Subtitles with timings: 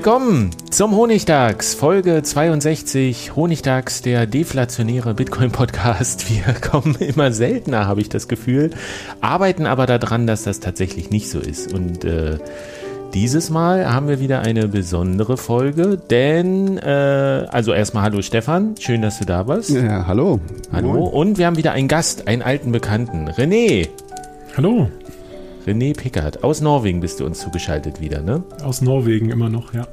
[0.00, 3.36] Willkommen zum Honigtags, Folge 62.
[3.36, 6.30] Honigtags, der deflationäre Bitcoin-Podcast.
[6.30, 8.70] Wir kommen immer seltener, habe ich das Gefühl,
[9.20, 11.74] arbeiten aber daran, dass das tatsächlich nicht so ist.
[11.74, 12.38] Und äh,
[13.12, 19.02] dieses Mal haben wir wieder eine besondere Folge, denn, äh, also erstmal hallo Stefan, schön,
[19.02, 19.68] dass du da bist.
[19.68, 20.40] Ja, hallo.
[20.72, 20.94] Hallo.
[20.94, 21.12] Moin.
[21.12, 23.90] Und wir haben wieder einen Gast, einen alten Bekannten, René.
[24.56, 24.88] Hallo.
[25.66, 26.42] René Pickard.
[26.42, 28.42] Aus Norwegen bist du uns zugeschaltet wieder, ne?
[28.62, 29.86] Aus Norwegen immer noch, ja.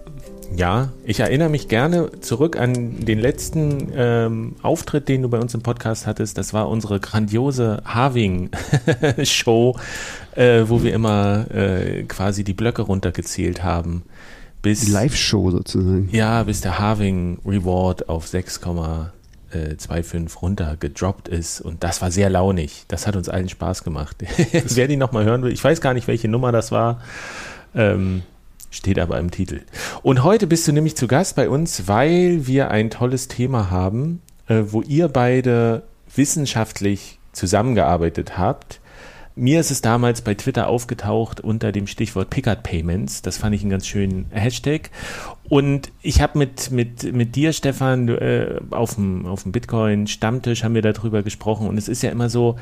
[0.56, 5.54] Ja, ich erinnere mich gerne zurück an den letzten ähm, Auftritt, den du bei uns
[5.54, 6.38] im Podcast hattest.
[6.38, 9.76] Das war unsere grandiose Harving-Show,
[10.36, 14.04] äh, wo wir immer äh, quasi die Blöcke runtergezählt haben.
[14.62, 16.10] Bis, die Live-Show sozusagen.
[16.12, 18.62] Ja, bis der Harving Reward auf 6,
[19.54, 22.86] 2,5 runter gedroppt ist und das war sehr launig.
[22.88, 24.18] Das hat uns allen Spaß gemacht.
[24.52, 27.02] Wer die nochmal hören will, ich weiß gar nicht, welche Nummer das war,
[27.76, 28.24] ähm,
[28.72, 29.62] steht aber im Titel.
[30.04, 34.22] Und heute bist du nämlich zu Gast bei uns, weil wir ein tolles Thema haben,
[34.48, 35.84] äh, wo ihr beide
[36.14, 38.80] wissenschaftlich zusammengearbeitet habt
[39.38, 43.22] mir ist es damals bei Twitter aufgetaucht unter dem Stichwort Pickard Payments.
[43.22, 44.90] Das fand ich einen ganz schönen Hashtag.
[45.48, 50.76] Und ich habe mit, mit, mit dir, Stefan, äh, auf dem, auf dem Bitcoin-Stammtisch haben
[50.76, 51.68] wir darüber gesprochen.
[51.68, 52.58] Und es ist ja immer so,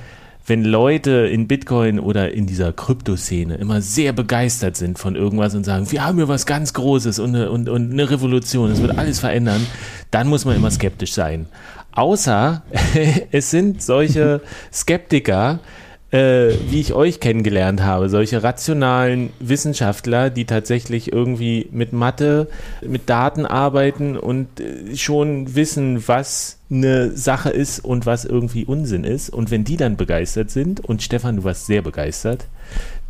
[0.46, 5.64] wenn Leute in Bitcoin oder in dieser Kryptoszene immer sehr begeistert sind von irgendwas und
[5.64, 8.98] sagen, wir haben hier was ganz Großes und eine, und, und eine Revolution, es wird
[8.98, 9.66] alles verändern,
[10.12, 11.48] dann muss man immer skeptisch sein.
[11.94, 12.62] Außer
[13.32, 14.42] es sind solche
[14.72, 15.62] Skeptiker,
[16.12, 22.48] äh, wie ich euch kennengelernt habe, solche rationalen Wissenschaftler, die tatsächlich irgendwie mit Mathe,
[22.82, 29.04] mit Daten arbeiten und äh, schon wissen, was eine Sache ist und was irgendwie Unsinn
[29.04, 29.30] ist.
[29.30, 32.48] Und wenn die dann begeistert sind, und Stefan, du warst sehr begeistert,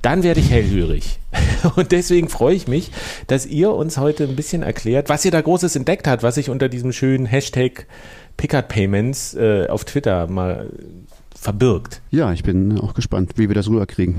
[0.01, 1.19] dann werde ich hellhörig.
[1.75, 2.91] Und deswegen freue ich mich,
[3.25, 6.51] dass ihr uns heute ein bisschen erklärt, was ihr da Großes entdeckt habt, was ich
[6.51, 7.88] unter diesem schönen Hashtag
[8.38, 10.69] Pickard Payments äh, auf Twitter mal
[11.45, 12.01] verbirgt.
[12.09, 14.16] Ja, ich bin auch gespannt, wie wir das rüberkriegen.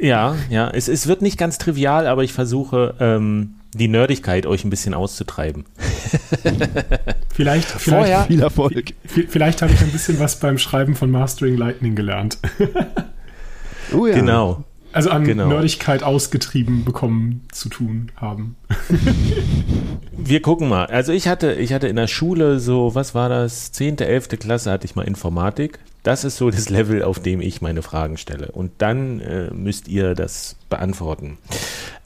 [0.00, 4.64] Ja, ja, es, es wird nicht ganz trivial, aber ich versuche ähm, die Nerdigkeit euch
[4.64, 5.66] ein bisschen auszutreiben.
[7.28, 8.94] vielleicht, vielleicht, Vorher, viel Erfolg.
[9.04, 12.38] Vielleicht habe ich ein bisschen was beim Schreiben von Mastering Lightning gelernt.
[13.92, 14.14] oh ja.
[14.14, 14.64] Genau.
[14.92, 15.48] Also an genau.
[15.48, 18.56] Nerdigkeit ausgetrieben bekommen zu tun haben.
[20.16, 20.86] Wir gucken mal.
[20.86, 23.70] Also ich hatte, ich hatte in der Schule so, was war das?
[23.70, 25.78] Zehnte, elfte Klasse hatte ich mal Informatik.
[26.02, 28.50] Das ist so das Level, auf dem ich meine Fragen stelle.
[28.52, 31.36] Und dann äh, müsst ihr das beantworten.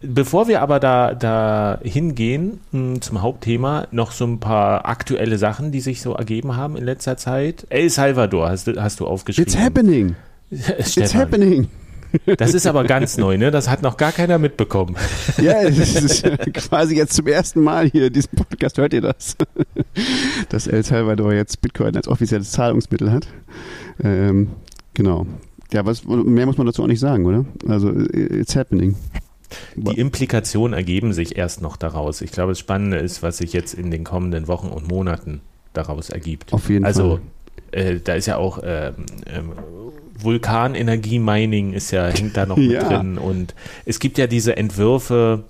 [0.01, 5.39] Bevor wir aber da, da hingehen mh, hm, zum Hauptthema, noch so ein paar aktuelle
[5.39, 7.67] Sachen, die sich so ergeben haben in letzter Zeit.
[7.71, 9.53] El Salvador hast, hast du aufgeschrieben.
[9.53, 10.17] It's happening.
[10.51, 11.69] It's happening.
[12.39, 13.51] Das ist aber ganz neu, ne?
[13.51, 14.97] Das hat noch gar keiner mitbekommen.
[15.41, 19.37] Ja, das ist quasi jetzt zum ersten Mal hier in diesem Podcast hört ihr das,
[20.49, 23.27] dass El Salvador jetzt Bitcoin als offizielles Zahlungsmittel hat.
[24.03, 24.51] Ähm,
[24.95, 25.27] genau.
[25.73, 27.45] Ja, was mehr muss man dazu auch nicht sagen, oder?
[27.67, 28.97] Also it's happening.
[29.77, 32.21] Die Implikationen ergeben sich erst noch daraus.
[32.21, 35.41] Ich glaube, das Spannende ist, was sich jetzt in den kommenden Wochen und Monaten
[35.73, 36.53] daraus ergibt.
[36.53, 37.21] Auf jeden also, Fall.
[37.73, 38.95] Also, äh, da ist ja auch ähm,
[39.27, 39.53] ähm,
[40.19, 42.89] Vulkanenergie-Mining ist ja, hängt da noch mit ja.
[42.89, 43.19] drin.
[43.19, 45.45] Und es gibt ja diese Entwürfe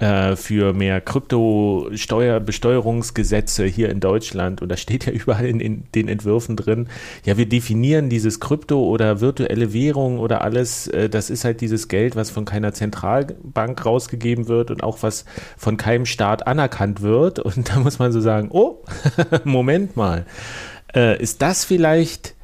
[0.00, 4.62] äh, für mehr Krypto-Besteuerungsgesetze hier in Deutschland.
[4.62, 6.88] Und da steht ja überall in, in, den Entwürfen drin,
[7.26, 11.88] ja, wir definieren dieses Krypto oder virtuelle Währung oder alles, äh, das ist halt dieses
[11.88, 15.26] Geld, was von keiner Zentralbank rausgegeben wird und auch was
[15.58, 17.38] von keinem Staat anerkannt wird.
[17.38, 18.82] Und da muss man so sagen, oh,
[19.44, 20.24] Moment mal,
[20.94, 22.34] äh, ist das vielleicht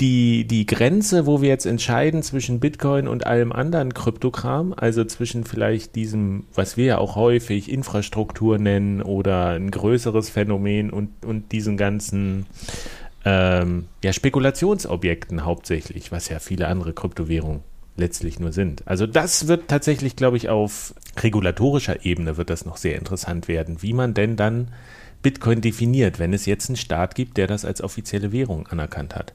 [0.00, 5.44] die, die Grenze, wo wir jetzt entscheiden zwischen Bitcoin und allem anderen Kryptokram, also zwischen
[5.44, 11.52] vielleicht diesem, was wir ja auch häufig Infrastruktur nennen oder ein größeres Phänomen und, und
[11.52, 12.46] diesen ganzen
[13.24, 17.62] ähm, ja, Spekulationsobjekten hauptsächlich, was ja viele andere Kryptowährungen
[17.96, 18.82] letztlich nur sind.
[18.86, 23.80] Also das wird tatsächlich, glaube ich, auf regulatorischer Ebene wird das noch sehr interessant werden,
[23.82, 24.72] wie man denn dann
[25.22, 29.32] Bitcoin definiert, wenn es jetzt einen Staat gibt, der das als offizielle Währung anerkannt hat.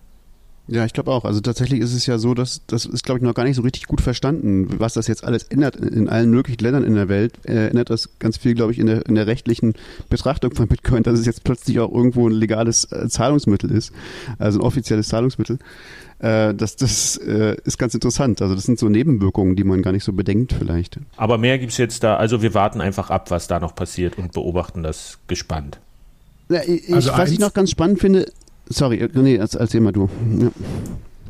[0.71, 1.25] Ja, ich glaube auch.
[1.25, 3.63] Also tatsächlich ist es ja so, dass das ist, glaube ich, noch gar nicht so
[3.63, 7.33] richtig gut verstanden, was das jetzt alles ändert in allen möglichen Ländern in der Welt.
[7.45, 9.73] Äh, ändert das ganz viel, glaube ich, in der, in der rechtlichen
[10.09, 13.91] Betrachtung von Bitcoin, dass es jetzt plötzlich auch irgendwo ein legales äh, Zahlungsmittel ist,
[14.37, 15.57] also ein offizielles Zahlungsmittel.
[16.19, 18.39] Äh, das das äh, ist ganz interessant.
[18.41, 20.99] Also das sind so Nebenwirkungen, die man gar nicht so bedenkt vielleicht.
[21.17, 22.17] Aber mehr gibt es jetzt da.
[22.17, 25.79] Also wir warten einfach ab, was da noch passiert und beobachten das gespannt.
[26.49, 28.25] Ja, ich, also was ich noch ganz spannend finde,
[28.69, 30.09] Sorry, nee, erzähl mal du.
[30.39, 30.51] Ja.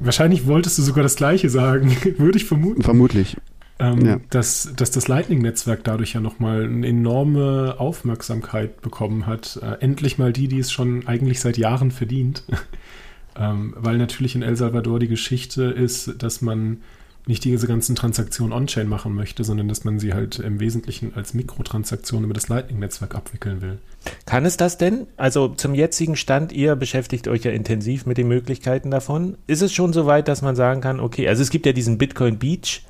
[0.02, 2.82] Wahrscheinlich wolltest du sogar das Gleiche sagen, würde ich vermuten.
[2.82, 3.38] Vermutlich.
[3.82, 4.20] Ähm, ja.
[4.30, 9.58] dass, dass das Lightning-Netzwerk dadurch ja nochmal eine enorme Aufmerksamkeit bekommen hat.
[9.62, 12.44] Äh, endlich mal die, die es schon eigentlich seit Jahren verdient.
[13.38, 16.82] ähm, weil natürlich in El Salvador die Geschichte ist, dass man
[17.30, 21.34] nicht diese ganzen Transaktionen on-chain machen möchte, sondern dass man sie halt im Wesentlichen als
[21.34, 23.78] Mikrotransaktion über das Lightning-Netzwerk abwickeln will.
[24.26, 25.06] Kann es das denn?
[25.16, 29.38] Also zum jetzigen Stand, ihr beschäftigt euch ja intensiv mit den Möglichkeiten davon.
[29.46, 32.00] Ist es schon so weit, dass man sagen kann, okay, also es gibt ja diesen
[32.00, 32.84] Bitcoin Beach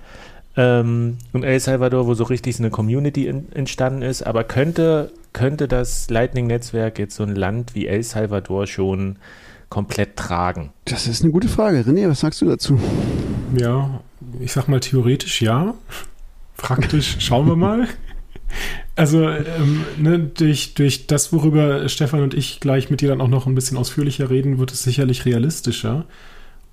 [0.55, 5.67] ähm, in El Salvador, wo so richtig eine Community in, entstanden ist, aber könnte, könnte
[5.67, 9.17] das Lightning-Netzwerk jetzt so ein Land wie El Salvador schon
[9.67, 10.71] komplett tragen?
[10.85, 11.79] Das ist eine gute Frage.
[11.81, 12.79] René, was sagst du dazu?
[13.57, 13.99] Ja,
[14.39, 15.73] ich sag mal theoretisch ja.
[16.57, 17.87] Praktisch schauen wir mal.
[18.95, 23.27] Also ähm, ne, durch, durch das, worüber Stefan und ich gleich mit dir dann auch
[23.27, 26.05] noch ein bisschen ausführlicher reden, wird es sicherlich realistischer.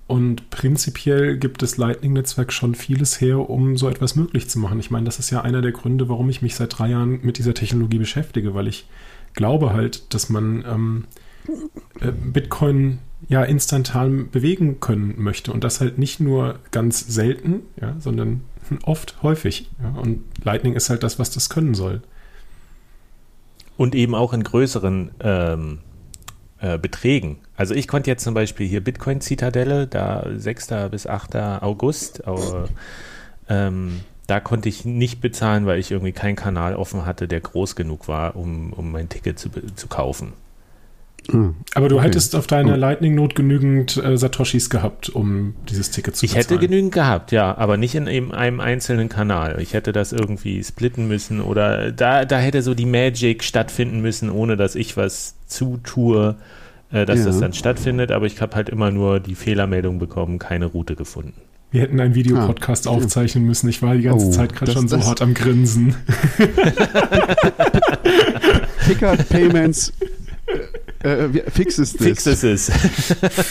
[0.07, 4.79] Und prinzipiell gibt das Lightning-Netzwerk schon vieles her, um so etwas möglich zu machen.
[4.79, 7.37] Ich meine, das ist ja einer der Gründe, warum ich mich seit drei Jahren mit
[7.37, 8.87] dieser Technologie beschäftige, weil ich
[9.33, 11.05] glaube halt, dass man ähm,
[11.99, 17.95] äh, Bitcoin ja instantan bewegen können möchte und das halt nicht nur ganz selten, ja,
[17.99, 18.41] sondern
[18.83, 19.69] oft häufig.
[19.81, 22.01] Ja, und Lightning ist halt das, was das können soll.
[23.75, 25.79] Und eben auch in größeren ähm,
[26.59, 27.37] äh, Beträgen.
[27.55, 30.69] Also ich konnte jetzt zum Beispiel hier Bitcoin Zitadelle, da 6.
[30.89, 31.35] bis 8.
[31.35, 32.69] August, aber,
[33.49, 37.75] ähm, da konnte ich nicht bezahlen, weil ich irgendwie keinen Kanal offen hatte, der groß
[37.75, 40.33] genug war, um, um mein Ticket zu, zu kaufen.
[41.73, 42.05] Aber du okay.
[42.05, 42.77] hättest auf deiner oh.
[42.77, 46.45] Lightning Note genügend äh, Satoshis gehabt, um dieses Ticket zu ich bezahlen.
[46.45, 49.57] Ich hätte genügend gehabt, ja, aber nicht in eben einem einzelnen Kanal.
[49.59, 54.29] Ich hätte das irgendwie splitten müssen oder da, da hätte so die Magic stattfinden müssen,
[54.29, 56.35] ohne dass ich was zutue,
[56.91, 57.25] äh, dass ja.
[57.25, 58.11] das dann stattfindet.
[58.11, 61.33] Aber ich habe halt immer nur die Fehlermeldung bekommen, keine Route gefunden.
[61.71, 63.67] Wir hätten einen Videopodcast ah, aufzeichnen müssen.
[63.67, 65.95] Ich war die ganze oh, Zeit gerade schon so hart am Grinsen.
[68.87, 69.91] Picker Payments
[71.03, 72.07] äh, fixes this.
[72.07, 72.71] Fixes this.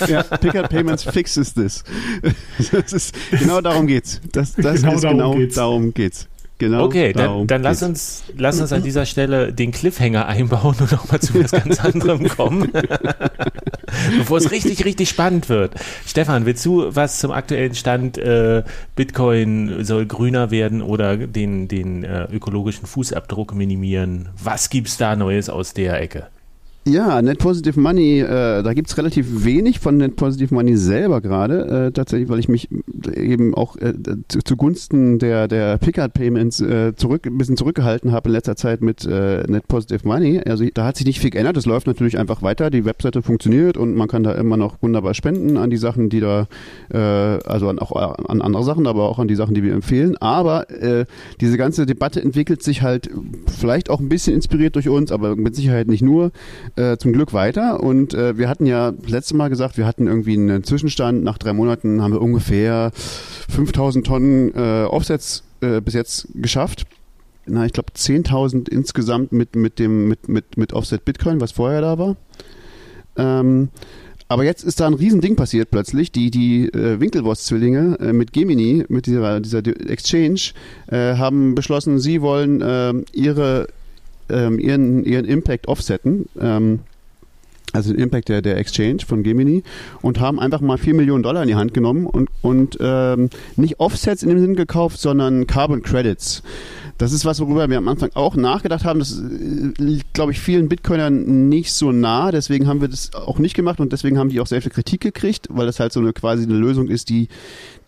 [0.08, 1.84] ja, Pickard Payments fixes this.
[2.72, 4.20] Das ist, genau darum geht's.
[4.32, 5.54] Das, das genau ist darum genau geht's.
[5.54, 6.28] darum geht's.
[6.58, 6.84] Genau.
[6.84, 11.20] Okay, dann, dann lass uns, lass uns an dieser Stelle den Cliffhanger einbauen und nochmal
[11.20, 12.72] zu was ganz anderem kommen.
[14.18, 15.74] Bevor es richtig, richtig spannend wird.
[16.06, 18.62] Stefan, willst du was zum aktuellen Stand äh,
[18.94, 24.30] Bitcoin soll grüner werden oder den, den äh, ökologischen Fußabdruck minimieren?
[24.42, 26.28] Was gibt's da Neues aus der Ecke?
[26.88, 31.86] Ja, Net Positive Money, äh, da gibt's relativ wenig von Net Positive Money selber gerade,
[31.88, 32.68] äh, tatsächlich, weil ich mich
[33.12, 33.92] eben auch äh,
[34.28, 38.82] zu, zugunsten der, der Pickard Payments äh, zurück, ein bisschen zurückgehalten habe in letzter Zeit
[38.82, 40.40] mit äh, Net Positive Money.
[40.46, 43.76] Also da hat sich nicht viel geändert, es läuft natürlich einfach weiter, die Webseite funktioniert
[43.76, 46.46] und man kann da immer noch wunderbar spenden an die Sachen, die da,
[46.92, 50.16] äh, also an, auch an andere Sachen, aber auch an die Sachen, die wir empfehlen.
[50.18, 51.04] Aber äh,
[51.40, 53.10] diese ganze Debatte entwickelt sich halt
[53.48, 56.30] vielleicht auch ein bisschen inspiriert durch uns, aber mit Sicherheit nicht nur
[56.76, 60.34] äh, zum Glück weiter und äh, wir hatten ja letztes Mal gesagt, wir hatten irgendwie
[60.34, 61.24] einen Zwischenstand.
[61.24, 66.86] Nach drei Monaten haben wir ungefähr 5000 Tonnen äh, Offsets äh, bis jetzt geschafft.
[67.46, 71.80] Na, ich glaube 10.000 insgesamt mit, mit dem mit, mit, mit Offset Bitcoin, was vorher
[71.80, 72.16] da war.
[73.16, 73.68] Ähm,
[74.28, 76.10] aber jetzt ist da ein Riesending passiert plötzlich.
[76.10, 80.40] Die, die äh, Winkelwurst-Zwillinge äh, mit Gemini, mit dieser, dieser Exchange,
[80.88, 83.68] äh, haben beschlossen, sie wollen äh, ihre,
[84.28, 86.26] ähm, ihren, ihren Impact offsetten.
[86.40, 86.80] Ähm,
[87.72, 89.62] also den Impact der, der Exchange von Gemini
[90.00, 93.80] und haben einfach mal 4 Millionen Dollar in die Hand genommen und, und ähm, nicht
[93.80, 96.42] Offsets in dem Sinn gekauft, sondern Carbon Credits.
[96.98, 99.00] Das ist was, worüber wir am Anfang auch nachgedacht haben.
[99.00, 99.20] Das
[99.78, 102.30] liegt, äh, glaube ich, vielen Bitcoinern nicht so nah.
[102.32, 105.02] Deswegen haben wir das auch nicht gemacht und deswegen haben die auch sehr viel Kritik
[105.02, 107.28] gekriegt, weil das halt so eine quasi eine Lösung ist, die,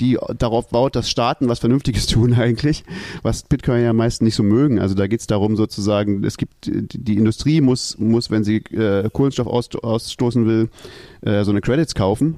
[0.01, 2.85] die darauf baut, dass Staaten was Vernünftiges tun eigentlich,
[3.23, 4.79] was Bitcoin ja meist nicht so mögen.
[4.79, 9.09] Also da geht es darum sozusagen, es gibt die Industrie muss, muss wenn sie äh,
[9.11, 10.69] Kohlenstoff aus, ausstoßen will,
[11.23, 12.37] äh, so eine Credits kaufen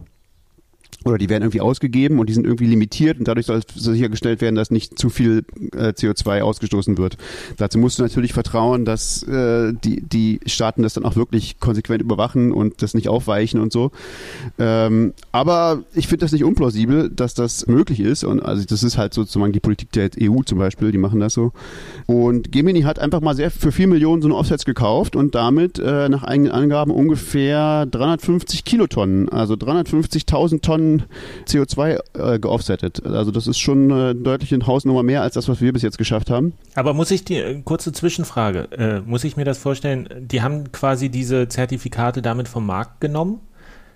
[1.05, 4.55] oder die werden irgendwie ausgegeben und die sind irgendwie limitiert und dadurch soll sichergestellt werden,
[4.55, 5.45] dass nicht zu viel
[5.75, 7.17] äh, CO2 ausgestoßen wird.
[7.57, 12.03] Dazu musst du natürlich vertrauen, dass äh, die, die Staaten das dann auch wirklich konsequent
[12.03, 13.93] überwachen und das nicht aufweichen und so.
[14.59, 18.99] Ähm, aber ich finde das nicht unplausibel, dass das möglich ist und also das ist
[18.99, 21.53] halt sozusagen die Politik der EU zum Beispiel, die machen das so.
[22.07, 25.79] Und Gemini hat einfach mal sehr für vier Millionen so eine Offsets gekauft und damit
[25.79, 30.80] äh, nach eigenen Angaben ungefähr 350 Kilotonnen, also 350.000 Tonnen
[31.47, 33.05] CO2 äh, geoffsettet.
[33.07, 36.31] Also das ist schon eine deutliche Hausnummer mehr als das, was wir bis jetzt geschafft
[36.31, 36.53] haben.
[36.75, 40.73] Aber muss ich die, äh, kurze Zwischenfrage, äh, muss ich mir das vorstellen, die haben
[40.73, 43.41] quasi diese Zertifikate damit vom Markt genommen?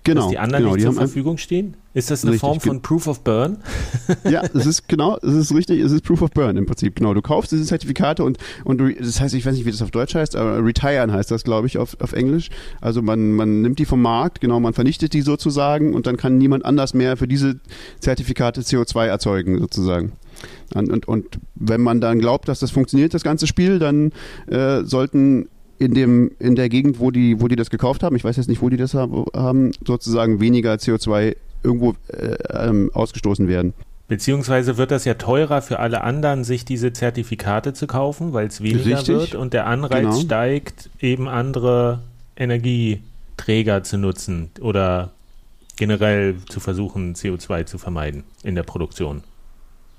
[0.05, 0.21] Genau.
[0.21, 1.75] Dass die anderen genau, nicht die zur Verfügung stehen?
[1.95, 3.57] Ist das eine richtig, Form von Proof of Burn?
[4.29, 6.95] Ja, es ist genau, es ist richtig, es ist Proof of Burn im Prinzip.
[6.95, 9.81] Genau, du kaufst diese Zertifikate und, und du, das heißt, ich weiß nicht, wie das
[9.81, 12.49] auf Deutsch heißt, aber retiren heißt das, glaube ich, auf, auf Englisch.
[12.81, 16.37] Also man, man nimmt die vom Markt, genau, man vernichtet die sozusagen und dann kann
[16.37, 17.59] niemand anders mehr für diese
[17.99, 20.11] Zertifikate CO2 erzeugen sozusagen.
[20.75, 24.11] Und, und, und wenn man dann glaubt, dass das funktioniert, das ganze Spiel, dann
[24.47, 28.23] äh, sollten in dem in der Gegend, wo die wo die das gekauft haben, ich
[28.23, 33.73] weiß jetzt nicht, wo die das haben, sozusagen weniger CO2 irgendwo äh, ähm, ausgestoßen werden.
[34.07, 38.61] Beziehungsweise wird das ja teurer für alle anderen, sich diese Zertifikate zu kaufen, weil es
[38.61, 39.07] weniger Richtig.
[39.07, 40.19] wird und der Anreiz genau.
[40.19, 42.01] steigt, eben andere
[42.35, 45.11] Energieträger zu nutzen oder
[45.75, 49.23] generell zu versuchen, CO2 zu vermeiden in der Produktion.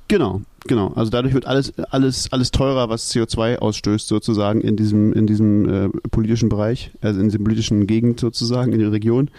[0.09, 0.93] Genau, genau.
[0.95, 5.69] Also dadurch wird alles, alles, alles teurer, was CO2 ausstößt, sozusagen in diesem, in diesem
[5.69, 9.31] äh, politischen Bereich, also in dieser politischen Gegend sozusagen, in der Region.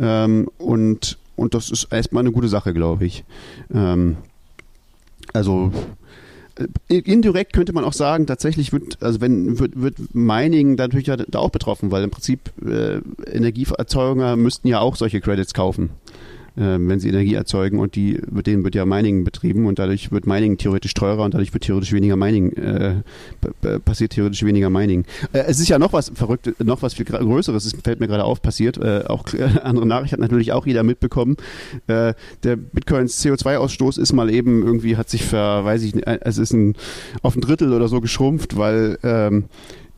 [0.00, 3.24] Ähm, und, und das ist erstmal eine gute Sache, glaube ich.
[3.74, 4.16] Ähm,
[5.34, 5.70] also
[6.88, 11.38] äh, indirekt könnte man auch sagen, tatsächlich wird, also wenn wird, wird Mining natürlich da,
[11.38, 15.90] auch betroffen, weil im Prinzip äh, Energieerzeuger müssten ja auch solche Credits kaufen
[16.56, 20.26] wenn sie Energie erzeugen und die, mit denen wird ja Mining betrieben und dadurch wird
[20.26, 23.02] Mining theoretisch teurer und dadurch wird theoretisch weniger Mining, äh,
[23.84, 25.04] passiert theoretisch weniger Mining.
[25.32, 28.24] Äh, es ist ja noch was verrückt, noch was viel Größeres, es fällt mir gerade
[28.24, 28.78] auf, passiert.
[28.78, 29.24] Äh, auch
[29.62, 31.36] andere Nachricht hat natürlich auch jeder mitbekommen.
[31.86, 36.38] Äh, der Bitcoins CO2-Ausstoß ist mal eben irgendwie, hat sich ver, weiß ich nicht, es
[36.38, 36.74] ist ein,
[37.22, 39.44] auf ein Drittel oder so geschrumpft, weil ähm,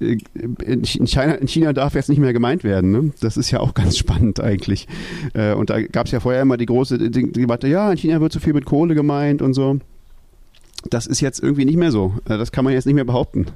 [0.01, 2.91] in China, in China darf jetzt nicht mehr gemeint werden.
[2.91, 3.13] Ne?
[3.21, 4.87] Das ist ja auch ganz spannend eigentlich.
[5.35, 8.33] Äh, und da gab es ja vorher immer die große Debatte, ja, in China wird
[8.33, 9.79] zu viel mit Kohle gemeint und so.
[10.91, 12.15] Das ist jetzt irgendwie nicht mehr so.
[12.29, 13.47] Äh, das kann man jetzt nicht mehr behaupten.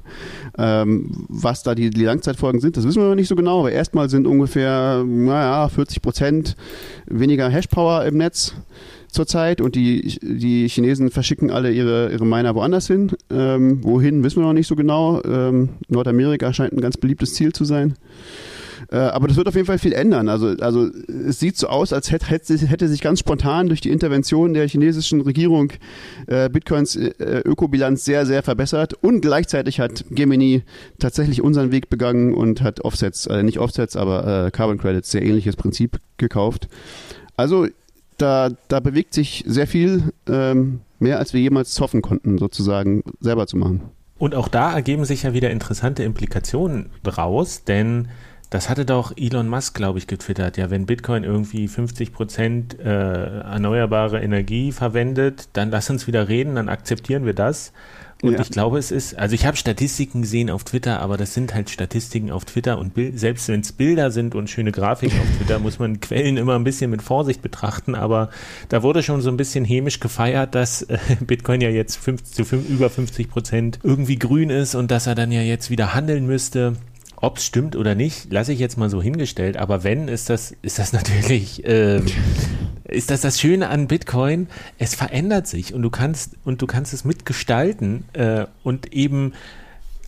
[0.57, 3.59] Ähm, was da die, die Langzeitfolgen sind, das wissen wir noch nicht so genau.
[3.59, 6.55] Aber erstmal sind ungefähr, naja, 40 Prozent
[7.05, 8.53] weniger Hashpower im Netz
[9.13, 13.11] zurzeit und die, die Chinesen verschicken alle ihre, ihre Miner woanders hin.
[13.29, 15.21] Ähm, wohin, wissen wir noch nicht so genau.
[15.23, 17.95] Ähm, Nordamerika scheint ein ganz beliebtes Ziel zu sein.
[18.91, 20.29] Äh, aber das wird auf jeden Fall viel ändern.
[20.29, 24.53] Also, also es sieht so aus, als hätte, hätte sich ganz spontan durch die Intervention
[24.53, 25.71] der chinesischen Regierung
[26.27, 28.93] äh, Bitcoins äh, Ökobilanz sehr, sehr verbessert.
[28.93, 30.63] Und gleichzeitig hat Gemini
[30.99, 35.23] tatsächlich unseren Weg begangen und hat Offsets, äh, nicht Offsets, aber äh, Carbon Credits, sehr
[35.23, 36.67] ähnliches Prinzip gekauft.
[37.35, 37.67] Also
[38.17, 43.47] da, da bewegt sich sehr viel ähm, mehr, als wir jemals hoffen konnten, sozusagen selber
[43.47, 43.81] zu machen.
[44.17, 48.07] Und auch da ergeben sich ja wieder interessante Implikationen raus, denn
[48.53, 50.57] das hatte doch Elon Musk, glaube ich, getwittert.
[50.57, 56.55] Ja, wenn Bitcoin irgendwie 50 Prozent äh, erneuerbare Energie verwendet, dann lass uns wieder reden,
[56.55, 57.73] dann akzeptieren wir das.
[58.23, 58.39] Und ja.
[58.39, 61.69] ich glaube, es ist, also ich habe Statistiken gesehen auf Twitter, aber das sind halt
[61.69, 65.59] Statistiken auf Twitter und Bild, selbst wenn es Bilder sind und schöne Grafiken auf Twitter,
[65.59, 67.95] muss man Quellen immer ein bisschen mit Vorsicht betrachten.
[67.95, 68.29] Aber
[68.69, 72.45] da wurde schon so ein bisschen hämisch gefeiert, dass äh, Bitcoin ja jetzt 50, zu
[72.45, 76.25] 5, über 50 Prozent irgendwie grün ist und dass er dann ja jetzt wieder handeln
[76.25, 76.77] müsste.
[77.15, 79.57] Ob es stimmt oder nicht, lasse ich jetzt mal so hingestellt.
[79.57, 82.01] Aber wenn, ist das, ist das natürlich, äh,
[82.85, 84.47] ist das das Schöne an Bitcoin.
[84.77, 89.33] Es verändert sich und du kannst und du kannst es mitgestalten äh, und eben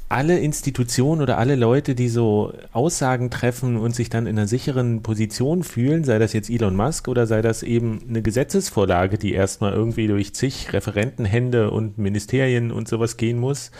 [0.07, 5.01] alle Institutionen oder alle Leute, die so Aussagen treffen und sich dann in einer sicheren
[5.01, 9.73] Position fühlen, sei das jetzt Elon Musk oder sei das eben eine Gesetzesvorlage, die erstmal
[9.73, 13.71] irgendwie durch zig Referentenhände und Ministerien und sowas gehen muss,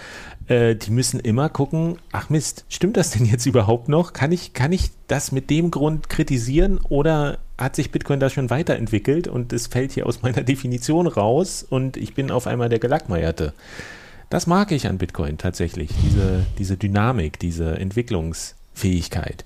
[0.47, 4.13] äh, die müssen immer gucken, ach Mist, stimmt das denn jetzt überhaupt noch?
[4.13, 8.49] Kann ich, kann ich das mit dem Grund kritisieren oder hat sich Bitcoin da schon
[8.49, 12.79] weiterentwickelt und es fällt hier aus meiner Definition raus und ich bin auf einmal der
[12.79, 13.53] Gelackmeierte?
[14.29, 19.45] Das mag ich an Bitcoin tatsächlich, diese, diese Dynamik, diese Entwicklungsfähigkeit.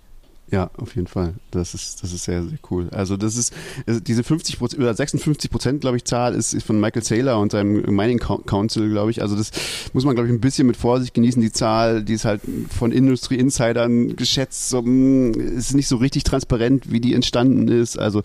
[0.51, 1.35] Ja, auf jeden Fall.
[1.51, 2.87] Das ist, das ist sehr, sehr cool.
[2.91, 3.53] Also das ist,
[3.87, 7.83] diese 50 Prozent oder 56 Prozent, glaube ich, Zahl ist, von Michael Saylor und seinem
[7.95, 9.21] Mining Council, glaube ich.
[9.21, 9.51] Also das
[9.93, 11.39] muss man, glaube ich, ein bisschen mit Vorsicht genießen.
[11.39, 15.97] Die Zahl, die ist halt von Industry Insidern geschätzt, so, mh, hm, ist nicht so
[15.97, 17.99] richtig transparent, wie die entstanden ist.
[17.99, 18.23] Also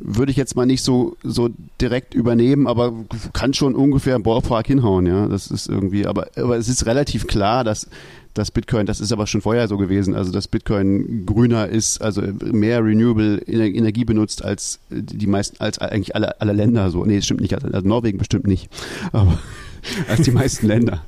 [0.00, 1.50] würde ich jetzt mal nicht so, so
[1.80, 2.92] direkt übernehmen, aber
[3.32, 5.28] kann schon ungefähr im Ballpark hinhauen, ja.
[5.28, 7.86] Das ist irgendwie, aber, aber es ist relativ klar, dass
[8.34, 12.22] dass Bitcoin, das ist aber schon vorher so gewesen, also dass Bitcoin grüner ist, also
[12.22, 17.04] mehr renewable Energie benutzt als die meisten, als eigentlich alle, alle Länder so.
[17.04, 18.70] Nee, das stimmt nicht, also Norwegen bestimmt nicht,
[19.12, 19.38] aber
[20.08, 21.04] als die meisten Länder.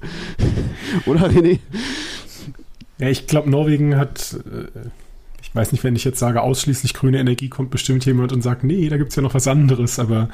[1.06, 1.60] Oder René?
[2.98, 4.88] Ja, ich glaube, Norwegen hat, äh,
[5.42, 8.64] ich weiß nicht, wenn ich jetzt sage, ausschließlich grüne Energie, kommt bestimmt jemand und sagt,
[8.64, 10.28] nee, da gibt es ja noch was anderes, aber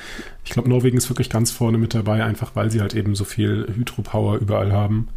[0.44, 3.24] ich glaube, Norwegen ist wirklich ganz vorne mit dabei, einfach weil sie halt eben so
[3.24, 5.08] viel Hydropower überall haben.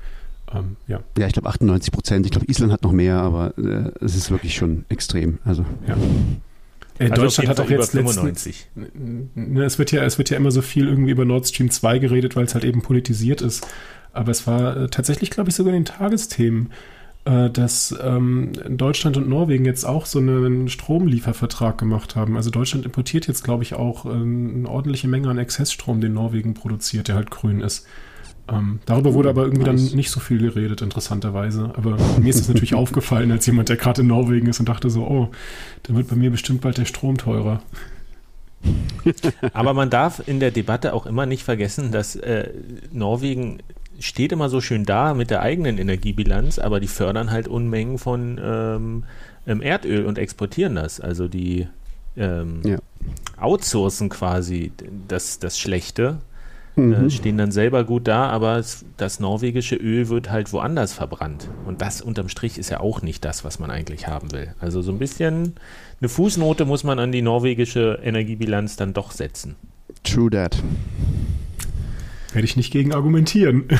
[0.54, 1.00] Ähm, ja.
[1.18, 2.26] ja, ich glaube 98 Prozent.
[2.26, 5.40] Ich glaube, Island hat noch mehr, aber äh, es ist wirklich schon extrem.
[5.46, 5.96] Also, ja.
[7.00, 8.70] Äh, also Deutschland hat auch jetzt 95.
[9.36, 12.00] Ne, es, wird ja, es wird ja immer so viel irgendwie über Nord Stream 2
[12.00, 13.68] geredet, weil es halt eben politisiert ist.
[14.14, 16.72] Aber es war äh, tatsächlich, glaube ich, sogar in den Tagesthemen,
[17.26, 22.36] äh, dass ähm, Deutschland und Norwegen jetzt auch so einen Stromliefervertrag gemacht haben.
[22.36, 26.54] Also Deutschland importiert jetzt, glaube ich, auch äh, eine ordentliche Menge an Exzessstrom, den Norwegen
[26.54, 27.88] produziert, der halt grün ist.
[28.52, 29.88] Ähm, darüber wurde aber irgendwie nice.
[29.88, 31.72] dann nicht so viel geredet, interessanterweise.
[31.76, 34.90] Aber mir ist es natürlich aufgefallen als jemand, der gerade in Norwegen ist und dachte
[34.90, 35.30] so, oh,
[35.84, 37.62] dann wird bei mir bestimmt bald der Strom teurer.
[39.54, 42.50] Aber man darf in der Debatte auch immer nicht vergessen, dass äh,
[42.92, 43.60] Norwegen
[44.00, 48.40] steht immer so schön da mit der eigenen Energiebilanz, aber die fördern halt Unmengen von
[48.44, 49.04] ähm,
[49.62, 51.00] Erdöl und exportieren das.
[51.00, 51.68] Also die
[52.18, 52.78] ähm, ja.
[53.38, 54.72] outsourcen quasi
[55.08, 56.20] das, das Schlechte
[56.90, 57.10] mhm.
[57.10, 58.64] stehen dann selber gut da, aber
[58.98, 61.50] das norwegische Öl wird halt woanders verbrannt.
[61.66, 64.54] Und das unterm Strich ist ja auch nicht das, was man eigentlich haben will.
[64.60, 65.56] Also so ein bisschen
[66.00, 69.56] eine Fußnote muss man an die norwegische Energiebilanz dann doch setzen.
[70.04, 70.58] True that.
[72.34, 73.66] Werde ich nicht gegen argumentieren.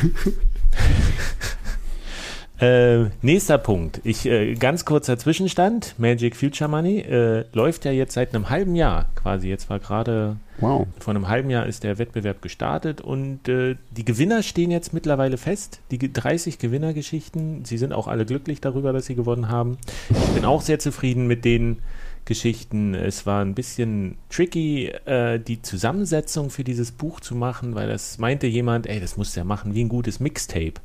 [2.62, 4.02] Äh, nächster Punkt.
[4.04, 5.96] Ich, äh, ganz kurzer Zwischenstand.
[5.98, 9.50] Magic Future Money äh, läuft ja jetzt seit einem halben Jahr quasi.
[9.50, 10.86] Jetzt war gerade wow.
[11.00, 15.38] vor einem halben Jahr ist der Wettbewerb gestartet und äh, die Gewinner stehen jetzt mittlerweile
[15.38, 15.80] fest.
[15.90, 17.66] Die 30 Gewinnergeschichten.
[17.66, 19.80] Sie sind auch alle glücklich darüber, dass sie gewonnen haben.
[20.12, 21.80] Ich bin auch sehr zufrieden mit den
[22.26, 22.94] Geschichten.
[22.94, 28.20] Es war ein bisschen tricky, äh, die Zusammensetzung für dieses Buch zu machen, weil das
[28.20, 30.76] meinte jemand, ey, das musst du ja machen wie ein gutes Mixtape.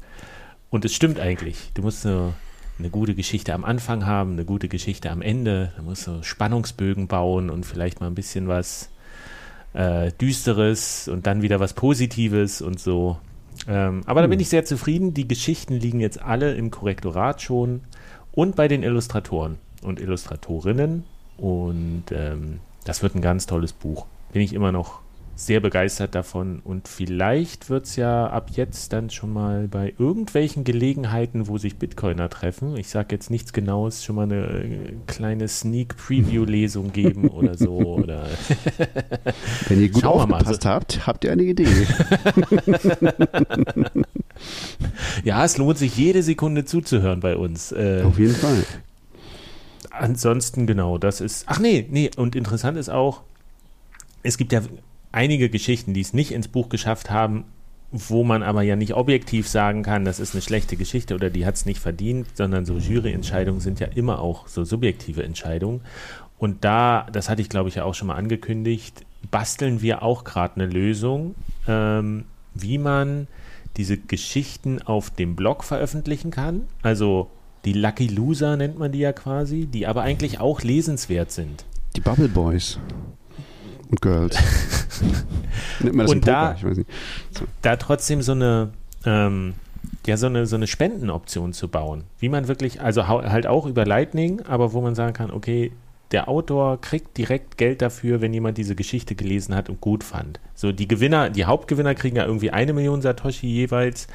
[0.70, 1.70] Und es stimmt eigentlich.
[1.74, 2.34] Du musst so
[2.78, 5.72] eine gute Geschichte am Anfang haben, eine gute Geschichte am Ende.
[5.76, 8.90] Du musst so Spannungsbögen bauen und vielleicht mal ein bisschen was
[9.72, 13.18] äh, Düsteres und dann wieder was Positives und so.
[13.68, 14.24] Ähm, aber hm.
[14.24, 15.14] da bin ich sehr zufrieden.
[15.14, 17.82] Die Geschichten liegen jetzt alle im Korrektorat schon
[18.32, 21.04] und bei den Illustratoren und Illustratorinnen.
[21.38, 24.06] Und ähm, das wird ein ganz tolles Buch.
[24.32, 25.00] Bin ich immer noch
[25.38, 30.64] sehr begeistert davon und vielleicht wird es ja ab jetzt dann schon mal bei irgendwelchen
[30.64, 35.46] Gelegenheiten, wo sich Bitcoiner treffen, ich sage jetzt nichts Genaues, schon mal eine äh, kleine
[35.46, 37.76] Sneak-Preview-Lesung geben oder so.
[37.76, 38.26] Oder
[39.68, 40.68] Wenn ihr gut Schauen aufgepasst so.
[40.70, 41.68] habt, habt ihr eine Idee.
[45.22, 47.72] ja, es lohnt sich jede Sekunde zuzuhören bei uns.
[47.72, 48.64] Äh, Auf jeden Fall.
[49.90, 51.44] Ansonsten genau, das ist.
[51.46, 53.20] Ach nee, nee, und interessant ist auch,
[54.22, 54.62] es gibt ja
[55.16, 57.44] einige Geschichten, die es nicht ins Buch geschafft haben,
[57.90, 61.46] wo man aber ja nicht objektiv sagen kann, das ist eine schlechte Geschichte oder die
[61.46, 65.80] hat es nicht verdient, sondern so Juryentscheidungen sind ja immer auch so subjektive Entscheidungen.
[66.38, 70.24] Und da, das hatte ich glaube ich ja auch schon mal angekündigt, basteln wir auch
[70.24, 71.34] gerade eine Lösung,
[71.66, 72.24] ähm,
[72.54, 73.26] wie man
[73.78, 76.62] diese Geschichten auf dem Blog veröffentlichen kann.
[76.82, 77.30] Also
[77.64, 81.64] die Lucky Loser nennt man die ja quasi, die aber eigentlich auch lesenswert sind.
[81.94, 82.78] Die Bubble Boys
[83.88, 84.36] und Girls.
[85.82, 86.56] und da,
[87.30, 87.44] so.
[87.62, 88.70] da trotzdem so eine,
[89.04, 89.54] ähm,
[90.06, 92.04] ja, so eine, so eine Spendenoption zu bauen.
[92.18, 95.72] Wie man wirklich, also halt auch über Lightning, aber wo man sagen kann, okay,
[96.12, 100.40] der Autor kriegt direkt Geld dafür, wenn jemand diese Geschichte gelesen hat und gut fand.
[100.54, 104.06] So, die Gewinner, die Hauptgewinner kriegen ja irgendwie eine Million Satoshi jeweils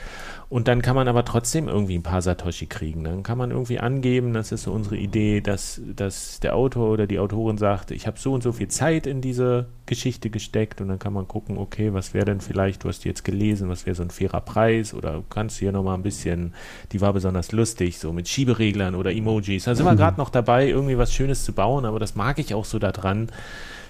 [0.50, 3.04] und dann kann man aber trotzdem irgendwie ein paar Satoshi kriegen.
[3.04, 7.08] Dann kann man irgendwie angeben, das ist so unsere Idee, dass, dass der Autor oder
[7.08, 10.88] die Autorin sagt, ich habe so und so viel Zeit in diese Geschichte gesteckt und
[10.88, 13.86] dann kann man gucken, okay, was wäre denn vielleicht, du hast die jetzt gelesen, was
[13.86, 16.54] wäre so ein fairer Preis oder kannst du hier nochmal ein bisschen,
[16.92, 19.66] die war besonders lustig, so mit Schiebereglern oder Emojis.
[19.66, 22.54] Da sind wir gerade noch dabei, irgendwie was Schönes zu bauen, aber das mag ich
[22.54, 23.30] auch so daran,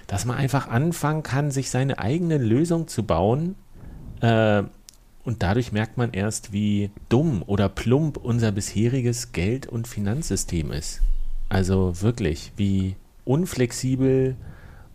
[0.06, 3.54] dass man einfach anfangen kann, sich seine eigene Lösung zu bauen.
[4.20, 4.64] Äh,
[5.24, 11.00] und dadurch merkt man erst, wie dumm oder plump unser bisheriges Geld- und Finanzsystem ist.
[11.48, 14.36] Also wirklich, wie unflexibel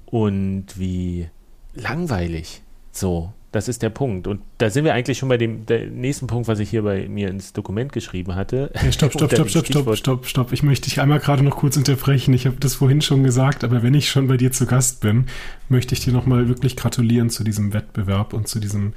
[0.06, 1.30] und wie
[1.74, 2.62] langweilig.
[2.92, 4.28] So, das ist der Punkt.
[4.28, 7.30] Und da sind wir eigentlich schon bei dem nächsten Punkt, was ich hier bei mir
[7.30, 8.72] ins Dokument geschrieben hatte.
[8.76, 10.54] Ja, stopp, stopp, stopp, stopp, stopp, stopp, stopp.
[10.54, 12.34] Ich möchte dich einmal gerade noch kurz unterbrechen.
[12.34, 15.26] Ich habe das vorhin schon gesagt, aber wenn ich schon bei dir zu Gast bin,
[15.70, 18.94] möchte ich dir nochmal wirklich gratulieren zu diesem Wettbewerb und zu diesem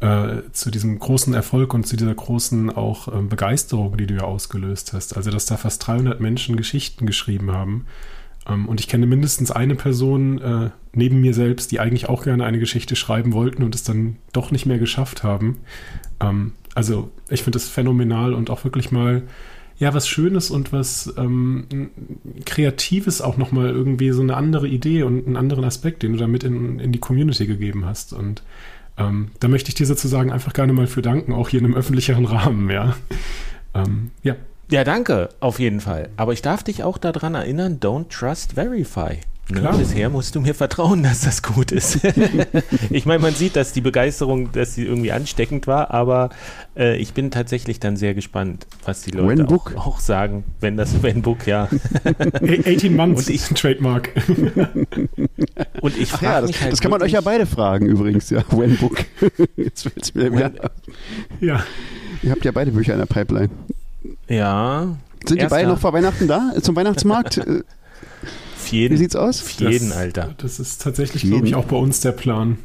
[0.00, 4.22] äh, zu diesem großen Erfolg und zu dieser großen auch ähm, Begeisterung, die du ja
[4.22, 5.16] ausgelöst hast.
[5.16, 7.86] Also, dass da fast 300 Menschen Geschichten geschrieben haben.
[8.48, 12.44] Ähm, und ich kenne mindestens eine Person äh, neben mir selbst, die eigentlich auch gerne
[12.44, 15.58] eine Geschichte schreiben wollten und es dann doch nicht mehr geschafft haben.
[16.20, 19.22] Ähm, also, ich finde das phänomenal und auch wirklich mal
[19.78, 21.90] ja, was Schönes und was ähm,
[22.44, 26.44] Kreatives auch nochmal irgendwie so eine andere Idee und einen anderen Aspekt, den du damit
[26.44, 28.12] in, in die Community gegeben hast.
[28.12, 28.44] Und
[28.96, 31.74] ähm, da möchte ich dir sozusagen einfach gerne mal für danken, auch hier in einem
[31.74, 32.94] öffentlicheren Rahmen, ja.
[33.74, 34.36] Ähm, ja.
[34.70, 36.08] Ja, danke, auf jeden Fall.
[36.16, 39.18] Aber ich darf dich auch daran erinnern, don't trust, verify.
[39.50, 39.60] Ne?
[39.60, 39.76] Klar.
[39.76, 42.00] Bisher musst du mir vertrauen, dass das gut ist.
[42.90, 46.30] ich meine, man sieht, dass die Begeisterung, dass sie irgendwie ansteckend war, aber
[46.76, 51.02] äh, ich bin tatsächlich dann sehr gespannt, was die Leute auch, auch, sagen, wenn das
[51.02, 51.68] When Book, ja.
[52.04, 54.10] 18 Months und ich, Trademark.
[55.80, 58.42] und ich frage ja, das, halt das kann man euch ja beide fragen übrigens, ja.
[58.50, 59.04] When Book.
[59.56, 60.52] Jetzt wird's mir wieder.
[61.40, 61.64] Ja.
[62.22, 63.50] Ihr habt ja beide Bücher in der Pipeline.
[64.28, 64.96] Ja.
[65.26, 66.52] Sind die beide noch vor Weihnachten da?
[66.60, 67.40] Zum Weihnachtsmarkt?
[68.72, 68.94] jeden.
[68.94, 69.40] Wie sieht's aus?
[69.40, 70.34] Für jeden, das, Alter.
[70.38, 72.58] Das ist tatsächlich, glaube ich, auch bei uns der Plan.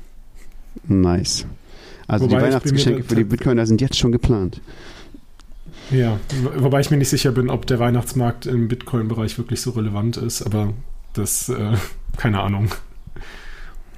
[0.87, 1.45] Nice.
[2.07, 4.61] Also wobei die Weihnachtsgeschenke für die Bitcoiner sind jetzt schon geplant.
[5.91, 6.19] Ja,
[6.57, 10.41] wobei ich mir nicht sicher bin, ob der Weihnachtsmarkt im Bitcoin-Bereich wirklich so relevant ist,
[10.41, 10.73] aber
[11.13, 11.73] das, äh,
[12.17, 12.69] keine Ahnung.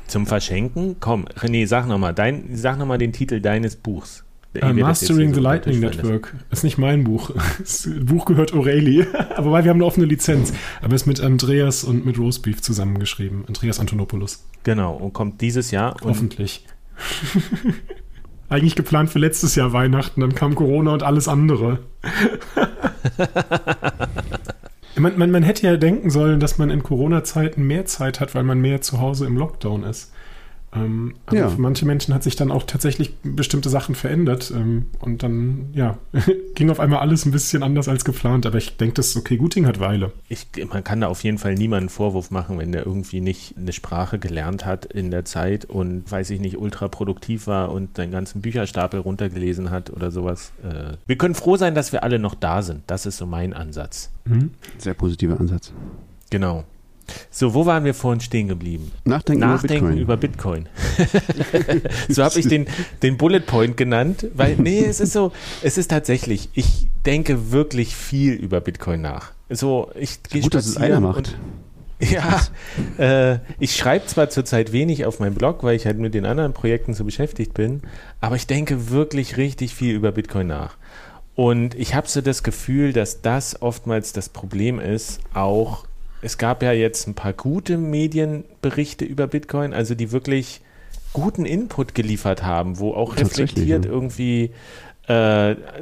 [0.07, 0.95] Zum Verschenken?
[0.99, 2.15] Komm, René, sag nochmal,
[2.53, 4.23] sag nochmal den Titel deines Buchs.
[4.55, 6.33] Uh, Mastering the Lightning Network.
[6.49, 7.31] Ist nicht mein Buch.
[7.59, 9.05] Das Buch gehört O'Reilly.
[9.35, 10.53] Aber weil wir haben eine offene Lizenz.
[10.81, 13.43] Aber es ist mit Andreas und mit Roastbeef zusammengeschrieben.
[13.47, 14.43] Andreas Antonopoulos.
[14.63, 14.95] Genau.
[14.95, 15.95] Und kommt dieses Jahr.
[16.03, 16.65] Hoffentlich.
[18.49, 20.21] Eigentlich geplant für letztes Jahr Weihnachten.
[20.21, 21.79] Dann kam Corona und alles andere.
[24.95, 28.43] man, man, man hätte ja denken sollen, dass man in Corona-Zeiten mehr Zeit hat, weil
[28.43, 30.11] man mehr zu Hause im Lockdown ist.
[30.73, 31.49] Ähm, aber ja.
[31.49, 35.97] für manche Menschen hat sich dann auch tatsächlich bestimmte Sachen verändert ähm, und dann, ja,
[36.55, 38.45] ging auf einmal alles ein bisschen anders als geplant.
[38.45, 39.37] Aber ich denke, das ist okay.
[39.37, 40.11] Guting hat Weile.
[40.27, 43.55] Ich, man kann da auf jeden Fall niemanden einen Vorwurf machen, wenn der irgendwie nicht
[43.57, 47.97] eine Sprache gelernt hat in der Zeit und, weiß ich nicht, ultra produktiv war und
[47.97, 50.51] seinen ganzen Bücherstapel runtergelesen hat oder sowas.
[50.63, 52.83] Äh, wir können froh sein, dass wir alle noch da sind.
[52.87, 54.11] Das ist so mein Ansatz.
[54.25, 54.51] Mhm.
[54.77, 55.73] Sehr positiver Ansatz.
[56.29, 56.63] Genau.
[57.31, 58.91] So, wo waren wir vorhin stehen geblieben?
[59.05, 60.67] Nachdenken, Nachdenken über Bitcoin.
[60.97, 61.81] Über Bitcoin.
[62.09, 62.67] so habe ich den,
[63.01, 67.95] den Bullet Point genannt, weil, nee, es ist so, es ist tatsächlich, ich denke wirklich
[67.95, 69.31] viel über Bitcoin nach.
[69.49, 71.37] So, ich gehe Gut, dass es einer macht.
[72.01, 72.41] Ja,
[72.97, 76.53] äh, ich schreibe zwar zurzeit wenig auf meinem Blog, weil ich halt mit den anderen
[76.53, 77.81] Projekten so beschäftigt bin,
[78.21, 80.77] aber ich denke wirklich richtig viel über Bitcoin nach.
[81.35, 85.85] Und ich habe so das Gefühl, dass das oftmals das Problem ist, auch
[86.21, 90.61] es gab ja jetzt ein paar gute Medienberichte über Bitcoin, also die wirklich
[91.13, 93.91] guten Input geliefert haben, wo auch reflektiert ja.
[93.91, 94.51] irgendwie
[95.07, 95.13] äh,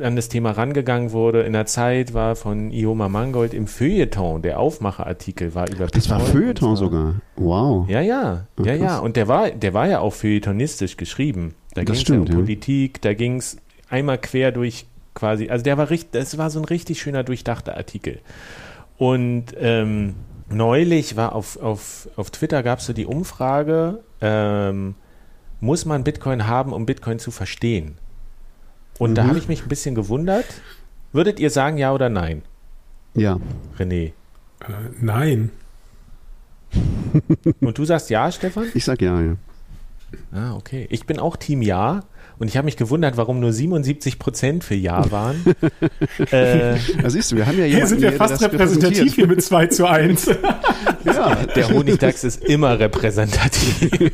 [0.01, 1.41] an das Thema rangegangen wurde.
[1.41, 6.21] In der Zeit war von Ioma Mangold im Feuilleton, der Aufmacherartikel war über Das Bitcoin
[6.21, 7.15] war Feuilleton sogar.
[7.35, 7.89] Wow.
[7.89, 8.99] Ja, ja, Ach, ja, ja.
[8.99, 11.55] Und der war, der war ja auch feuilletonistisch geschrieben.
[11.73, 12.33] Da ging es ja um ja.
[12.33, 13.57] Politik, da ging es
[13.89, 17.75] einmal quer durch quasi, also der war richtig, das war so ein richtig schöner durchdachter
[17.75, 18.19] Artikel.
[18.97, 20.15] Und ähm,
[20.49, 24.95] neulich war auf, auf, auf Twitter gab es so die Umfrage, ähm,
[25.59, 27.97] muss man Bitcoin haben, um Bitcoin zu verstehen?
[28.97, 29.15] Und mhm.
[29.15, 30.45] da habe ich mich ein bisschen gewundert.
[31.13, 32.41] Würdet ihr sagen ja oder nein?
[33.13, 33.39] Ja.
[33.77, 34.07] René?
[34.07, 34.13] Äh,
[34.99, 35.51] nein.
[37.61, 38.67] Und du sagst ja, Stefan?
[38.73, 39.35] Ich sag ja, ja.
[40.31, 40.87] Ah, okay.
[40.89, 42.03] Ich bin auch Team Ja.
[42.39, 45.43] Und ich habe mich gewundert, warum nur 77 Prozent für Ja waren.
[46.31, 49.41] äh, da siehst du, wir haben ja jemanden, Hier sind wir fast repräsentativ hier mit
[49.41, 50.25] 2 zu 1.
[51.03, 53.89] ja, der Honigdachs ist immer repräsentativ.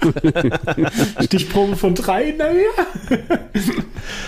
[1.24, 3.20] Stichprobe von drei, naja.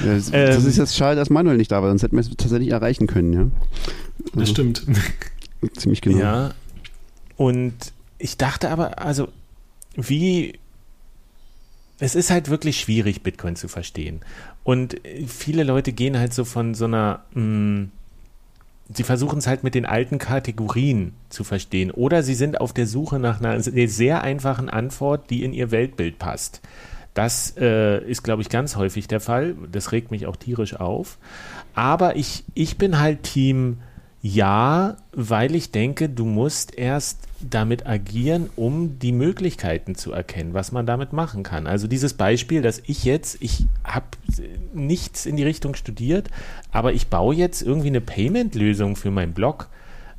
[0.04, 2.30] Das, das ähm, ist jetzt schade, dass Manuel nicht da war, sonst hätten wir es
[2.30, 3.40] tatsächlich erreichen können, ja.
[3.40, 4.84] Also, das stimmt.
[5.78, 6.18] Ziemlich genau.
[6.18, 6.54] Ja.
[7.38, 7.74] Und
[8.18, 9.30] ich dachte aber, also,
[9.96, 10.60] wie
[12.00, 14.22] es ist halt wirklich schwierig, Bitcoin zu verstehen.
[14.64, 14.96] Und
[15.28, 17.92] viele Leute gehen halt so von so einer, mh, hm,
[18.94, 21.92] sie versuchen es halt mit den alten Kategorien zu verstehen.
[21.92, 26.20] Oder sie sind auf der Suche nach einer sehr einfachen Antwort, die in ihr Weltbild
[26.20, 26.62] passt.
[27.14, 29.56] Das äh, ist, glaube ich, ganz häufig der Fall.
[29.72, 31.18] Das regt mich auch tierisch auf.
[31.74, 33.78] Aber ich, ich bin halt Team
[34.22, 40.72] ja, weil ich denke, du musst erst damit agieren, um die Möglichkeiten zu erkennen, was
[40.72, 41.68] man damit machen kann.
[41.68, 44.06] Also dieses Beispiel, dass ich jetzt, ich habe
[44.74, 46.30] nichts in die Richtung studiert,
[46.72, 49.70] aber ich baue jetzt irgendwie eine Payment-Lösung für meinen Blog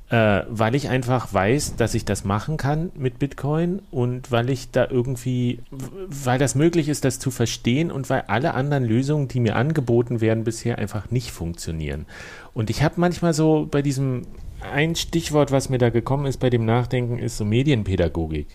[0.09, 4.71] äh, weil ich einfach weiß, dass ich das machen kann mit Bitcoin und weil ich
[4.71, 9.41] da irgendwie, weil das möglich ist, das zu verstehen und weil alle anderen Lösungen, die
[9.41, 12.07] mir angeboten werden, bisher einfach nicht funktionieren.
[12.55, 14.23] Und ich habe manchmal so bei diesem,
[14.61, 18.49] ein Stichwort, was mir da gekommen ist bei dem Nachdenken, ist so Medienpädagogik.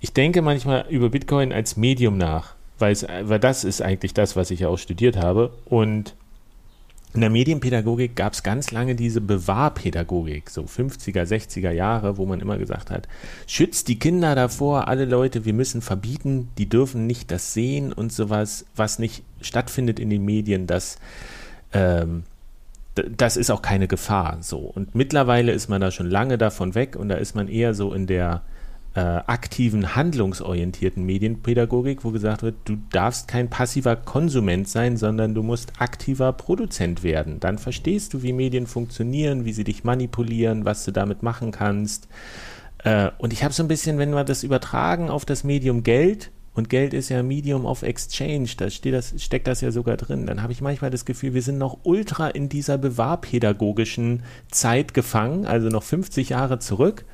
[0.00, 4.36] Ich denke manchmal über Bitcoin als Medium nach, weil, es, weil das ist eigentlich das,
[4.36, 6.14] was ich ja auch studiert habe und
[7.14, 12.40] in der Medienpädagogik gab es ganz lange diese Bewahrpädagogik, so 50er, 60er Jahre, wo man
[12.40, 13.08] immer gesagt hat,
[13.46, 18.12] schützt die Kinder davor, alle Leute, wir müssen verbieten, die dürfen nicht das sehen und
[18.12, 20.98] sowas, was nicht stattfindet in den Medien, das,
[21.72, 22.24] ähm,
[23.04, 24.38] das ist auch keine Gefahr.
[24.40, 24.58] So.
[24.58, 27.92] Und mittlerweile ist man da schon lange davon weg und da ist man eher so
[27.92, 28.42] in der
[28.94, 35.42] äh, aktiven, handlungsorientierten Medienpädagogik, wo gesagt wird, du darfst kein passiver Konsument sein, sondern du
[35.42, 37.38] musst aktiver Produzent werden.
[37.38, 42.08] Dann verstehst du, wie Medien funktionieren, wie sie dich manipulieren, was du damit machen kannst.
[42.82, 46.30] Äh, und ich habe so ein bisschen, wenn wir das übertragen auf das Medium Geld,
[46.58, 50.26] und Geld ist ja Medium of Exchange, da das, steckt das ja sogar drin.
[50.26, 55.46] Dann habe ich manchmal das Gefühl, wir sind noch ultra in dieser bewahrpädagogischen Zeit gefangen,
[55.46, 57.04] also noch 50 Jahre zurück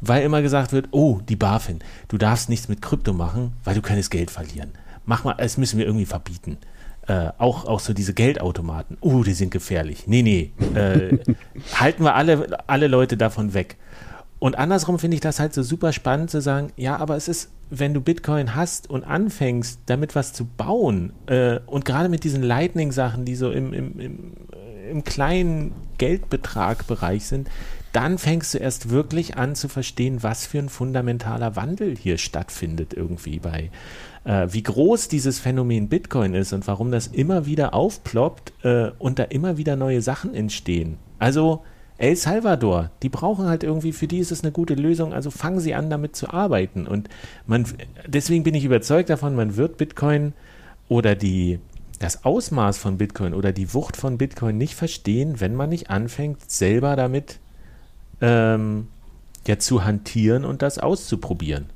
[0.00, 3.82] weil immer gesagt wird, oh, die BaFin, du darfst nichts mit Krypto machen, weil du
[3.82, 4.70] könntest Geld verlieren.
[5.04, 6.58] Mach mal, das müssen wir irgendwie verbieten.
[7.06, 10.06] Äh, auch, auch so diese Geldautomaten, oh, die sind gefährlich.
[10.06, 11.18] Nee, nee, äh,
[11.74, 13.76] halten wir alle, alle Leute davon weg.
[14.38, 17.50] Und andersrum finde ich das halt so super spannend zu sagen, ja, aber es ist,
[17.70, 22.42] wenn du Bitcoin hast und anfängst, damit was zu bauen, äh, und gerade mit diesen
[22.42, 24.32] Lightning-Sachen, die so im, im, im,
[24.90, 27.48] im kleinen Geldbetragbereich sind,
[27.92, 32.94] dann fängst du erst wirklich an zu verstehen, was für ein fundamentaler Wandel hier stattfindet
[32.94, 33.70] irgendwie bei,
[34.24, 39.18] äh, wie groß dieses Phänomen Bitcoin ist und warum das immer wieder aufploppt äh, und
[39.18, 40.98] da immer wieder neue Sachen entstehen.
[41.18, 41.64] Also
[41.98, 45.58] El Salvador, die brauchen halt irgendwie, für die ist es eine gute Lösung, also fangen
[45.58, 46.86] sie an, damit zu arbeiten.
[46.86, 47.08] Und
[47.46, 47.66] man,
[48.06, 50.32] deswegen bin ich überzeugt davon, man wird Bitcoin
[50.88, 51.58] oder die,
[51.98, 56.48] das Ausmaß von Bitcoin oder die Wucht von Bitcoin nicht verstehen, wenn man nicht anfängt,
[56.48, 57.40] selber damit
[58.20, 58.86] ähm,
[59.48, 61.66] ja, zu hantieren und das auszuprobieren.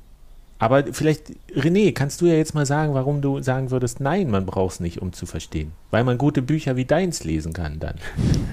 [0.63, 4.45] Aber vielleicht, René, kannst du ja jetzt mal sagen, warum du sagen würdest, nein, man
[4.45, 5.73] braucht es nicht, um zu verstehen.
[5.91, 7.95] Weil man gute Bücher wie deins lesen kann dann.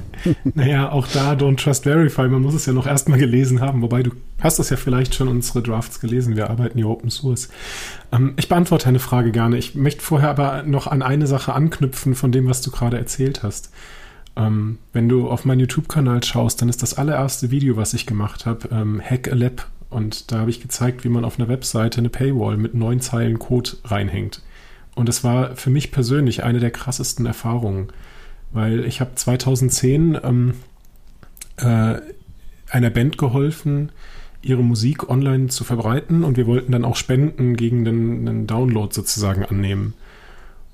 [0.54, 4.02] naja, auch da Don't Trust Verify, man muss es ja noch erstmal gelesen haben, wobei
[4.02, 7.48] du hast das ja vielleicht schon unsere Drafts gelesen, wir arbeiten hier Open Source.
[8.10, 9.56] Ähm, ich beantworte eine Frage gerne.
[9.56, 13.44] Ich möchte vorher aber noch an eine Sache anknüpfen von dem, was du gerade erzählt
[13.44, 13.70] hast.
[14.34, 18.46] Ähm, wenn du auf meinen YouTube-Kanal schaust, dann ist das allererste Video, was ich gemacht
[18.46, 19.68] habe, ähm, Hack a Lab.
[19.90, 23.38] Und da habe ich gezeigt, wie man auf einer Webseite eine Paywall mit neun Zeilen
[23.38, 24.42] Code reinhängt.
[24.94, 27.88] Und das war für mich persönlich eine der krassesten Erfahrungen,
[28.52, 30.54] weil ich habe 2010 ähm,
[31.56, 31.96] äh,
[32.70, 33.90] einer Band geholfen,
[34.42, 39.44] ihre Musik online zu verbreiten und wir wollten dann auch Spenden gegen den Download sozusagen
[39.44, 39.94] annehmen.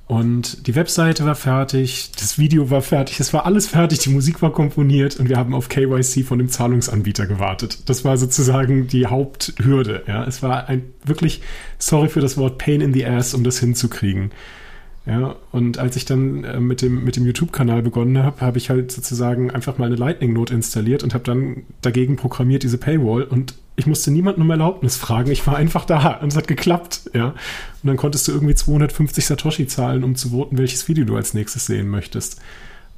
[0.07, 4.41] Und die Webseite war fertig, das Video war fertig, es war alles fertig, die Musik
[4.41, 7.89] war komponiert und wir haben auf KYC von dem Zahlungsanbieter gewartet.
[7.89, 10.05] Das war sozusagen die Haupthürde.
[10.07, 11.43] Ja, es war ein wirklich,
[11.79, 14.31] sorry für das Wort Pain in the Ass, um das hinzukriegen.
[15.07, 18.71] Ja, und als ich dann äh, mit dem, mit dem YouTube-Kanal begonnen habe, habe ich
[18.71, 23.55] halt sozusagen einfach mal eine Lightning-Note installiert und habe dann dagegen programmiert diese Paywall und
[23.77, 25.31] ich musste niemanden um Erlaubnis fragen.
[25.31, 27.29] Ich war einfach da und es hat geklappt, ja.
[27.29, 27.37] Und
[27.85, 31.67] dann konntest du irgendwie 250 Satoshi zahlen, um zu voten, welches Video du als nächstes
[31.67, 32.41] sehen möchtest.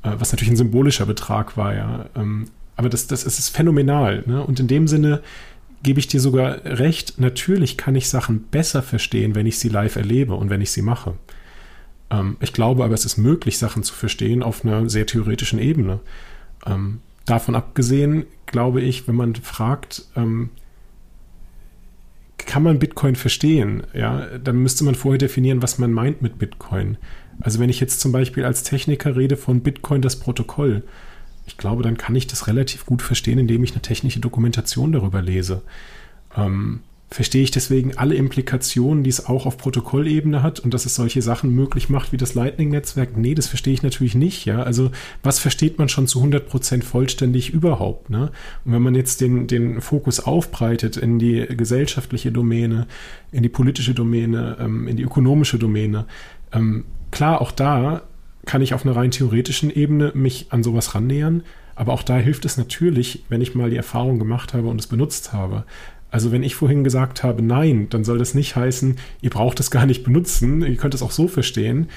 [0.02, 2.06] Äh, was natürlich ein symbolischer Betrag war, ja.
[2.14, 4.42] Ähm, aber das, das ist phänomenal, ne?
[4.44, 5.20] Und in dem Sinne
[5.82, 9.96] gebe ich dir sogar recht, natürlich kann ich Sachen besser verstehen, wenn ich sie live
[9.96, 11.14] erlebe und wenn ich sie mache.
[12.10, 15.98] Ähm, ich glaube aber, es ist möglich, Sachen zu verstehen auf einer sehr theoretischen Ebene.
[16.66, 20.04] Ähm, davon abgesehen, glaube ich, wenn man fragt,
[22.48, 23.82] kann man Bitcoin verstehen?
[23.92, 26.96] Ja, dann müsste man vorher definieren, was man meint mit Bitcoin.
[27.40, 30.82] Also wenn ich jetzt zum Beispiel als Techniker rede von Bitcoin das Protokoll,
[31.46, 35.20] ich glaube, dann kann ich das relativ gut verstehen, indem ich eine technische Dokumentation darüber
[35.20, 35.62] lese.
[36.34, 36.80] Ähm,
[37.10, 41.22] verstehe ich deswegen alle Implikationen, die es auch auf Protokollebene hat und dass es solche
[41.22, 43.16] Sachen möglich macht wie das Lightning-Netzwerk?
[43.16, 44.44] Nee, das verstehe ich natürlich nicht.
[44.44, 44.90] Ja, also
[45.22, 48.10] was versteht man schon zu 100 Prozent vollständig überhaupt?
[48.10, 48.30] Ne?
[48.64, 52.86] Und wenn man jetzt den, den Fokus aufbreitet in die gesellschaftliche Domäne,
[53.32, 56.04] in die politische Domäne, ähm, in die ökonomische Domäne,
[56.52, 58.02] ähm, klar, auch da
[58.44, 61.42] kann ich auf einer rein theoretischen Ebene mich an sowas rannähern.
[61.74, 64.88] Aber auch da hilft es natürlich, wenn ich mal die Erfahrung gemacht habe und es
[64.88, 65.64] benutzt habe.
[66.10, 69.70] Also wenn ich vorhin gesagt habe, nein, dann soll das nicht heißen, ihr braucht es
[69.70, 71.88] gar nicht benutzen, ihr könnt es auch so verstehen.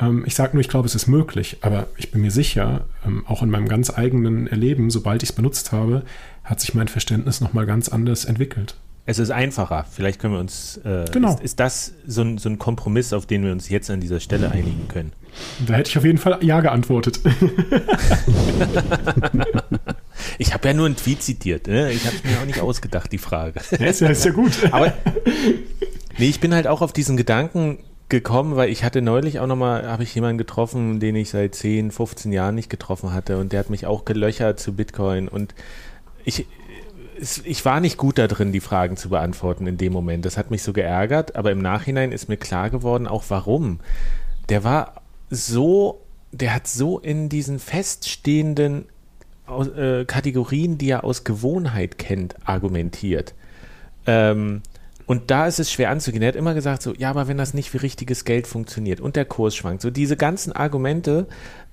[0.00, 3.24] Ähm, ich sage nur, ich glaube, es ist möglich, aber ich bin mir sicher, ähm,
[3.26, 6.02] auch in meinem ganz eigenen Erleben, sobald ich es benutzt habe,
[6.42, 8.74] hat sich mein Verständnis nochmal ganz anders entwickelt.
[9.06, 9.86] Es ist einfacher.
[9.90, 10.76] Vielleicht können wir uns.
[10.84, 11.34] Äh, genau.
[11.34, 14.20] Ist, ist das so ein, so ein, Kompromiss, auf den wir uns jetzt an dieser
[14.20, 15.12] Stelle einigen können?
[15.66, 17.20] Da hätte ich auf jeden Fall Ja geantwortet.
[20.40, 21.66] ich habe ja nur einen Tweet zitiert.
[21.66, 21.92] Ne?
[21.92, 23.60] Ich habe es mir auch nicht ausgedacht, die Frage.
[23.78, 24.52] Ja, ist, ja, ist ja gut.
[24.72, 24.94] Aber
[26.16, 29.86] nee, ich bin halt auch auf diesen Gedanken gekommen, weil ich hatte neulich auch nochmal,
[29.86, 33.60] habe ich jemanden getroffen, den ich seit 10, 15 Jahren nicht getroffen hatte und der
[33.60, 35.54] hat mich auch gelöchert zu Bitcoin und
[36.24, 36.46] ich,
[37.44, 40.24] ich war nicht gut da drin, die Fragen zu beantworten in dem Moment.
[40.24, 43.80] Das hat mich so geärgert, aber im Nachhinein ist mir klar geworden, auch warum.
[44.48, 46.00] Der war so,
[46.32, 48.86] der hat so in diesen feststehenden
[49.50, 53.34] äh, Kategorien, die er aus Gewohnheit kennt, argumentiert.
[54.06, 54.62] Ähm,
[55.06, 56.22] und da ist es schwer anzugehen.
[56.22, 59.16] Er hat immer gesagt, so, ja, aber wenn das nicht wie richtiges Geld funktioniert und
[59.16, 61.26] der Kurs schwankt, so diese ganzen Argumente,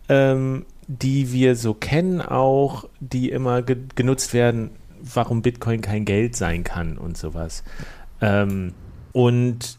[0.10, 6.36] ähm, die wir so kennen auch, die immer ge genutzt werden, warum Bitcoin kein Geld
[6.36, 7.63] sein kann und sowas.
[8.22, 8.74] Ähm,
[9.12, 9.78] und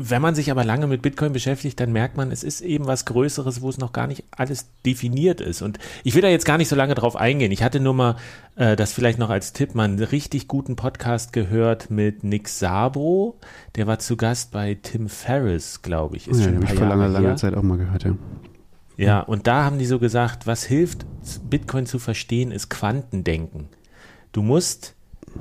[0.00, 3.04] wenn man sich aber lange mit Bitcoin beschäftigt, dann merkt man, es ist eben was
[3.04, 5.60] Größeres, wo es noch gar nicht alles definiert ist.
[5.62, 7.50] Und ich will da jetzt gar nicht so lange drauf eingehen.
[7.50, 8.16] Ich hatte nur mal
[8.56, 13.38] äh, das vielleicht noch als Tipp, mal einen richtig guten Podcast gehört mit Nick Sabo.
[13.76, 16.28] Der war zu Gast bei Tim Ferriss, glaube ich.
[16.28, 18.14] Ist ja, schon ein paar ich vor langer, langer Zeit auch mal gehört, ja.
[18.96, 21.06] Ja, und da haben die so gesagt, was hilft,
[21.48, 23.68] Bitcoin zu verstehen, ist Quantendenken.
[24.32, 24.94] Du musst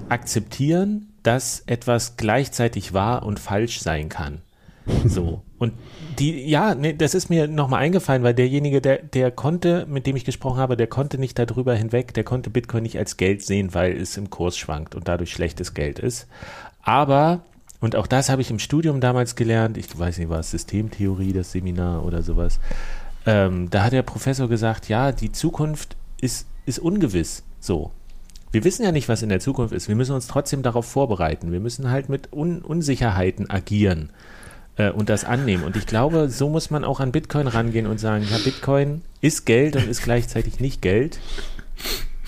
[0.09, 4.41] akzeptieren, dass etwas gleichzeitig wahr und falsch sein kann.
[5.07, 5.41] So.
[5.57, 5.73] Und
[6.19, 10.15] die, ja, nee, das ist mir nochmal eingefallen, weil derjenige, der, der konnte, mit dem
[10.15, 13.73] ich gesprochen habe, der konnte nicht darüber hinweg, der konnte Bitcoin nicht als Geld sehen,
[13.73, 16.27] weil es im Kurs schwankt und dadurch schlechtes Geld ist.
[16.81, 17.41] Aber,
[17.79, 21.33] und auch das habe ich im Studium damals gelernt, ich weiß nicht, war es Systemtheorie,
[21.33, 22.59] das Seminar oder sowas,
[23.25, 27.43] ähm, da hat der Professor gesagt, ja, die Zukunft ist, ist ungewiss.
[27.59, 27.91] So
[28.51, 29.87] wir wissen ja nicht, was in der Zukunft ist.
[29.87, 31.51] Wir müssen uns trotzdem darauf vorbereiten.
[31.51, 34.09] Wir müssen halt mit Un Unsicherheiten agieren
[34.77, 35.63] äh, und das annehmen.
[35.63, 39.45] Und ich glaube, so muss man auch an Bitcoin rangehen und sagen, ja, Bitcoin ist
[39.45, 41.19] Geld und ist gleichzeitig nicht Geld.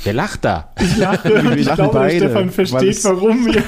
[0.03, 0.71] Wer lacht da?
[0.79, 1.29] Ich lache.
[1.57, 3.47] ich glaube, beide, Stefan versteht, warum.
[3.49, 3.61] Ja.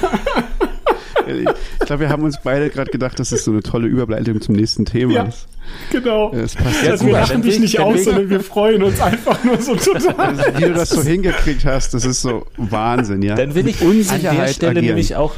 [1.80, 4.56] Ich glaube, wir haben uns beide gerade gedacht, dass es so eine tolle Überleitung zum
[4.56, 5.48] nächsten Thema ja, ist.
[5.92, 6.32] Genau.
[6.34, 9.76] Es passt also wir lachen dich nicht aus, sondern wir freuen uns einfach nur so
[9.76, 10.16] total.
[10.16, 13.36] Also, wie du das so hingekriegt hast, das ist so Wahnsinn, ja.
[13.36, 14.86] Dann will ich an der Stelle agieren.
[14.86, 15.36] nämlich auch,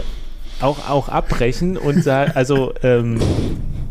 [0.64, 3.20] auch, auch abbrechen und sagen, also ähm,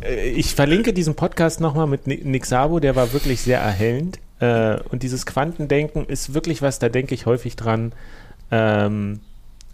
[0.02, 4.18] äh, ich verlinke diesen Podcast nochmal mit Nick Sabo, der war wirklich sehr erhellend.
[4.40, 7.92] Äh, und dieses Quantendenken ist wirklich was, da denke ich häufig dran.
[8.50, 9.20] Ähm,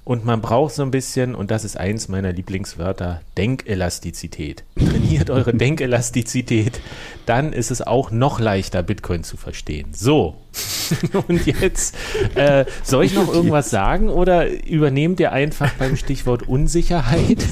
[0.09, 4.65] und man braucht so ein bisschen, und das ist eins meiner Lieblingswörter, Denkelastizität.
[4.79, 6.81] Trainiert eure Denkelastizität,
[7.27, 9.89] dann ist es auch noch leichter, Bitcoin zu verstehen.
[9.93, 10.39] So,
[11.29, 11.95] und jetzt,
[12.37, 17.45] äh, soll ich noch irgendwas sagen oder übernehmt ihr einfach beim Stichwort Unsicherheit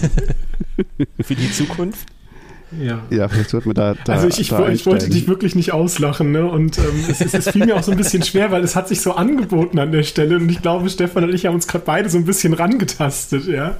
[1.20, 2.08] für die Zukunft?
[2.80, 3.02] Ja.
[3.10, 3.94] ja, vielleicht sollten wir da.
[4.04, 6.46] da also ich, ich, da ich wollte dich wirklich nicht auslachen, ne?
[6.46, 8.88] Und ähm, es, es, es, fiel mir auch so ein bisschen schwer, weil es hat
[8.88, 10.36] sich so angeboten an der Stelle.
[10.36, 13.76] Und ich glaube, Stefan und ich haben uns gerade beide so ein bisschen rangetastet, ja.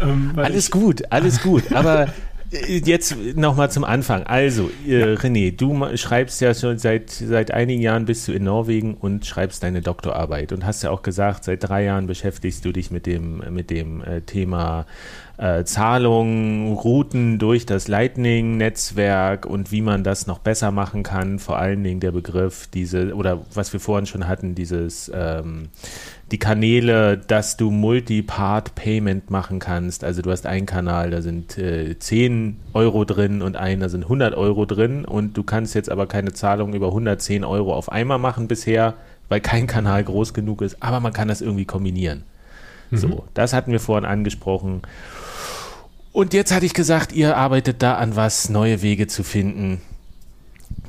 [0.00, 1.72] Ähm, alles gut, alles gut.
[1.72, 2.08] Aber
[2.50, 4.24] äh, Jetzt nochmal zum Anfang.
[4.24, 8.94] Also, äh, René, du schreibst ja schon seit, seit einigen Jahren bist du in Norwegen
[8.94, 12.90] und schreibst deine Doktorarbeit und hast ja auch gesagt, seit drei Jahren beschäftigst du dich
[12.90, 14.86] mit dem, mit dem äh, Thema
[15.36, 21.38] äh, Zahlungen, Routen durch das Lightning-Netzwerk und wie man das noch besser machen kann.
[21.38, 25.70] Vor allen Dingen der Begriff, diese, oder was wir vorhin schon hatten, dieses, ähm,
[26.30, 30.04] die Kanäle, dass du Multi-Part-Payment machen kannst.
[30.04, 34.04] Also du hast einen Kanal, da sind äh, 10 Euro drin und einen, da sind
[34.04, 38.18] 100 Euro drin und du kannst jetzt aber keine Zahlung über 110 Euro auf einmal
[38.18, 38.94] machen bisher,
[39.28, 42.24] weil kein Kanal groß genug ist, aber man kann das irgendwie kombinieren.
[42.90, 42.96] Mhm.
[42.96, 44.82] So, das hatten wir vorhin angesprochen.
[46.12, 49.80] Und jetzt hatte ich gesagt, ihr arbeitet da an was, neue Wege zu finden.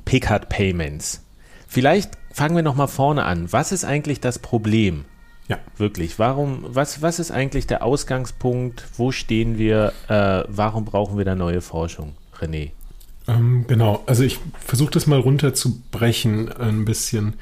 [0.06, 1.24] Picard Payments.
[1.68, 3.52] Vielleicht fangen wir noch mal vorne an.
[3.52, 5.06] Was ist eigentlich das Problem?
[5.48, 5.58] Ja.
[5.78, 6.20] Wirklich.
[6.20, 8.86] Warum, was, was ist eigentlich der Ausgangspunkt?
[8.98, 9.93] Wo stehen wir?
[10.08, 12.14] Äh, warum brauchen wir da neue Forschung?
[12.39, 12.72] René.
[13.28, 14.04] Ähm, genau.
[14.06, 17.34] Also ich versuche das mal runterzubrechen ein bisschen.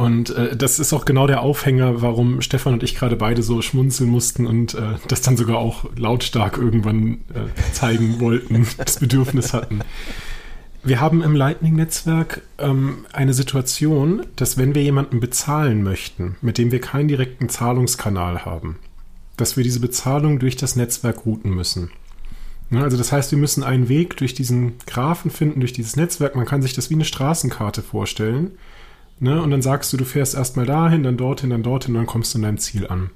[0.00, 3.60] Und äh, das ist auch genau der Aufhänger, warum Stefan und ich gerade beide so
[3.60, 9.52] schmunzeln mussten und äh, das dann sogar auch lautstark irgendwann äh, zeigen wollten, das Bedürfnis
[9.52, 9.80] hatten.
[10.82, 16.72] Wir haben im Lightning-Netzwerk ähm, eine Situation, dass wenn wir jemanden bezahlen möchten, mit dem
[16.72, 18.78] wir keinen direkten Zahlungskanal haben,
[19.36, 21.90] dass wir diese Bezahlung durch das Netzwerk routen müssen.
[22.72, 26.36] Also das heißt, wir müssen einen Weg durch diesen Graphen finden, durch dieses Netzwerk.
[26.36, 28.52] Man kann sich das wie eine Straßenkarte vorstellen.
[29.20, 29.40] Ne?
[29.40, 32.34] Und dann sagst du, du fährst erstmal dahin, dann dorthin, dann dorthin, und dann kommst
[32.34, 33.10] du in dein Ziel an.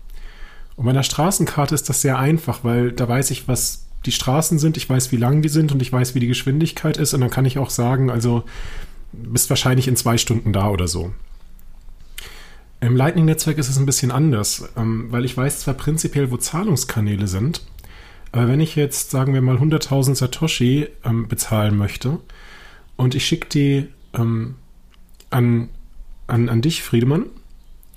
[0.77, 4.59] Und bei einer Straßenkarte ist das sehr einfach, weil da weiß ich, was die Straßen
[4.59, 7.15] sind, ich weiß, wie lang die sind und ich weiß, wie die Geschwindigkeit ist.
[7.15, 8.45] Und dann kann ich auch sagen, also
[9.13, 11.13] bist wahrscheinlich in zwei Stunden da oder so.
[12.81, 17.29] Im Lightning-Netzwerk ist es ein bisschen anders, ähm, weil ich weiß zwar prinzipiell, wo Zahlungskanäle
[17.29, 17.63] sind,
[18.33, 22.19] aber wenn ich jetzt, sagen wir mal, 100.000 Satoshi ähm, bezahlen möchte
[22.97, 24.57] und ich schicke die ähm,
[25.31, 25.71] an
[26.27, 27.27] an, an dich, Friedemann,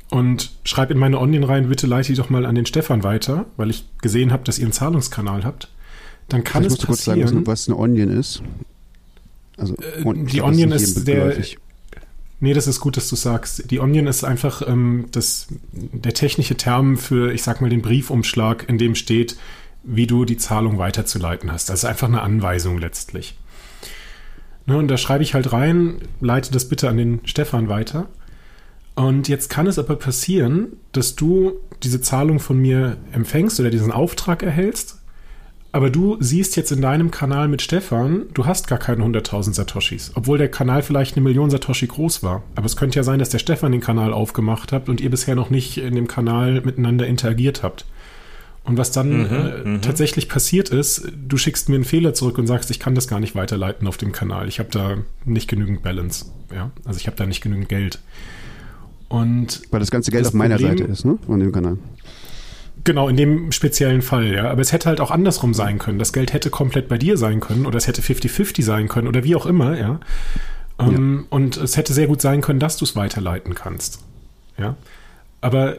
[0.10, 3.46] und schreib in meine Onion rein, bitte leite die doch mal an den Stefan weiter,
[3.58, 5.70] weil ich gesehen habe, dass ihr einen Zahlungskanal habt.
[6.30, 7.20] Dann kann ich es passieren.
[7.20, 8.42] kurz sagen, was eine Onion ist.
[9.58, 11.36] Also, äh, die Onion ist der.
[12.40, 13.72] Nee, das ist gut, dass du sagst.
[13.72, 18.70] Die Onion ist einfach ähm, das, der technische Term für, ich sag mal, den Briefumschlag,
[18.70, 19.38] in dem steht,
[19.84, 21.70] wie du die Zahlung weiterzuleiten hast.
[21.70, 23.36] Das ist einfach eine Anweisung letztlich.
[24.68, 28.08] Ne, und da schreibe ich halt rein, leite das bitte an den Stefan weiter.
[28.96, 31.54] Und jetzt kann es aber passieren, dass du
[31.84, 35.00] diese Zahlung von mir empfängst oder diesen Auftrag erhältst,
[35.72, 40.12] aber du siehst jetzt in deinem Kanal mit Stefan, du hast gar keine 100.000 Satoshis,
[40.16, 42.44] obwohl der Kanal vielleicht eine Million Satoshi groß war.
[42.56, 45.36] Aber es könnte ja sein, dass der Stefan den Kanal aufgemacht hat und ihr bisher
[45.36, 47.86] noch nicht in dem Kanal miteinander interagiert habt.
[48.68, 49.82] Und was dann mhm, äh, mhm.
[49.82, 53.22] tatsächlich passiert ist, du schickst mir einen Fehler zurück und sagst, ich kann das gar
[53.22, 54.50] nicht weiterleiten auf dem Kanal.
[54.50, 56.26] Ich habe da nicht genügend Balance.
[56.54, 56.72] Ja?
[56.84, 58.00] Also ich habe da nicht genügend Geld.
[59.08, 61.18] Und Weil das ganze Geld das auf meiner Problem, Seite ist, ne?
[61.26, 61.78] Von dem Kanal.
[62.84, 64.52] Genau, in dem speziellen Fall, ja.
[64.52, 65.98] Aber es hätte halt auch andersrum sein können.
[65.98, 69.24] Das Geld hätte komplett bei dir sein können oder es hätte 50-50 sein können oder
[69.24, 70.00] wie auch immer, ja.
[70.78, 71.26] Ähm, ja.
[71.30, 74.04] Und es hätte sehr gut sein können, dass du es weiterleiten kannst.
[74.58, 74.76] Ja.
[75.40, 75.78] Aber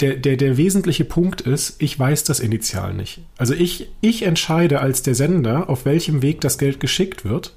[0.00, 3.20] der, der, der wesentliche Punkt ist, ich weiß das initial nicht.
[3.36, 7.54] Also ich, ich entscheide als der Sender, auf welchem Weg das Geld geschickt wird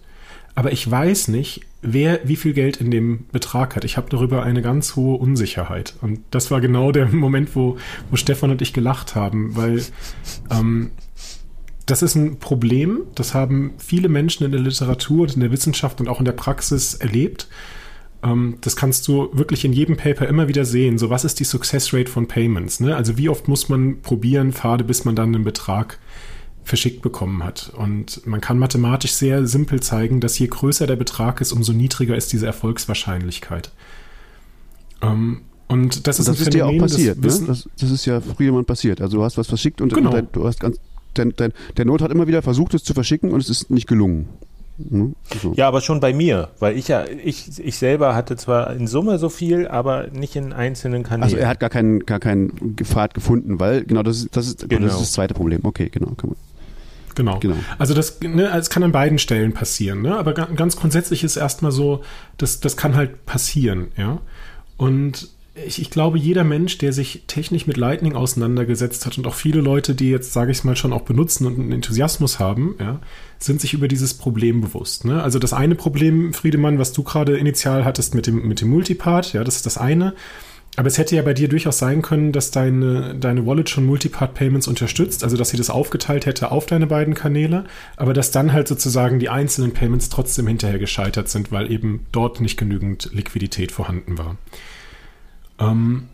[0.55, 3.83] aber ich weiß nicht, wer wie viel Geld in dem Betrag hat.
[3.83, 5.95] Ich habe darüber eine ganz hohe Unsicherheit.
[6.01, 7.77] Und das war genau der Moment, wo,
[8.09, 9.83] wo Stefan und ich gelacht haben, weil
[10.49, 10.91] ähm,
[11.85, 15.99] das ist ein Problem, das haben viele Menschen in der Literatur und in der Wissenschaft
[15.99, 17.47] und auch in der Praxis erlebt.
[18.23, 20.97] Ähm, das kannst du wirklich in jedem Paper immer wieder sehen.
[20.97, 22.79] So, was ist die Success Rate von Payments?
[22.79, 22.95] Ne?
[22.95, 25.99] Also wie oft muss man probieren, Pfade, bis man dann einen Betrag
[26.63, 27.71] verschickt bekommen hat.
[27.77, 32.15] Und man kann mathematisch sehr simpel zeigen, dass je größer der Betrag ist, umso niedriger
[32.15, 33.71] ist diese Erfolgswahrscheinlichkeit.
[35.01, 37.17] Ähm, und das ist, das ist dir auch passiert.
[37.21, 37.47] Das, ne?
[37.47, 39.01] das, das, ist ja früher mal passiert.
[39.01, 40.11] Also du hast was verschickt und genau.
[40.11, 40.77] dein, du hast ganz,
[41.13, 43.87] dein, dein, der Not hat immer wieder versucht, es zu verschicken und es ist nicht
[43.87, 44.27] gelungen.
[44.77, 45.15] Mhm.
[45.41, 45.53] So.
[45.55, 49.17] Ja, aber schon bei mir, weil ich ja, ich, ich selber hatte zwar in Summe
[49.17, 51.23] so viel, aber nicht in einzelnen Kanälen.
[51.23, 54.69] Also er hat gar keinen, gar keinen Pfad gefunden, weil genau das ist, das ist,
[54.69, 54.85] genau.
[54.85, 55.61] das, ist das zweite Problem.
[55.63, 56.11] Okay, genau.
[56.17, 56.37] Kann man.
[57.15, 57.39] Genau.
[57.39, 57.55] genau.
[57.77, 60.17] Also das, ne, es kann an beiden Stellen passieren, ne?
[60.17, 62.03] Aber ganz grundsätzlich ist erstmal so,
[62.37, 64.19] das, das kann halt passieren, ja.
[64.75, 65.29] Und
[65.65, 69.61] ich, ich, glaube, jeder Mensch, der sich technisch mit Lightning auseinandergesetzt hat und auch viele
[69.61, 72.99] Leute, die jetzt, sage ich mal, schon auch benutzen und einen Enthusiasmus haben, ja,
[73.39, 75.05] sind sich über dieses Problem bewusst.
[75.05, 75.23] Ne?
[75.23, 79.31] Also das eine Problem, Friedemann, was du gerade initial hattest mit dem, mit dem Multipart,
[79.31, 80.13] ja, das ist das eine.
[80.77, 84.67] Aber es hätte ja bei dir durchaus sein können, dass deine, deine Wallet schon Multipart-Payments
[84.67, 87.63] unterstützt, also dass sie das aufgeteilt hätte auf deine beiden Kanäle,
[87.95, 92.41] aber dass dann halt sozusagen die einzelnen Payments trotzdem hinterher gescheitert sind, weil eben dort
[92.41, 94.37] nicht genügend Liquidität vorhanden war.
[95.59, 96.09] Ähm,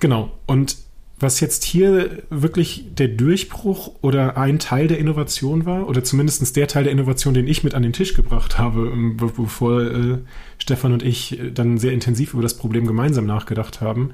[0.00, 0.32] genau.
[0.46, 0.76] Und
[1.18, 6.68] was jetzt hier wirklich der Durchbruch oder ein Teil der Innovation war, oder zumindest der
[6.68, 10.18] Teil der Innovation, den ich mit an den Tisch gebracht habe, ähm, bevor äh,
[10.58, 14.10] Stefan und ich dann sehr intensiv über das Problem gemeinsam nachgedacht haben,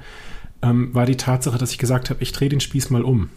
[0.61, 3.29] ähm, war die Tatsache, dass ich gesagt habe, ich drehe den Spieß mal um.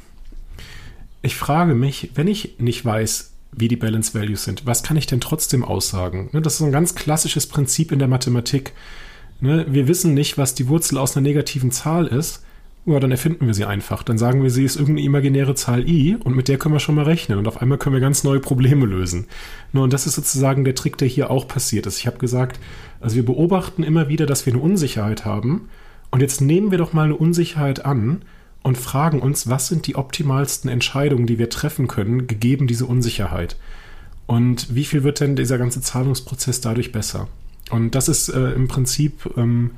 [1.22, 5.06] Ich frage mich, wenn ich nicht weiß, wie die Balance Values sind, was kann ich
[5.06, 6.28] denn trotzdem aussagen?
[6.32, 8.74] Ne, das ist ein ganz klassisches Prinzip in der Mathematik.
[9.40, 12.42] Ne, wir wissen nicht, was die Wurzel aus einer negativen Zahl ist.
[12.86, 14.04] Ja, dann erfinden wir sie einfach.
[14.04, 16.94] Dann sagen wir, sie ist irgendeine imaginäre Zahl i und mit der können wir schon
[16.94, 19.26] mal rechnen und auf einmal können wir ganz neue Probleme lösen.
[19.72, 21.98] Nur und das ist sozusagen der Trick, der hier auch passiert ist.
[21.98, 22.60] Ich habe gesagt,
[23.00, 25.68] also wir beobachten immer wieder, dass wir eine Unsicherheit haben
[26.12, 28.22] und jetzt nehmen wir doch mal eine Unsicherheit an
[28.62, 33.56] und fragen uns, was sind die optimalsten Entscheidungen, die wir treffen können, gegeben diese Unsicherheit.
[34.26, 37.28] Und wie viel wird denn dieser ganze Zahlungsprozess dadurch besser?
[37.70, 39.72] Und das ist äh, im Prinzip ähm,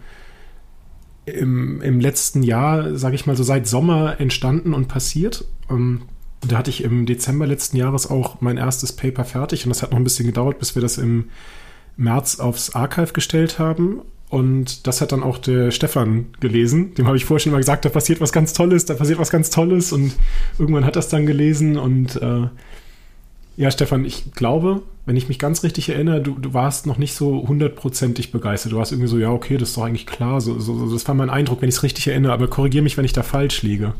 [1.26, 5.44] im, im letzten Jahr, sage ich mal so seit Sommer entstanden und passiert.
[5.70, 6.02] Ähm,
[6.46, 9.90] da hatte ich im Dezember letzten Jahres auch mein erstes Paper fertig und das hat
[9.90, 11.30] noch ein bisschen gedauert, bis wir das im
[11.96, 14.02] März aufs Archive gestellt haben.
[14.30, 16.94] Und das hat dann auch der Stefan gelesen.
[16.94, 19.30] Dem habe ich vorher schon mal gesagt, da passiert was ganz Tolles, da passiert was
[19.30, 19.92] ganz Tolles.
[19.92, 20.12] Und
[20.58, 22.48] irgendwann hat das dann gelesen und äh,
[23.58, 27.12] ja, Stefan, ich glaube, wenn ich mich ganz richtig erinnere, du, du warst noch nicht
[27.12, 28.70] so hundertprozentig begeistert.
[28.70, 30.40] Du warst irgendwie so, ja, okay, das ist doch eigentlich klar.
[30.40, 33.04] So, so, das war mein Eindruck, wenn ich es richtig erinnere, aber korrigiere mich, wenn
[33.04, 33.94] ich da falsch liege.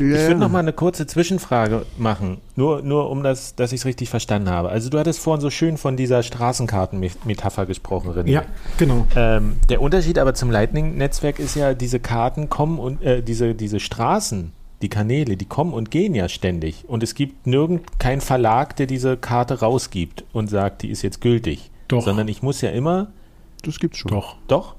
[0.00, 0.16] Ja.
[0.16, 3.84] Ich würde noch mal eine kurze Zwischenfrage machen, nur, nur um das, dass ich es
[3.84, 4.70] richtig verstanden habe.
[4.70, 8.30] Also du hattest vorhin so schön von dieser Straßenkartenmetapher gesprochen, René.
[8.30, 8.44] Ja,
[8.78, 9.06] genau.
[9.14, 13.78] Ähm, der Unterschied aber zum Lightning-Netzwerk ist ja, diese Karten kommen und äh, diese, diese
[13.78, 14.52] Straßen
[14.82, 16.84] die Kanäle, die kommen und gehen ja ständig.
[16.86, 21.20] Und es gibt nirgend keinen Verlag, der diese Karte rausgibt und sagt, die ist jetzt
[21.20, 21.70] gültig.
[21.88, 22.02] Doch.
[22.02, 23.12] Sondern ich muss ja immer.
[23.62, 24.10] Das gibt's schon.
[24.10, 24.36] Doch.
[24.48, 24.74] Doch?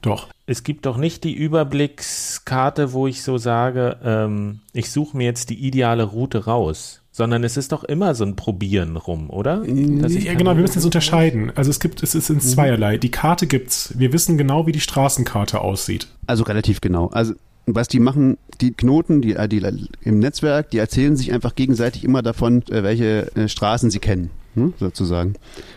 [0.00, 0.28] Doch.
[0.46, 5.50] Es gibt doch nicht die Überblickskarte, wo ich so sage, ähm, ich suche mir jetzt
[5.50, 7.02] die ideale Route raus.
[7.10, 9.64] Sondern es ist doch immer so ein Probieren rum, oder?
[9.64, 11.50] ja, genau, wir müssen es unterscheiden.
[11.56, 12.40] Also es gibt, es ist in mhm.
[12.40, 12.96] zweierlei.
[12.96, 13.92] Die Karte gibt's.
[13.98, 16.06] Wir wissen genau, wie die Straßenkarte aussieht.
[16.28, 17.08] Also relativ genau.
[17.08, 17.34] Also
[17.74, 22.22] was die machen, die Knoten, die, die im Netzwerk, die erzählen sich einfach gegenseitig immer
[22.22, 25.34] davon, äh, welche äh, Straßen sie kennen, hm, sozusagen.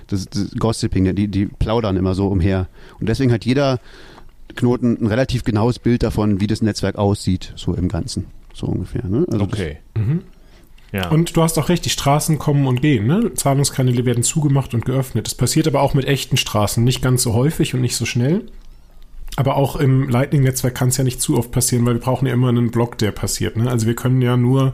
[0.08, 2.68] Das, das Gossiping, die, die plaudern immer so umher.
[3.00, 3.80] Und deswegen hat jeder
[4.56, 8.26] Knoten ein relativ genaues Bild davon, wie das Netzwerk aussieht, so im Ganzen.
[8.54, 9.06] So ungefähr.
[9.06, 9.26] Ne?
[9.32, 9.78] Also okay.
[9.96, 10.22] Mhm.
[10.92, 11.10] Ja.
[11.10, 13.08] Und du hast auch recht, die Straßen kommen und gehen.
[13.08, 13.34] Ne?
[13.34, 15.26] Zahlungskanäle werden zugemacht und geöffnet.
[15.26, 18.44] Das passiert aber auch mit echten Straßen, nicht ganz so häufig und nicht so schnell.
[19.38, 22.34] Aber auch im Lightning-Netzwerk kann es ja nicht zu oft passieren, weil wir brauchen ja
[22.34, 23.56] immer einen Block, der passiert.
[23.56, 23.70] Ne?
[23.70, 24.74] Also wir können ja nur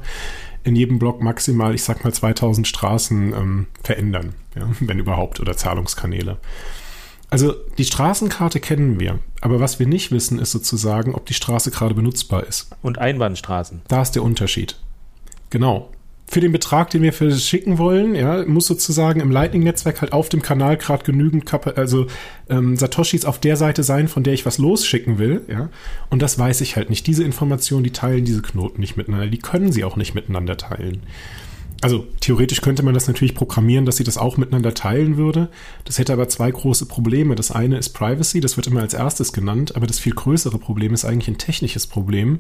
[0.64, 4.68] in jedem Block maximal, ich sag mal, 2000 Straßen ähm, verändern, ja?
[4.80, 6.38] wenn überhaupt, oder Zahlungskanäle.
[7.30, 11.72] Also die Straßenkarte kennen wir, aber was wir nicht wissen, ist sozusagen, ob die Straße
[11.72, 12.70] gerade benutzbar ist.
[12.82, 13.82] Und Einbahnstraßen.
[13.88, 14.78] Da ist der Unterschied.
[15.50, 15.90] Genau
[16.30, 20.42] für den Betrag, den wir verschicken wollen, ja, muss sozusagen im Lightning-Netzwerk halt auf dem
[20.42, 22.08] Kanal gerade genügend Kap also
[22.50, 25.70] ähm, Satoshis auf der Seite sein, von der ich was losschicken will, ja.
[26.10, 27.08] Und das weiß ich halt nicht.
[27.08, 31.02] Diese Informationen, die teilen diese Knoten nicht miteinander, die können sie auch nicht miteinander teilen.
[31.82, 35.50] Also theoretisch könnte man das natürlich programmieren, dass sie das auch miteinander teilen würde.
[35.86, 37.36] Das hätte aber zwei große Probleme.
[37.36, 40.94] Das eine ist Privacy, das wird immer als erstes genannt, aber das viel größere Problem
[40.94, 42.38] ist eigentlich ein technisches Problem,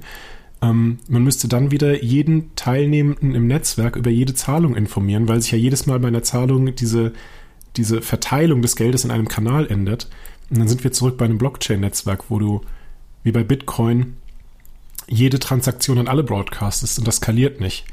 [0.61, 5.51] ähm, man müsste dann wieder jeden Teilnehmenden im Netzwerk über jede Zahlung informieren, weil sich
[5.51, 7.13] ja jedes Mal bei einer Zahlung diese,
[7.75, 10.09] diese Verteilung des Geldes in einem Kanal ändert.
[10.49, 12.61] Und dann sind wir zurück bei einem Blockchain-Netzwerk, wo du,
[13.23, 14.17] wie bei Bitcoin,
[15.07, 17.85] jede Transaktion an alle broadcastest und das skaliert nicht.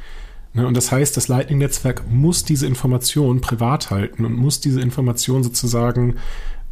[0.52, 5.42] Ne, und das heißt, das Lightning-Netzwerk muss diese Information privat halten und muss diese Information
[5.42, 6.16] sozusagen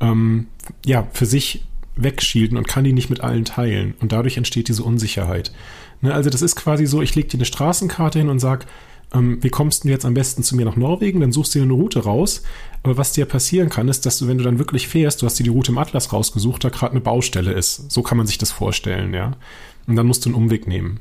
[0.01, 0.47] ähm,
[0.85, 1.65] ja, für sich
[1.97, 3.95] wegschielden und kann die nicht mit allen teilen.
[4.01, 5.53] Und dadurch entsteht diese Unsicherheit.
[6.03, 8.67] Ne, also das ist quasi so, ich lege dir eine Straßenkarte hin und sage,
[9.15, 11.21] ähm, wie kommst du jetzt am besten zu mir nach Norwegen?
[11.21, 12.43] Dann suchst du dir eine Route raus.
[12.83, 15.39] Aber was dir passieren kann, ist, dass du, wenn du dann wirklich fährst, du hast
[15.39, 17.91] dir die Route im Atlas rausgesucht, da gerade eine Baustelle ist.
[17.91, 19.33] So kann man sich das vorstellen, ja.
[19.87, 21.01] Und dann musst du einen Umweg nehmen.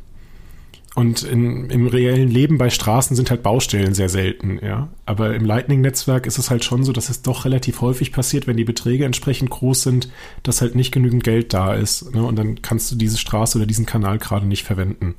[0.94, 4.90] Und in, im reellen Leben bei Straßen sind halt Baustellen sehr selten, ja.
[5.06, 8.58] Aber im Lightning-Netzwerk ist es halt schon so, dass es doch relativ häufig passiert, wenn
[8.58, 10.10] die Beträge entsprechend groß sind,
[10.44, 12.14] dass halt nicht genügend Geld da ist.
[12.14, 12.24] Ne?
[12.24, 15.16] Und dann kannst du diese Straße oder diesen Kanal gerade nicht verwenden.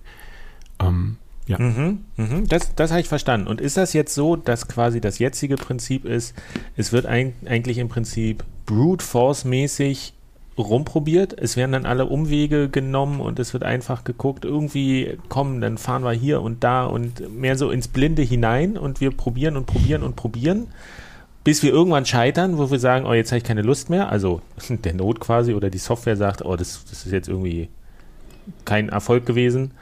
[0.78, 1.16] Ähm,
[1.46, 1.58] ja.
[1.58, 2.48] Mhm, mhm.
[2.48, 3.46] Das, das habe ich verstanden.
[3.46, 6.34] Und ist das jetzt so, dass quasi das jetzige Prinzip ist,
[6.76, 10.12] es wird ein, eigentlich im Prinzip brute force mäßig
[10.58, 11.38] rumprobiert.
[11.38, 16.04] Es werden dann alle Umwege genommen und es wird einfach geguckt, irgendwie kommen, dann fahren
[16.04, 20.02] wir hier und da und mehr so ins Blinde hinein und wir probieren und probieren
[20.02, 20.68] und probieren,
[21.44, 24.10] bis wir irgendwann scheitern, wo wir sagen, oh, jetzt habe ich keine Lust mehr.
[24.10, 27.68] Also der Not quasi oder die Software sagt, oh, das, das ist jetzt irgendwie
[28.64, 29.72] kein Erfolg gewesen.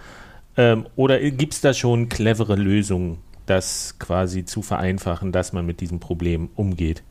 [0.56, 5.80] Ähm, oder gibt es da schon clevere Lösungen, das quasi zu vereinfachen, dass man mit
[5.80, 7.02] diesem Problem umgeht?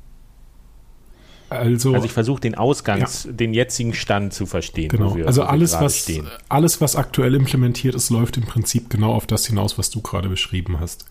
[1.49, 3.31] Also, also ich versuche den Ausgangs, ja.
[3.31, 4.89] den jetzigen Stand zu verstehen.
[4.89, 5.15] Genau.
[5.15, 6.27] Wir, also alles, was stehen.
[6.47, 10.29] alles, was aktuell implementiert ist, läuft im Prinzip genau auf das hinaus, was du gerade
[10.29, 11.05] beschrieben hast.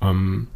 [0.00, 0.48] Ähm,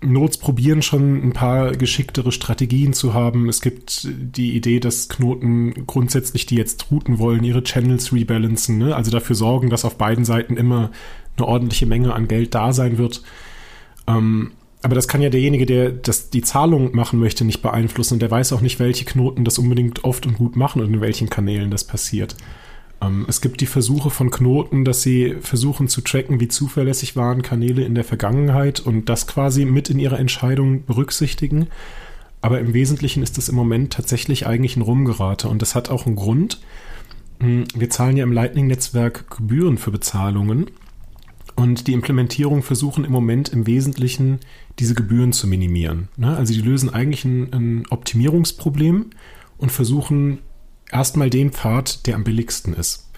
[0.00, 3.48] Nodes probieren schon ein paar geschicktere Strategien zu haben.
[3.48, 8.94] Es gibt die Idee, dass Knoten grundsätzlich, die jetzt routen wollen, ihre Channels rebalancen, ne?
[8.94, 10.92] also dafür sorgen, dass auf beiden Seiten immer
[11.36, 13.22] eine ordentliche Menge an Geld da sein wird.
[14.06, 14.52] Ähm,
[14.82, 18.30] aber das kann ja derjenige, der das, die Zahlung machen möchte, nicht beeinflussen und der
[18.30, 21.70] weiß auch nicht, welche Knoten das unbedingt oft und gut machen und in welchen Kanälen
[21.70, 22.36] das passiert.
[23.00, 27.42] Ähm, es gibt die Versuche von Knoten, dass sie versuchen zu tracken, wie zuverlässig waren
[27.42, 31.68] Kanäle in der Vergangenheit und das quasi mit in ihrer Entscheidung berücksichtigen.
[32.40, 36.06] Aber im Wesentlichen ist das im Moment tatsächlich eigentlich ein Rumgerate und das hat auch
[36.06, 36.60] einen Grund.
[37.40, 40.70] Hm, wir zahlen ja im Lightning-Netzwerk Gebühren für Bezahlungen
[41.56, 44.38] und die Implementierung versuchen im Moment im Wesentlichen
[44.78, 46.08] diese Gebühren zu minimieren.
[46.16, 46.36] Ne?
[46.36, 49.06] Also die lösen eigentlich ein, ein Optimierungsproblem
[49.58, 50.38] und versuchen
[50.90, 53.08] erstmal den Pfad, der am billigsten ist.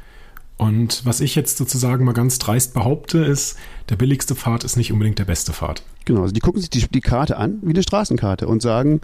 [0.56, 3.56] Und was ich jetzt sozusagen mal ganz dreist behaupte, ist,
[3.88, 5.82] der billigste Pfad ist nicht unbedingt der beste Pfad.
[6.04, 9.00] Genau, also die gucken sich die, die Karte an, wie eine Straßenkarte, und sagen,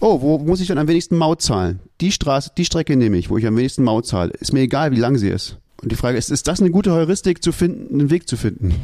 [0.00, 1.80] oh, wo muss ich denn am wenigsten Maut zahlen?
[2.02, 4.32] Die Straße, die Strecke nehme ich, wo ich am wenigsten Maut zahle.
[4.38, 5.56] Ist mir egal, wie lang sie ist.
[5.82, 8.74] Und die Frage ist, ist das eine gute Heuristik zu finden, einen Weg zu finden?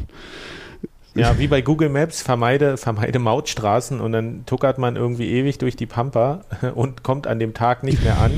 [1.15, 5.77] Ja, wie bei Google Maps, vermeide, vermeide Mautstraßen und dann tuckert man irgendwie ewig durch
[5.77, 6.45] die Pampa
[6.75, 8.33] und kommt an dem Tag nicht mehr an.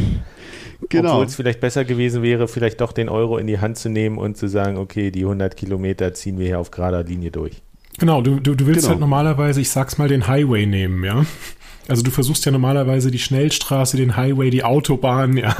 [0.91, 1.13] Genau.
[1.13, 4.19] Obwohl es vielleicht besser gewesen wäre, vielleicht doch den Euro in die Hand zu nehmen
[4.19, 7.63] und zu sagen, okay, die 100 Kilometer ziehen wir hier auf gerader Linie durch.
[7.99, 8.91] Genau, du, du, du willst genau.
[8.91, 11.25] halt normalerweise, ich sag's mal, den Highway nehmen, ja.
[11.89, 15.57] Also du versuchst ja normalerweise die Schnellstraße, den Highway, die Autobahn, ja,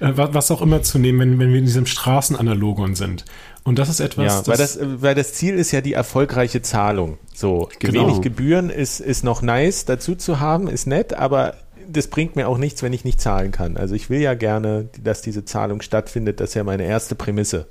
[0.00, 3.24] äh, was auch immer zu nehmen, wenn, wenn wir in diesem Straßenanalogon sind.
[3.64, 4.46] Und das ist etwas.
[4.46, 7.18] Ja, weil das, weil das Ziel ist ja die erfolgreiche Zahlung.
[7.34, 8.06] So, genau.
[8.06, 11.54] wenig Gebühren ist, ist noch nice dazu zu haben, ist nett, aber
[11.88, 13.76] das bringt mir auch nichts, wenn ich nicht zahlen kann.
[13.76, 16.40] Also ich will ja gerne, dass diese Zahlung stattfindet.
[16.40, 17.66] Das ist ja meine erste Prämisse.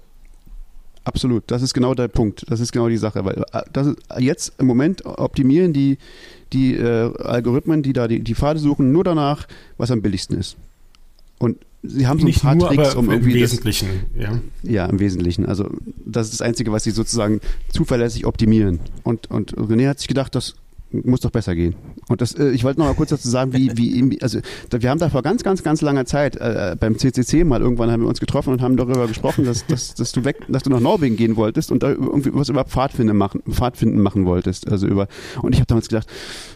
[1.04, 2.46] Absolut, das ist genau der Punkt.
[2.50, 6.00] Das ist genau die Sache, weil äh, das ist, jetzt im Moment optimieren die,
[6.54, 10.58] die äh, Algorithmen, die da die, die Pfade suchen, nur danach, was am billigsten ist.
[11.40, 13.32] Und sie haben so ein Nicht paar nur, Tricks, um irgendwie.
[13.34, 14.42] Im Wesentlichen, das, ja.
[14.64, 15.46] Ja, im Wesentlichen.
[15.46, 15.70] Also
[16.06, 18.80] das ist das Einzige, was sie sozusagen zuverlässig optimieren.
[19.04, 20.56] Und, und René hat sich gedacht, das
[20.92, 21.76] muss doch besser gehen.
[22.08, 24.40] Und das, äh, ich wollte noch mal kurz dazu sagen, wie, wie, also
[24.72, 28.04] wir haben da vor ganz, ganz, ganz langer Zeit äh, beim CCC mal irgendwann haben
[28.04, 30.80] wir uns getroffen und haben darüber gesprochen, dass, dass, dass du weg, dass du nach
[30.80, 34.70] Norwegen gehen wolltest und da irgendwie was über Pfadfinden machen, Pfadfinden machen wolltest.
[34.72, 35.08] Also über,
[35.42, 36.08] und ich habe damals gedacht,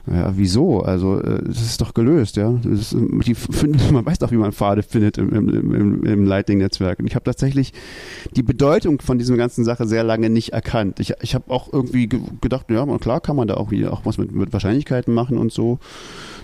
[0.07, 0.81] ja, wieso?
[0.81, 2.57] Also äh, das ist doch gelöst, ja.
[2.63, 3.35] Ist, die,
[3.91, 6.99] man weiß doch, wie man Pfade findet im, im, im, im Lightning-Netzwerk.
[6.99, 7.73] Und ich habe tatsächlich
[8.35, 10.99] die Bedeutung von dieser ganzen Sache sehr lange nicht erkannt.
[10.99, 14.17] Ich, ich habe auch irgendwie gedacht, ja, klar kann man da auch wieder auch was
[14.21, 15.79] mit, mit Wahrscheinlichkeiten machen und so.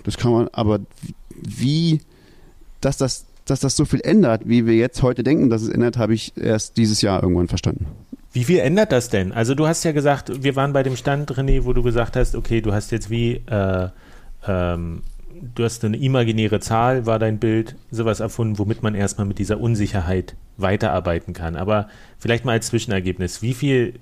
[0.03, 0.79] Das kann man, aber
[1.35, 2.01] wie,
[2.81, 5.97] dass das, dass das so viel ändert, wie wir jetzt heute denken, dass es ändert,
[5.97, 7.87] habe ich erst dieses Jahr irgendwann verstanden.
[8.33, 9.31] Wie viel ändert das denn?
[9.31, 12.35] Also du hast ja gesagt, wir waren bei dem Stand, René, wo du gesagt hast,
[12.35, 13.89] okay, du hast jetzt wie, äh,
[14.47, 15.01] ähm,
[15.55, 19.59] du hast eine imaginäre Zahl, war dein Bild, sowas erfunden, womit man erstmal mit dieser
[19.59, 21.55] Unsicherheit weiterarbeiten kann.
[21.55, 21.87] Aber
[22.19, 23.99] vielleicht mal als Zwischenergebnis, wie viel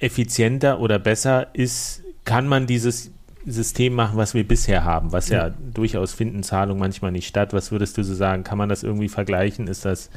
[0.00, 3.10] effizienter oder besser ist, kann man dieses
[3.46, 7.54] System machen, was wir bisher haben, was ja, ja durchaus finden Zahlungen manchmal nicht statt.
[7.54, 8.44] Was würdest du so sagen?
[8.44, 9.66] Kann man das irgendwie vergleichen?
[9.66, 10.10] Ist das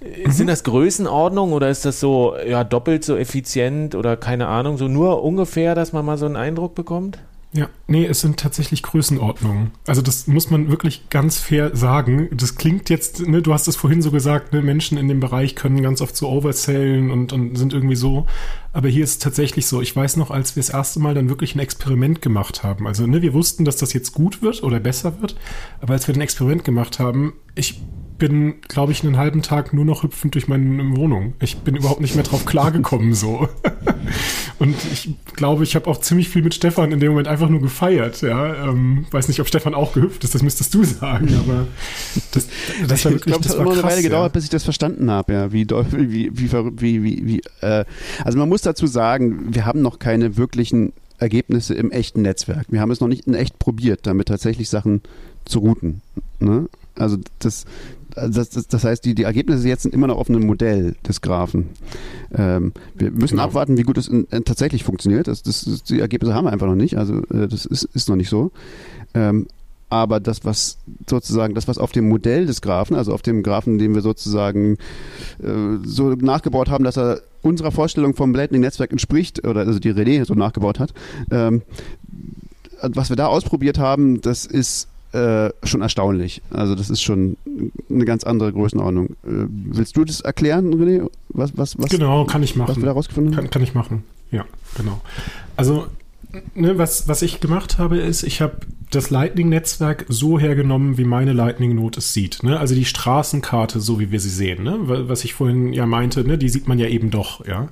[0.00, 0.30] mhm.
[0.30, 4.88] sind das Größenordnungen oder ist das so ja doppelt so effizient oder keine Ahnung, so
[4.88, 7.18] nur ungefähr, dass man mal so einen Eindruck bekommt?
[7.52, 9.72] Ja, nee, es sind tatsächlich Größenordnungen.
[9.84, 12.28] Also das muss man wirklich ganz fair sagen.
[12.32, 15.56] Das klingt jetzt, ne, du hast es vorhin so gesagt, ne, Menschen in dem Bereich
[15.56, 18.26] können ganz oft so oversellen und, und sind irgendwie so.
[18.72, 19.80] Aber hier ist es tatsächlich so.
[19.82, 22.86] Ich weiß noch, als wir das erste Mal dann wirklich ein Experiment gemacht haben.
[22.86, 25.34] Also ne, wir wussten, dass das jetzt gut wird oder besser wird.
[25.80, 27.82] Aber als wir ein Experiment gemacht haben, ich
[28.20, 31.32] bin, glaube ich, einen halben Tag nur noch hüpfend durch meine Wohnung.
[31.40, 33.48] Ich bin überhaupt nicht mehr drauf klargekommen so.
[34.60, 37.62] Und ich glaube, ich habe auch ziemlich viel mit Stefan in dem Moment einfach nur
[37.62, 38.20] gefeiert.
[38.20, 40.34] Ja, ähm, weiß nicht, ob Stefan auch gehüpft ist.
[40.34, 41.34] Das müsstest du sagen.
[41.34, 41.66] Aber
[42.32, 42.46] das,
[42.86, 45.10] das war wirklich, ich glaub, das, hat immer eine Weile gedauert, bis ich das verstanden
[45.10, 45.32] habe.
[45.32, 47.86] Ja, wie, wie, wie, wie, wie, wie äh,
[48.22, 52.66] also man muss dazu sagen, wir haben noch keine wirklichen Ergebnisse im echten Netzwerk.
[52.68, 55.00] Wir haben es noch nicht in echt probiert, damit tatsächlich Sachen
[55.46, 56.02] zu routen.
[56.38, 56.68] Ne?
[57.00, 57.64] Also das,
[58.14, 61.20] das, das, das, heißt, die, die Ergebnisse jetzt sind immer noch auf einem Modell des
[61.20, 61.70] Graphen.
[62.34, 63.44] Ähm, wir müssen genau.
[63.44, 65.28] abwarten, wie gut es in, in tatsächlich funktioniert.
[65.28, 66.98] Das, das, die Ergebnisse haben wir einfach noch nicht.
[66.98, 68.52] Also äh, das ist, ist noch nicht so.
[69.14, 69.46] Ähm,
[69.88, 70.78] aber das, was
[71.08, 74.76] sozusagen, das, was auf dem Modell des Graphen, also auf dem Graphen, den wir sozusagen
[75.42, 80.24] äh, so nachgebaut haben, dass er unserer Vorstellung vom Lightning-Netzwerk entspricht, oder also die René
[80.24, 80.94] so nachgebaut hat,
[81.32, 81.62] ähm,
[82.82, 86.42] was wir da ausprobiert haben, das ist äh, schon erstaunlich.
[86.50, 87.36] Also das ist schon
[87.88, 89.10] eine ganz andere Größenordnung.
[89.24, 91.10] Äh, willst du das erklären, René?
[91.28, 92.70] Was, was, was, genau, kann ich machen.
[92.70, 93.44] Was wir da rausgefunden haben?
[93.44, 94.44] Kann, kann ich machen, ja,
[94.76, 95.00] genau.
[95.56, 95.86] Also
[96.54, 98.58] ne, was, was ich gemacht habe, ist, ich habe
[98.90, 102.42] das Lightning-Netzwerk so hergenommen, wie meine Lightning-Note es sieht.
[102.42, 102.58] Ne?
[102.58, 104.64] Also die Straßenkarte, so wie wir sie sehen.
[104.64, 104.78] Ne?
[105.08, 106.38] Was ich vorhin ja meinte, ne?
[106.38, 107.46] die sieht man ja eben doch.
[107.46, 107.68] Ja?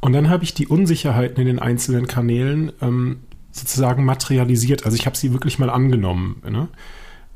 [0.00, 3.18] Und dann habe ich die Unsicherheiten in den einzelnen Kanälen ähm,
[3.58, 4.84] sozusagen materialisiert.
[4.84, 6.42] Also ich habe sie wirklich mal angenommen.
[6.48, 6.68] Ne?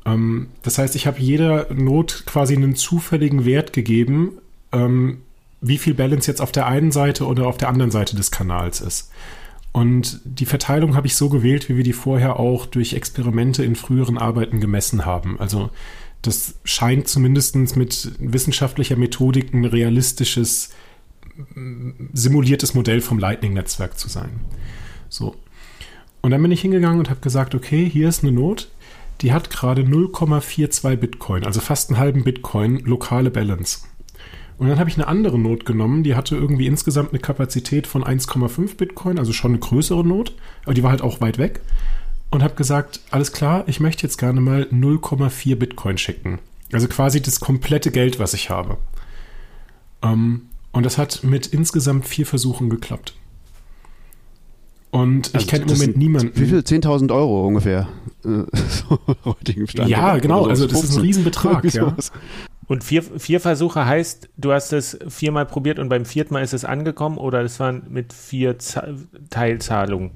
[0.04, 4.32] Ähm, das heißt, ich habe jeder Not quasi einen zufälligen Wert gegeben,
[4.72, 5.18] ähm,
[5.60, 8.80] wie viel Balance jetzt auf der einen Seite oder auf der anderen Seite des Kanals
[8.80, 9.10] ist.
[9.72, 13.74] Und die Verteilung habe ich so gewählt, wie wir die vorher auch durch Experimente in
[13.74, 15.40] früheren Arbeiten gemessen haben.
[15.40, 15.70] Also
[16.20, 20.70] das scheint zumindest mit wissenschaftlicher Methodik ein realistisches,
[22.12, 24.40] simuliertes Modell vom Lightning-Netzwerk zu sein.
[25.08, 25.36] So.
[26.22, 28.70] Und dann bin ich hingegangen und habe gesagt, okay, hier ist eine Not,
[29.20, 33.80] die hat gerade 0,42 Bitcoin, also fast einen halben Bitcoin lokale Balance.
[34.58, 38.04] Und dann habe ich eine andere Not genommen, die hatte irgendwie insgesamt eine Kapazität von
[38.04, 41.60] 1,5 Bitcoin, also schon eine größere Not, aber die war halt auch weit weg.
[42.30, 46.38] Und habe gesagt, alles klar, ich möchte jetzt gerne mal 0,4 Bitcoin schicken.
[46.72, 48.78] Also quasi das komplette Geld, was ich habe.
[50.02, 50.42] Ähm,
[50.72, 53.14] und das hat mit insgesamt vier Versuchen geklappt.
[54.92, 56.32] Und also ich kenne im Moment niemanden.
[56.34, 56.58] Wie viel?
[56.58, 57.88] 10.000 Euro ungefähr.
[58.26, 59.88] Äh, so heutigen Stand.
[59.88, 60.44] Ja, genau.
[60.44, 60.90] Also das 15.
[60.90, 61.74] ist ein Riesenbetrag.
[61.74, 61.96] ja.
[62.68, 66.52] Und vier, vier Versuche heißt, du hast es viermal probiert und beim vierten Mal ist
[66.52, 68.84] es angekommen oder das waren mit vier Z
[69.30, 70.10] Teilzahlungen?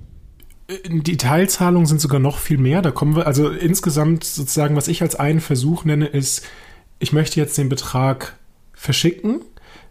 [0.68, 2.82] Äh, die Teilzahlungen sind sogar noch viel mehr.
[2.82, 6.44] Da kommen wir, also insgesamt sozusagen, was ich als einen Versuch nenne, ist,
[6.98, 8.36] ich möchte jetzt den Betrag
[8.74, 9.40] verschicken.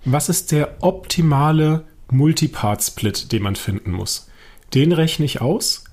[0.06, 4.30] Was ist der optimale Multipart-Split, den man finden muss?
[4.74, 5.86] Den rechne ich aus.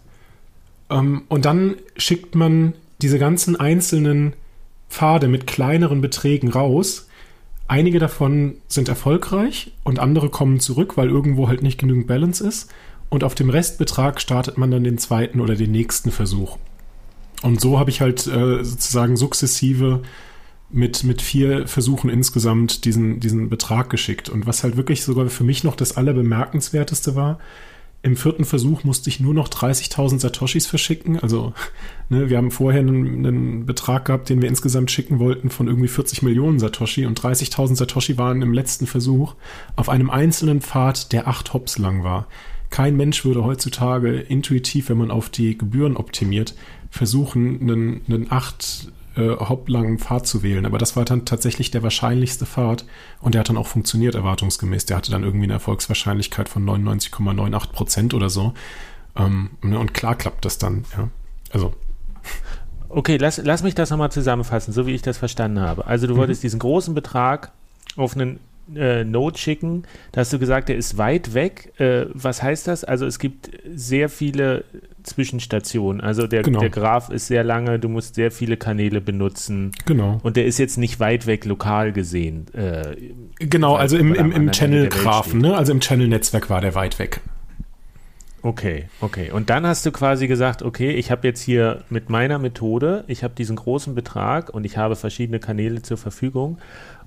[0.90, 4.34] Ähm, und dann schickt man diese ganzen einzelnen
[4.88, 7.08] Pfade mit kleineren Beträgen raus.
[7.66, 12.70] Einige davon sind erfolgreich und andere kommen zurück, weil irgendwo halt nicht genügend Balance ist.
[13.08, 16.58] Und auf dem Restbetrag startet man dann den zweiten oder den nächsten Versuch.
[17.42, 20.02] Und so habe ich halt äh, sozusagen sukzessive
[20.70, 24.28] mit, mit vier Versuchen insgesamt diesen, diesen Betrag geschickt.
[24.28, 27.38] Und was halt wirklich sogar für mich noch das Allerbemerkenswerteste war,
[28.02, 31.20] im vierten Versuch musste ich nur noch 30.000 Satoshis verschicken.
[31.20, 31.52] Also,
[32.08, 35.88] ne, wir haben vorher einen, einen, Betrag gehabt, den wir insgesamt schicken wollten von irgendwie
[35.88, 39.36] 40 Millionen Satoshi und 30.000 Satoshi waren im letzten Versuch
[39.76, 42.26] auf einem einzelnen Pfad, der acht Hops lang war.
[42.70, 46.54] Kein Mensch würde heutzutage intuitiv, wenn man auf die Gebühren optimiert,
[46.90, 50.66] versuchen, einen, einen acht äh, hauptlangen Pfad zu wählen.
[50.66, 52.84] Aber das war dann tatsächlich der wahrscheinlichste Pfad
[53.20, 54.86] und der hat dann auch funktioniert erwartungsgemäß.
[54.86, 58.54] Der hatte dann irgendwie eine Erfolgswahrscheinlichkeit von 99,98 Prozent oder so.
[59.16, 61.08] Ähm, ne, und klar klappt das dann, ja.
[61.52, 61.74] Also.
[62.88, 65.86] Okay, lass, lass mich das nochmal zusammenfassen, so wie ich das verstanden habe.
[65.86, 66.18] Also du mhm.
[66.18, 67.52] wolltest diesen großen Betrag
[67.96, 68.40] auf einen
[68.74, 69.84] äh, Node schicken.
[70.12, 71.72] Da hast du gesagt, der ist weit weg.
[71.78, 72.84] Äh, was heißt das?
[72.84, 74.64] Also es gibt sehr viele
[75.02, 76.00] Zwischenstationen.
[76.00, 76.60] Also der, genau.
[76.60, 79.72] der Graph ist sehr lange, du musst sehr viele Kanäle benutzen.
[79.86, 80.20] Genau.
[80.22, 82.46] Und der ist jetzt nicht weit weg lokal gesehen.
[82.54, 82.96] Äh,
[83.38, 85.56] genau, also im, im, im Channel-Graphen, ne?
[85.56, 87.20] also im Channel-Netzwerk war der weit weg.
[88.42, 89.30] Okay, okay.
[89.30, 93.22] Und dann hast du quasi gesagt, okay, ich habe jetzt hier mit meiner Methode, ich
[93.22, 96.58] habe diesen großen Betrag und ich habe verschiedene Kanäle zur Verfügung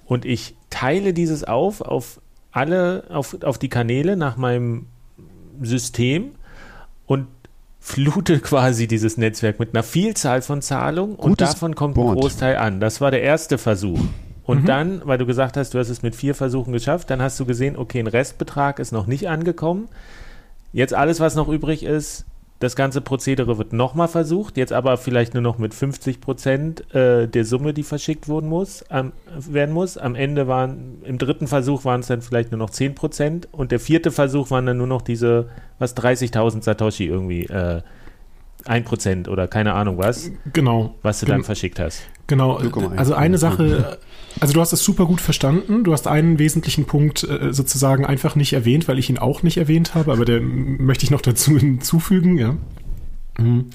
[0.06, 2.22] und ich teile dieses auf auf
[2.56, 4.86] alle, auf, auf die Kanäle nach meinem
[5.62, 6.32] System
[7.06, 7.28] und
[7.86, 12.18] flute quasi dieses Netzwerk mit einer Vielzahl von Zahlungen und davon kommt Board.
[12.18, 12.80] ein Großteil an.
[12.80, 14.00] Das war der erste Versuch.
[14.44, 14.66] Und mhm.
[14.66, 17.46] dann, weil du gesagt hast, du hast es mit vier Versuchen geschafft, dann hast du
[17.46, 19.88] gesehen, okay, ein Restbetrag ist noch nicht angekommen.
[20.74, 22.26] Jetzt alles, was noch übrig ist,
[22.60, 27.28] das ganze Prozedere wird nochmal versucht, jetzt aber vielleicht nur noch mit 50 Prozent äh,
[27.28, 29.98] der Summe, die verschickt worden muss, ähm, werden muss.
[29.98, 33.72] Am Ende waren, im dritten Versuch waren es dann vielleicht nur noch 10 Prozent und
[33.72, 35.50] der vierte Versuch waren dann nur noch diese,
[35.80, 37.82] was, 30.000 Satoshi irgendwie, äh,
[38.66, 40.32] 1 Prozent oder keine Ahnung was.
[40.54, 40.96] Genau.
[41.02, 42.04] Was du Gen dann verschickt hast.
[42.28, 42.60] Genau.
[42.96, 44.00] Also eine Sache,
[44.40, 45.84] also du hast es super gut verstanden.
[45.84, 49.58] Du hast einen wesentlichen Punkt äh, sozusagen einfach nicht erwähnt, weil ich ihn auch nicht
[49.58, 52.58] erwähnt habe, aber der möchte ich noch dazu hinzufügen, ja.
[53.38, 53.70] Mhm.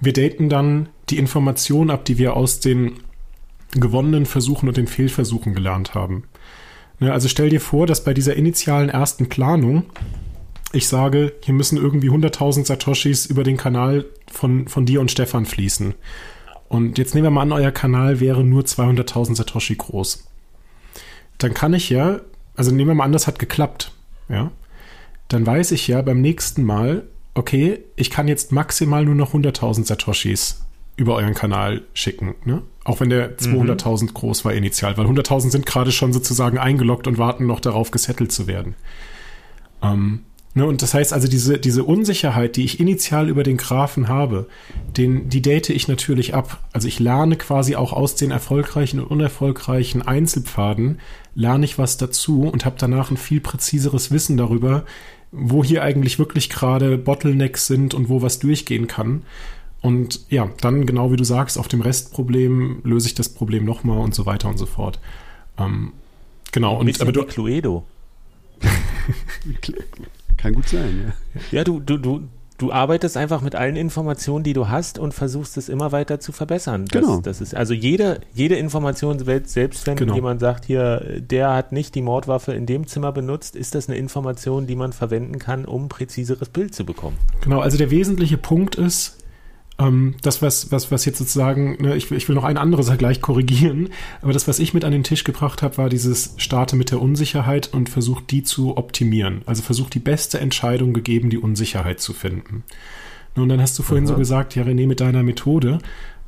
[0.00, 2.94] Wir daten dann die Informationen ab, die wir aus den
[3.72, 6.24] gewonnenen Versuchen und den Fehlversuchen gelernt haben.
[7.00, 9.84] Also stell dir vor, dass bei dieser initialen ersten Planung
[10.72, 15.44] ich sage, hier müssen irgendwie 100.000 Satoshis über den Kanal von, von dir und Stefan
[15.44, 15.94] fließen.
[16.72, 20.26] Und jetzt nehmen wir mal an, euer Kanal wäre nur 200.000 Satoshi groß.
[21.36, 22.20] Dann kann ich ja,
[22.56, 23.92] also nehmen wir mal an, das hat geklappt,
[24.30, 24.50] ja.
[25.28, 29.84] Dann weiß ich ja beim nächsten Mal, okay, ich kann jetzt maximal nur noch 100.000
[29.84, 30.62] Satoshis
[30.96, 32.36] über euren Kanal schicken.
[32.46, 32.62] Ne?
[32.84, 34.14] Auch wenn der 200.000 mhm.
[34.14, 38.32] groß war initial, weil 100.000 sind gerade schon sozusagen eingeloggt und warten noch darauf, gesettelt
[38.32, 38.76] zu werden.
[39.82, 40.20] Ähm,
[40.54, 44.48] ne, und das heißt also, diese, diese Unsicherheit, die ich initial über den Graphen habe,
[44.96, 46.60] den, die date ich natürlich ab.
[46.72, 51.00] Also ich lerne quasi auch aus den erfolgreichen und unerfolgreichen Einzelpfaden,
[51.34, 54.84] lerne ich was dazu und habe danach ein viel präziseres Wissen darüber,
[55.30, 59.22] wo hier eigentlich wirklich gerade Bottlenecks sind und wo was durchgehen kann.
[59.80, 63.98] Und ja, dann genau wie du sagst, auf dem Restproblem löse ich das Problem nochmal
[63.98, 65.00] und so weiter und so fort.
[65.58, 65.92] Ähm,
[66.52, 66.78] genau.
[66.78, 67.84] Und, aber du, Cluedo.
[70.42, 71.40] Kann gut sein, ja.
[71.58, 72.28] Ja, du, du, du,
[72.58, 76.32] du arbeitest einfach mit allen Informationen, die du hast und versuchst es immer weiter zu
[76.32, 76.86] verbessern.
[76.86, 77.20] Das, genau.
[77.20, 80.14] Das ist also jede, jede Information, selbst wenn genau.
[80.14, 83.96] jemand sagt, hier, der hat nicht die Mordwaffe in dem Zimmer benutzt, ist das eine
[83.98, 87.18] Information, die man verwenden kann, um ein präziseres Bild zu bekommen.
[87.40, 89.21] Genau, also der wesentliche Punkt ist,
[89.82, 93.20] ähm, das, was, was, was jetzt sozusagen, ne, ich, ich will noch ein anderes gleich
[93.20, 96.90] korrigieren, aber das, was ich mit an den Tisch gebracht habe, war dieses Starte mit
[96.90, 99.42] der Unsicherheit und versucht die zu optimieren.
[99.46, 102.64] Also versucht die beste Entscheidung gegeben, die Unsicherheit zu finden.
[103.34, 104.12] Und dann hast du vorhin Aha.
[104.12, 105.78] so gesagt, ja, René, mit deiner Methode,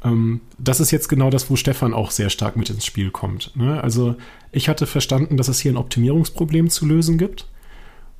[0.02, 3.52] ähm, das ist jetzt genau das, wo Stefan auch sehr stark mit ins Spiel kommt.
[3.56, 3.82] Ne?
[3.82, 4.16] Also
[4.52, 7.48] ich hatte verstanden, dass es hier ein Optimierungsproblem zu lösen gibt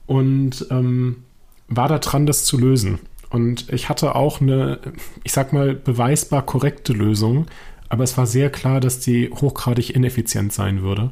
[0.07, 1.25] und ähm,
[1.69, 2.99] war da dran, das zu lösen.
[3.35, 4.79] Und ich hatte auch eine,
[5.25, 7.47] ich sag mal, beweisbar korrekte Lösung,
[7.89, 11.11] aber es war sehr klar, dass die hochgradig ineffizient sein würde.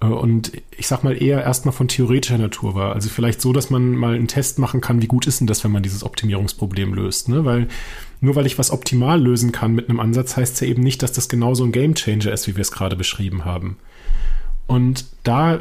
[0.00, 2.94] Äh, und ich sag mal eher erstmal von theoretischer Natur war.
[2.94, 5.62] Also vielleicht so, dass man mal einen Test machen kann, wie gut ist denn das,
[5.62, 7.28] wenn man dieses Optimierungsproblem löst.
[7.28, 7.44] Ne?
[7.44, 7.68] Weil
[8.22, 11.02] nur weil ich was optimal lösen kann mit einem Ansatz, heißt es ja eben nicht,
[11.02, 13.76] dass das genauso ein Gamechanger ist, wie wir es gerade beschrieben haben.
[14.66, 15.60] Und da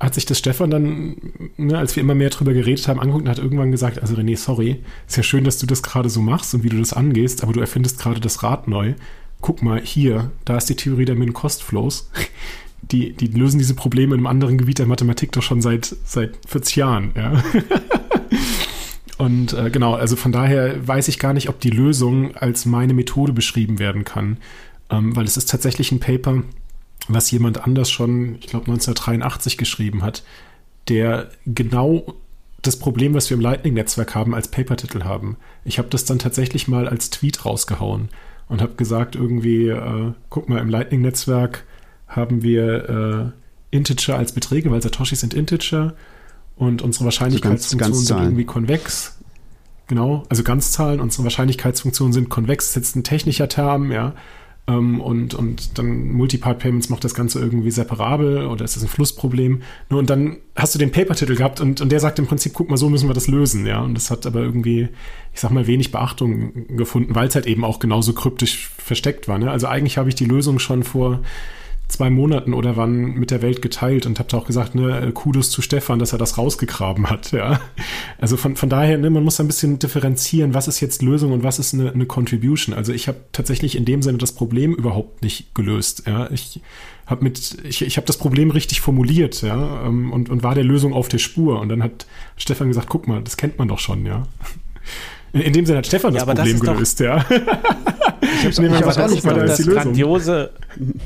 [0.00, 1.16] hat sich das Stefan dann,
[1.56, 4.36] ne, als wir immer mehr drüber geredet haben, angeguckt und hat irgendwann gesagt, also René,
[4.36, 7.42] sorry, ist ja schön, dass du das gerade so machst und wie du das angehst,
[7.42, 8.94] aber du erfindest gerade das Rad neu.
[9.40, 12.10] Guck mal, hier, da ist die Theorie der Min-Cost-Flows.
[12.80, 16.38] Die, die lösen diese Probleme in einem anderen Gebiet der Mathematik doch schon seit, seit
[16.46, 17.42] 40 Jahren, ja.
[19.18, 22.94] Und äh, genau, also von daher weiß ich gar nicht, ob die Lösung als meine
[22.94, 24.38] Methode beschrieben werden kann,
[24.90, 26.44] ähm, weil es ist tatsächlich ein Paper,
[27.06, 30.24] was jemand anders schon, ich glaube 1983 geschrieben hat,
[30.88, 32.14] der genau
[32.62, 35.36] das Problem, was wir im Lightning-Netzwerk haben, als Papertitel haben.
[35.64, 38.08] Ich habe das dann tatsächlich mal als Tweet rausgehauen
[38.48, 41.64] und habe gesagt, irgendwie, äh, guck mal, im Lightning-Netzwerk
[42.08, 43.32] haben wir
[43.70, 45.94] äh, Integer als Beträge, weil Satoshis sind Integer
[46.56, 49.18] und unsere Wahrscheinlichkeitsfunktionen also sind irgendwie konvex.
[49.86, 54.14] Genau, also Ganzzahlen, unsere Wahrscheinlichkeitsfunktionen sind konvex, das ist jetzt ein technischer Term, ja.
[54.68, 58.88] Ähm, und, und dann Multipart Payments macht das Ganze irgendwie separabel oder ist das ein
[58.88, 59.62] Flussproblem?
[59.88, 62.68] Nur und dann hast du den Paper-Titel gehabt und, und der sagt im Prinzip, guck
[62.68, 63.80] mal, so müssen wir das lösen, ja.
[63.80, 64.88] Und das hat aber irgendwie,
[65.32, 69.38] ich sag mal, wenig Beachtung gefunden, weil es halt eben auch genauso kryptisch versteckt war.
[69.38, 69.50] Ne?
[69.50, 71.20] Also eigentlich habe ich die Lösung schon vor
[71.88, 75.62] zwei Monaten oder wann mit der Welt geteilt und habe auch gesagt, ne, Kudos zu
[75.62, 77.60] Stefan, dass er das rausgegraben hat, ja.
[78.18, 81.42] Also von, von daher, ne, man muss ein bisschen differenzieren, was ist jetzt Lösung und
[81.42, 82.74] was ist eine, eine Contribution.
[82.74, 86.30] Also ich habe tatsächlich in dem Sinne das Problem überhaupt nicht gelöst, ja.
[86.30, 86.60] Ich
[87.06, 90.64] habe mit, ich, ich habe das Problem richtig formuliert, ja, ähm, und, und war der
[90.64, 91.58] Lösung auf der Spur.
[91.58, 94.26] Und dann hat Stefan gesagt, guck mal, das kennt man doch schon, ja.
[95.32, 97.24] In, dem Sinne hat Stefan das ja, Problem das gelöst, doch, ja.
[98.20, 100.50] Ich hab's nee, aber das ist doch das grandiose,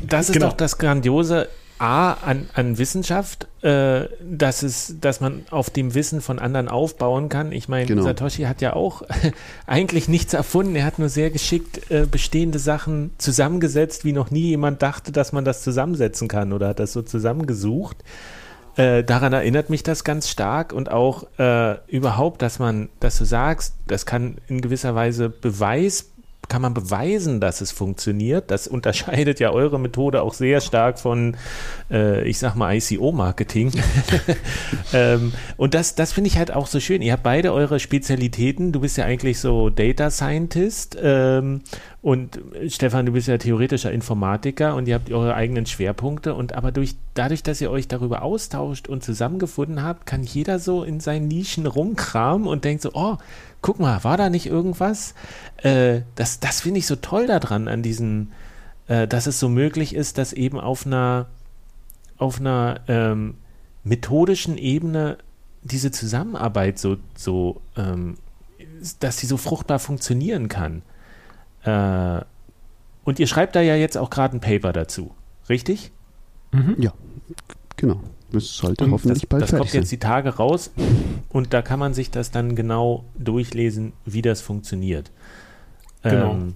[0.08, 0.48] das ist genau.
[0.48, 1.48] doch das grandiose
[1.82, 7.28] A an, an Wissenschaft, äh, dass es, dass man auf dem Wissen von anderen aufbauen
[7.28, 7.50] kann.
[7.50, 8.04] Ich meine, genau.
[8.04, 9.02] Satoshi hat ja auch
[9.66, 10.76] eigentlich nichts erfunden.
[10.76, 15.32] Er hat nur sehr geschickt äh, bestehende Sachen zusammengesetzt, wie noch nie jemand dachte, dass
[15.32, 17.96] man das zusammensetzen kann oder hat das so zusammengesucht.
[18.76, 23.24] Äh, daran erinnert mich das ganz stark und auch äh, überhaupt, dass man, dass du
[23.24, 26.11] sagst, das kann in gewisser Weise Beweis
[26.48, 28.50] kann man beweisen, dass es funktioniert.
[28.50, 31.36] Das unterscheidet ja eure Methode auch sehr stark von,
[31.90, 33.72] äh, ich sag mal, ICO-Marketing.
[34.92, 37.00] ähm, und das, das finde ich halt auch so schön.
[37.00, 38.72] Ihr habt beide eure Spezialitäten.
[38.72, 41.62] Du bist ja eigentlich so Data Scientist ähm,
[42.02, 46.34] und Stefan, du bist ja theoretischer Informatiker und ihr habt eure eigenen Schwerpunkte.
[46.34, 50.82] Und aber durch, dadurch, dass ihr euch darüber austauscht und zusammengefunden habt, kann jeder so
[50.82, 53.18] in seinen Nischen rumkramen und denkt so, oh,
[53.62, 55.14] guck mal, war da nicht irgendwas?
[55.58, 58.32] Äh, das das finde ich so toll daran, an diesen,
[58.88, 61.26] äh, dass es so möglich ist, dass eben auf einer,
[62.18, 63.36] auf einer ähm,
[63.84, 65.18] methodischen Ebene
[65.62, 68.16] diese Zusammenarbeit so, so ähm,
[69.00, 70.82] dass sie so fruchtbar funktionieren kann.
[71.64, 72.24] Äh,
[73.04, 75.12] und ihr schreibt da ja jetzt auch gerade ein Paper dazu,
[75.48, 75.92] richtig?
[76.52, 76.76] Mhm.
[76.78, 76.92] Ja,
[77.76, 78.00] genau.
[78.32, 79.80] Das sollte und hoffentlich das, bald Das kommt sein.
[79.82, 80.70] jetzt die Tage raus
[81.28, 85.10] und da kann man sich das dann genau durchlesen, wie das funktioniert.
[86.02, 86.32] Genau.
[86.32, 86.54] Ähm,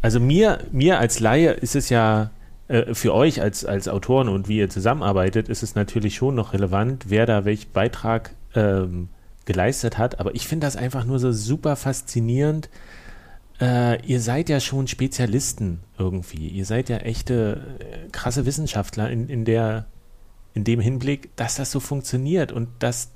[0.00, 2.30] also mir, mir als Laie ist es ja
[2.68, 6.52] äh, für euch als, als Autoren und wie ihr zusammenarbeitet, ist es natürlich schon noch
[6.52, 9.08] relevant, wer da welchen Beitrag ähm,
[9.46, 10.20] geleistet hat.
[10.20, 12.68] Aber ich finde das einfach nur so super faszinierend.
[13.60, 16.48] Äh, ihr seid ja schon Spezialisten irgendwie.
[16.48, 19.86] Ihr seid ja echte äh, krasse Wissenschaftler in, in, der,
[20.58, 23.10] in dem Hinblick, dass das so funktioniert und dass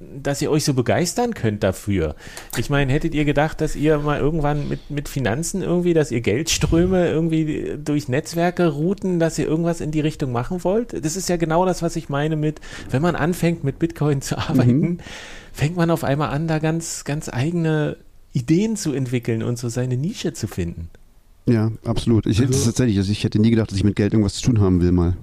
[0.00, 2.16] dass ihr euch so begeistern könnt dafür.
[2.56, 6.22] Ich meine, hättet ihr gedacht, dass ihr mal irgendwann mit, mit Finanzen irgendwie, dass ihr
[6.22, 11.04] Geldströme irgendwie durch Netzwerke routen, dass ihr irgendwas in die Richtung machen wollt?
[11.04, 14.38] Das ist ja genau das, was ich meine mit, wenn man anfängt mit Bitcoin zu
[14.38, 14.98] arbeiten, mhm.
[15.52, 17.98] fängt man auf einmal an, da ganz, ganz eigene
[18.32, 20.88] Ideen zu entwickeln und so seine Nische zu finden.
[21.46, 22.26] Ja, absolut.
[22.26, 24.60] Ich, also, tatsächlich, also ich hätte nie gedacht, dass ich mit Geld irgendwas zu tun
[24.60, 25.16] haben will mal.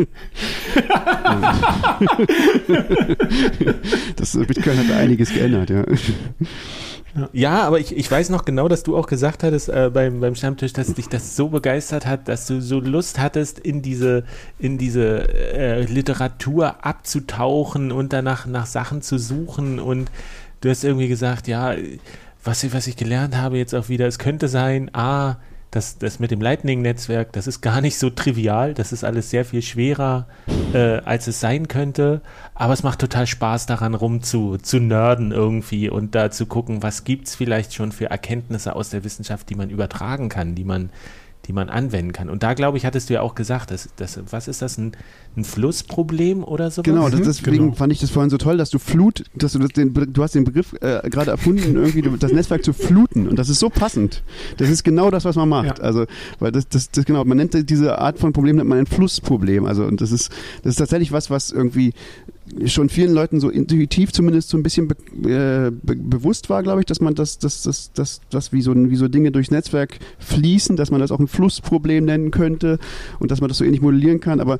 [4.16, 5.84] das Bitcoin hat einiges geändert, ja.
[7.32, 10.36] Ja, aber ich, ich weiß noch genau, dass du auch gesagt hattest äh, beim, beim
[10.36, 14.22] Stammtisch, dass dich das so begeistert hat, dass du so Lust hattest, in diese,
[14.58, 19.80] in diese äh, Literatur abzutauchen und danach nach Sachen zu suchen.
[19.80, 20.08] Und
[20.60, 21.74] du hast irgendwie gesagt, ja,
[22.44, 25.38] was ich, was ich gelernt habe jetzt auch wieder, es könnte sein, ah,
[25.70, 29.44] das, das mit dem Lightning-Netzwerk, das ist gar nicht so trivial, das ist alles sehr
[29.44, 30.26] viel schwerer,
[30.72, 32.22] äh, als es sein könnte,
[32.54, 36.82] aber es macht total Spaß daran rum zu, zu nerden irgendwie und da zu gucken,
[36.82, 40.64] was gibt es vielleicht schon für Erkenntnisse aus der Wissenschaft, die man übertragen kann, die
[40.64, 40.90] man,
[41.50, 42.30] die man anwenden kann.
[42.30, 44.92] Und da, glaube ich, hattest du ja auch gesagt, dass, dass, was ist das, ein,
[45.36, 46.82] ein Flussproblem oder so?
[46.82, 47.74] Genau, das, deswegen genau.
[47.74, 50.36] fand ich das vorhin so toll, dass du Flut, dass du das, den, du hast
[50.36, 53.26] den Begriff äh, gerade erfunden, irgendwie das Netzwerk zu fluten.
[53.26, 54.22] Und das ist so passend.
[54.58, 55.78] Das ist genau das, was man macht.
[55.78, 55.84] Ja.
[55.84, 56.06] Also,
[56.38, 59.66] weil das, das, das, genau, man nennt diese Art von Problem nennt man ein Flussproblem.
[59.66, 60.30] Also, und das ist,
[60.62, 61.94] das ist tatsächlich was, was irgendwie
[62.66, 64.96] schon vielen Leuten so intuitiv zumindest so ein bisschen be,
[65.28, 68.74] äh, be, bewusst war, glaube ich, dass man das, das, das, das, das wie so,
[68.74, 72.78] wie so Dinge durchs Netzwerk fließen, dass man das auch ein Flussproblem nennen könnte
[73.18, 74.40] und dass man das so ähnlich modellieren kann.
[74.40, 74.58] Aber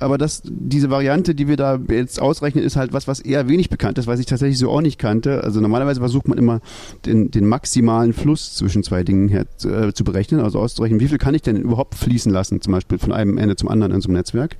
[0.00, 3.68] aber das, diese Variante, die wir da jetzt ausrechnen, ist halt was, was eher wenig
[3.68, 5.42] bekannt ist, weil ich tatsächlich so auch nicht kannte.
[5.42, 6.60] Also normalerweise versucht man immer
[7.04, 11.18] den, den maximalen Fluss zwischen zwei Dingen her, äh, zu berechnen, also auszurechnen, wie viel
[11.18, 14.08] kann ich denn überhaupt fließen lassen, zum Beispiel von einem Ende zum anderen in so
[14.08, 14.56] einem Netzwerk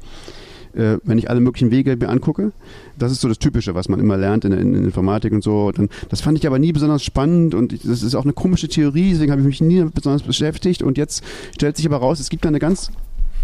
[0.75, 2.53] äh, wenn ich alle möglichen Wege mir angucke.
[2.99, 5.73] Das ist so das Typische, was man immer lernt in, in, in Informatik und so.
[5.73, 8.69] Dann, das fand ich aber nie besonders spannend und ich, das ist auch eine komische
[8.69, 10.83] Theorie, deswegen habe ich mich nie besonders beschäftigt.
[10.83, 11.23] Und jetzt
[11.55, 12.91] stellt sich aber raus, es gibt da eine ganz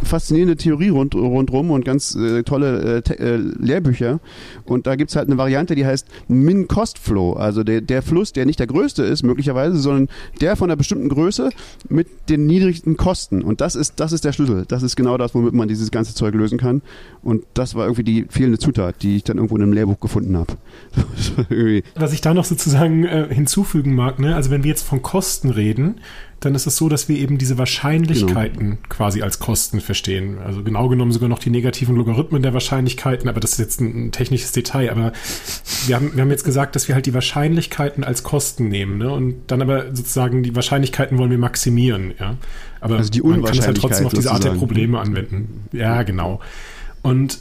[0.03, 4.20] faszinierende Theorie rund, rundrum und ganz äh, tolle äh, äh, Lehrbücher.
[4.64, 7.34] Und da gibt es halt eine Variante, die heißt Min-Cost-Flow.
[7.34, 10.09] Also der, der Fluss, der nicht der größte ist, möglicherweise, sondern
[10.40, 11.51] der von einer bestimmten Größe
[11.88, 13.42] mit den niedrigsten Kosten.
[13.42, 14.64] Und das ist, das ist der Schlüssel.
[14.66, 16.82] Das ist genau das, womit man dieses ganze Zeug lösen kann.
[17.22, 20.36] Und das war irgendwie die fehlende Zutat, die ich dann irgendwo in einem Lehrbuch gefunden
[20.36, 20.55] habe.
[21.95, 24.34] Was ich da noch sozusagen äh, hinzufügen mag, ne?
[24.34, 26.01] also wenn wir jetzt von Kosten reden,
[26.41, 28.78] dann ist es so, dass wir eben diese Wahrscheinlichkeiten genau.
[28.89, 30.39] quasi als Kosten verstehen.
[30.45, 34.07] Also genau genommen sogar noch die negativen Logarithmen der Wahrscheinlichkeiten, aber das ist jetzt ein,
[34.07, 34.91] ein technisches Detail.
[34.91, 35.12] Aber
[35.87, 39.11] wir haben, wir haben jetzt gesagt, dass wir halt die Wahrscheinlichkeiten als Kosten nehmen, ne?
[39.11, 42.37] Und dann aber sozusagen die Wahrscheinlichkeiten wollen wir maximieren, ja.
[42.80, 45.64] Aber also die man kann es halt trotzdem auf diese Art der Probleme anwenden.
[45.72, 46.41] Ja, genau.
[47.03, 47.39] Und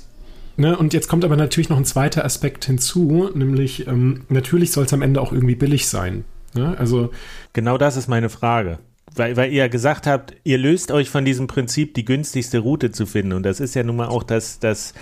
[0.56, 4.86] Ne, und jetzt kommt aber natürlich noch ein zweiter Aspekt hinzu, nämlich ähm, natürlich soll
[4.86, 6.26] es am Ende auch irgendwie billig sein.
[6.56, 6.78] Ne?
[6.78, 7.12] Also
[7.54, 8.80] genau das ist meine Frage
[9.16, 12.92] weil, weil ihr ja gesagt habt, ihr löst euch von diesem Prinzip, die günstigste Route
[12.92, 13.34] zu finden.
[13.34, 14.94] Und das ist ja nun mal auch das, das,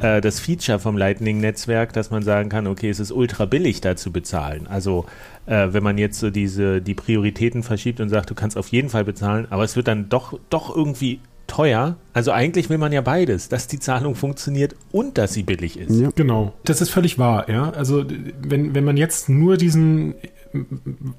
[0.00, 3.96] äh, das Feature vom Lightning-Netzwerk, dass man sagen kann, okay, es ist ultra billig, da
[3.96, 4.66] zu bezahlen.
[4.66, 5.06] Also
[5.46, 8.88] äh, wenn man jetzt so diese, die Prioritäten verschiebt und sagt, du kannst auf jeden
[8.88, 11.96] Fall bezahlen, aber es wird dann doch, doch irgendwie teuer.
[12.12, 15.98] Also eigentlich will man ja beides, dass die Zahlung funktioniert und dass sie billig ist.
[15.98, 16.10] Ja.
[16.14, 17.70] Genau, das ist völlig wahr, ja.
[17.70, 18.04] Also
[18.40, 20.14] wenn, wenn man jetzt nur diesen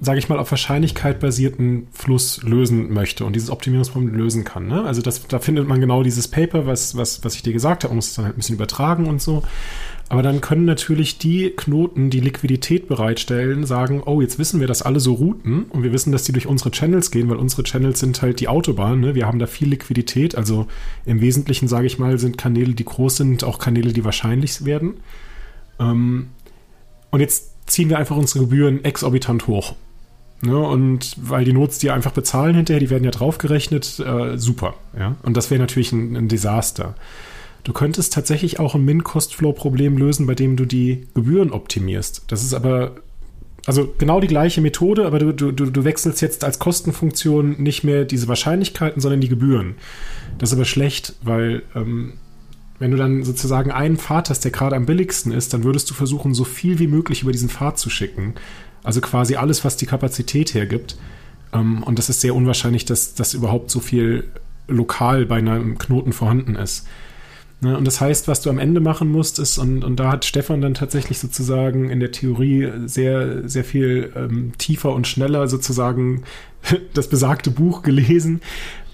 [0.01, 4.67] sage ich mal, auf Wahrscheinlichkeit basierten Fluss lösen möchte und dieses Optimierungsproblem lösen kann.
[4.67, 4.83] Ne?
[4.83, 7.91] Also das, da findet man genau dieses Paper, was, was, was ich dir gesagt habe,
[7.91, 9.43] man muss es dann halt ein bisschen übertragen und so.
[10.11, 14.81] Aber dann können natürlich die Knoten, die Liquidität bereitstellen, sagen, oh, jetzt wissen wir, dass
[14.81, 17.99] alle so routen und wir wissen, dass die durch unsere Channels gehen, weil unsere Channels
[17.99, 18.99] sind halt die Autobahn.
[19.01, 19.13] Ne?
[19.13, 20.35] Wir haben da viel Liquidität.
[20.35, 20.65] Also
[21.05, 24.95] im Wesentlichen, sage ich mal, sind Kanäle, die groß sind, auch Kanäle, die wahrscheinlich werden.
[25.79, 26.29] Ähm,
[27.11, 29.75] und jetzt ziehen wir einfach unsere Gebühren exorbitant hoch.
[30.41, 34.75] Ne, und weil die Nots, die einfach bezahlen hinterher, die werden ja draufgerechnet, äh, super.
[34.97, 35.17] Ja?
[35.23, 36.95] Und das wäre natürlich ein, ein, Desaster.
[37.65, 42.23] Du könntest tatsächlich auch ein Min-Cost-Flow-Problem lösen, bei dem du die Gebühren optimierst.
[42.27, 42.95] Das ist aber,
[43.65, 48.05] also genau die gleiche Methode, aber du, du, du wechselst jetzt als Kostenfunktion nicht mehr
[48.05, 49.75] diese Wahrscheinlichkeiten, sondern die Gebühren.
[50.37, 52.13] Das ist aber schlecht, weil ähm,
[52.79, 55.93] wenn du dann sozusagen einen Pfad hast, der gerade am billigsten ist, dann würdest du
[55.93, 58.35] versuchen, so viel wie möglich über diesen Pfad zu schicken.
[58.83, 60.97] Also quasi alles, was die Kapazität hergibt.
[61.53, 64.25] Ähm, und das ist sehr unwahrscheinlich, dass, dass überhaupt so viel
[64.67, 66.87] lokal bei einem Knoten vorhanden ist.
[67.61, 70.23] Ne, und das heißt, was du am Ende machen musst, ist, und, und da hat
[70.23, 76.23] Stefan dann tatsächlich sozusagen in der Theorie sehr, sehr viel ähm, tiefer und schneller sozusagen
[76.93, 78.39] das besagte Buch gelesen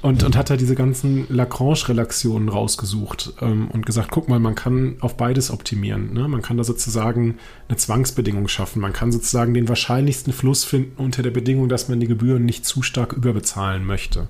[0.06, 4.98] und, und hat da diese ganzen Lagrange-Relationen rausgesucht ähm, und gesagt, guck mal, man kann
[5.02, 6.14] auf beides optimieren.
[6.14, 6.28] Ne?
[6.28, 7.38] Man kann da sozusagen
[7.68, 8.82] eine Zwangsbedingung schaffen.
[8.82, 12.66] Man kann sozusagen den wahrscheinlichsten Fluss finden unter der Bedingung, dass man die Gebühren nicht
[12.66, 14.28] zu stark überbezahlen möchte.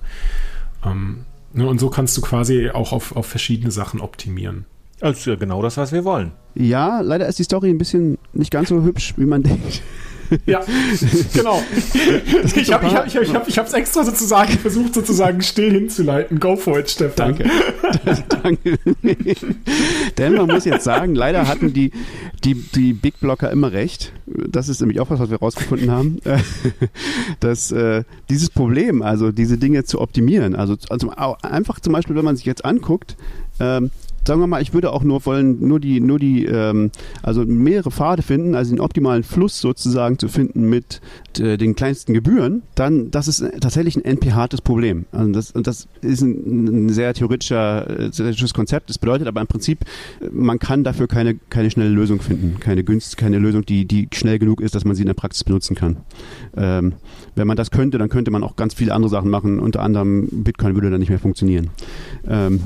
[0.84, 4.66] Ähm, Ne, und so kannst du quasi auch auf, auf verschiedene Sachen optimieren.
[5.00, 6.32] Das ist ja genau das, was wir wollen.
[6.54, 9.82] Ja, leider ist die Story ein bisschen nicht ganz so hübsch, wie man denkt.
[10.46, 10.62] Ja,
[11.34, 11.62] genau.
[12.54, 16.38] Ich habe es ich hab, ich hab, ich hab, extra sozusagen versucht, sozusagen still hinzuleiten.
[16.38, 17.36] Go for it, Stefan.
[17.36, 17.50] Danke.
[18.42, 18.78] Danke.
[20.18, 21.92] Denn man muss jetzt sagen, leider hatten die,
[22.44, 24.12] die, die Big Blocker immer recht.
[24.26, 26.18] Das ist nämlich auch was, was wir rausgefunden haben.
[27.40, 31.10] Dass äh, dieses Problem, also diese Dinge zu optimieren, also, also
[31.42, 33.16] einfach zum Beispiel, wenn man sich jetzt anguckt,
[33.60, 33.90] ähm,
[34.26, 36.90] sagen wir mal, ich würde auch nur wollen, nur die, nur die, ähm,
[37.22, 41.00] also mehrere Pfade finden, also den optimalen Fluss sozusagen zu finden mit
[41.38, 45.06] äh, den kleinsten Gebühren, dann das ist tatsächlich ein NP-hartes Problem.
[45.12, 48.90] Also das, das ist ein, ein sehr theoretischer, äh, theoretisches Konzept.
[48.90, 49.84] Das bedeutet aber im Prinzip,
[50.32, 54.38] man kann dafür keine, keine schnelle Lösung finden, keine günst, keine Lösung, die, die schnell
[54.38, 55.98] genug ist, dass man sie in der Praxis benutzen kann.
[56.56, 56.94] Ähm,
[57.34, 59.60] wenn man das könnte, dann könnte man auch ganz viele andere Sachen machen.
[59.60, 61.70] Unter anderem Bitcoin würde dann nicht mehr funktionieren.
[62.26, 62.60] Ähm,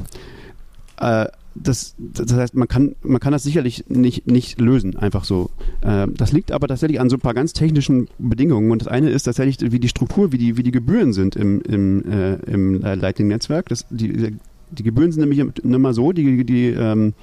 [1.00, 1.26] äh,
[1.62, 5.50] das, das heißt, man kann, man kann das sicherlich nicht, nicht lösen, einfach so.
[5.82, 8.70] Äh, das liegt aber tatsächlich an so ein paar ganz technischen Bedingungen.
[8.70, 11.61] Und das eine ist tatsächlich, wie die Struktur, wie die, wie die Gebühren sind im,
[11.62, 13.66] im, äh, im Lightning-Netzwerk.
[13.90, 14.34] Die,
[14.70, 17.14] die Gebühren sind nämlich immer so, die, die ähm,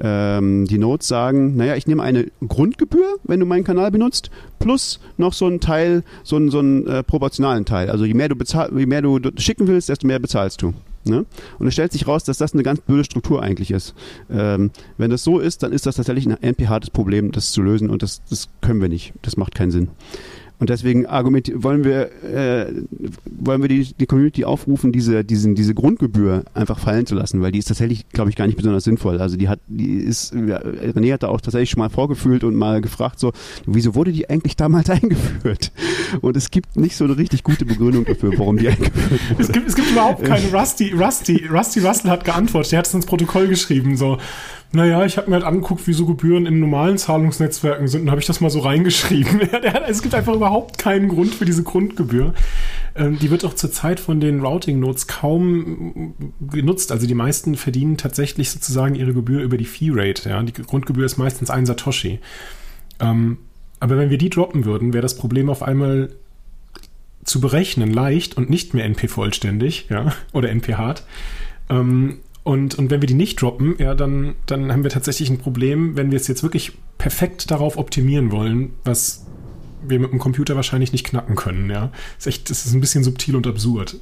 [0.00, 5.00] ähm, die Notes sagen, naja, ich nehme eine Grundgebühr, wenn du meinen Kanal benutzt, plus
[5.18, 7.90] noch so einen Teil, so einen, so einen äh, proportionalen Teil.
[7.90, 10.72] Also je mehr du bezahl, je mehr du schicken willst, desto mehr bezahlst du.
[11.04, 11.26] Ne?
[11.58, 13.94] Und es stellt sich raus, dass das eine ganz blöde Struktur eigentlich ist.
[14.30, 17.90] Ähm, wenn das so ist, dann ist das tatsächlich ein NP-hartes Problem, das zu lösen
[17.90, 19.12] und das, das können wir nicht.
[19.22, 19.88] Das macht keinen Sinn.
[20.62, 22.72] Und deswegen wollen wir, äh,
[23.26, 27.50] wollen wir die, die Community aufrufen, diese, diesen, diese Grundgebühr einfach fallen zu lassen, weil
[27.50, 29.20] die ist tatsächlich, glaube ich, gar nicht besonders sinnvoll.
[29.20, 32.54] Also die hat, die ist, ja, René hat da auch tatsächlich schon mal vorgefühlt und
[32.54, 33.32] mal gefragt, so,
[33.66, 35.72] wieso wurde die eigentlich damals eingeführt?
[36.20, 39.42] Und es gibt nicht so eine richtig gute Begründung dafür, warum die eingeführt wurde.
[39.42, 42.94] Es gibt, es gibt überhaupt keine Rusty, Rusty, Rusty Russell hat geantwortet, der hat es
[42.94, 44.18] ins Protokoll geschrieben, so,
[44.74, 48.20] naja, ich habe mir halt angeguckt, wie so Gebühren in normalen Zahlungsnetzwerken sind und habe
[48.20, 49.40] ich das mal so reingeschrieben.
[49.86, 52.32] es gibt einfach überhaupt keinen Grund für diese Grundgebühr.
[52.94, 56.90] Ähm, die wird auch zurzeit von den Routing-Nodes kaum genutzt.
[56.90, 60.30] Also die meisten verdienen tatsächlich sozusagen ihre Gebühr über die Fee-Rate.
[60.30, 60.42] Ja?
[60.42, 62.18] Die Grundgebühr ist meistens ein Satoshi.
[62.98, 63.38] Ähm,
[63.78, 66.10] aber wenn wir die droppen würden, wäre das Problem auf einmal
[67.24, 70.14] zu berechnen leicht und nicht mehr NP-vollständig ja?
[70.32, 71.04] oder NP-hart.
[72.44, 75.96] Und, und wenn wir die nicht droppen, ja, dann, dann haben wir tatsächlich ein Problem,
[75.96, 79.26] wenn wir es jetzt wirklich perfekt darauf optimieren wollen, was
[79.86, 81.90] wir mit dem Computer wahrscheinlich nicht knacken können, ja.
[82.18, 83.98] Ist echt, das ist ein bisschen subtil und absurd.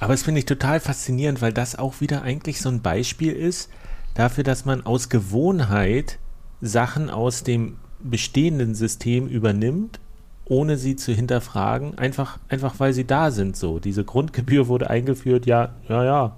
[0.00, 3.70] Aber es finde ich total faszinierend, weil das auch wieder eigentlich so ein Beispiel ist
[4.14, 6.18] dafür, dass man aus Gewohnheit
[6.60, 10.00] Sachen aus dem bestehenden System übernimmt,
[10.44, 13.78] ohne sie zu hinterfragen, einfach, einfach weil sie da sind so.
[13.78, 16.36] Diese Grundgebühr wurde eingeführt, ja, ja, ja,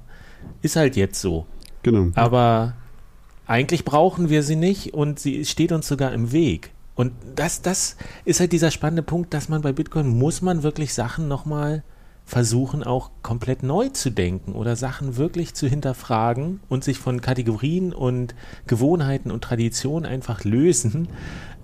[0.62, 1.46] ist halt jetzt so.
[1.82, 2.10] Genau.
[2.14, 2.74] Aber
[3.46, 6.70] eigentlich brauchen wir sie nicht und sie steht uns sogar im Weg.
[6.94, 10.94] Und das, das ist halt dieser spannende Punkt, dass man bei Bitcoin muss man wirklich
[10.94, 11.82] Sachen nochmal
[12.24, 17.92] versuchen, auch komplett neu zu denken oder Sachen wirklich zu hinterfragen und sich von Kategorien
[17.92, 18.34] und
[18.66, 21.08] Gewohnheiten und Traditionen einfach lösen.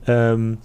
[0.06, 0.58] Ähm,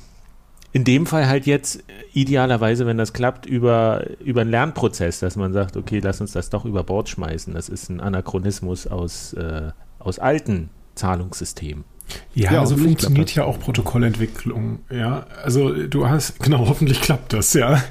[0.75, 5.53] in dem Fall halt jetzt idealerweise, wenn das klappt, über, über einen Lernprozess, dass man
[5.53, 7.53] sagt, okay, lass uns das doch über Bord schmeißen.
[7.53, 11.85] Das ist ein Anachronismus aus, äh, aus alten Zahlungssystemen.
[12.33, 14.79] Ja, ja also funktioniert ja auch Protokollentwicklung.
[14.91, 17.81] Ja, also du hast, genau, hoffentlich klappt das, ja.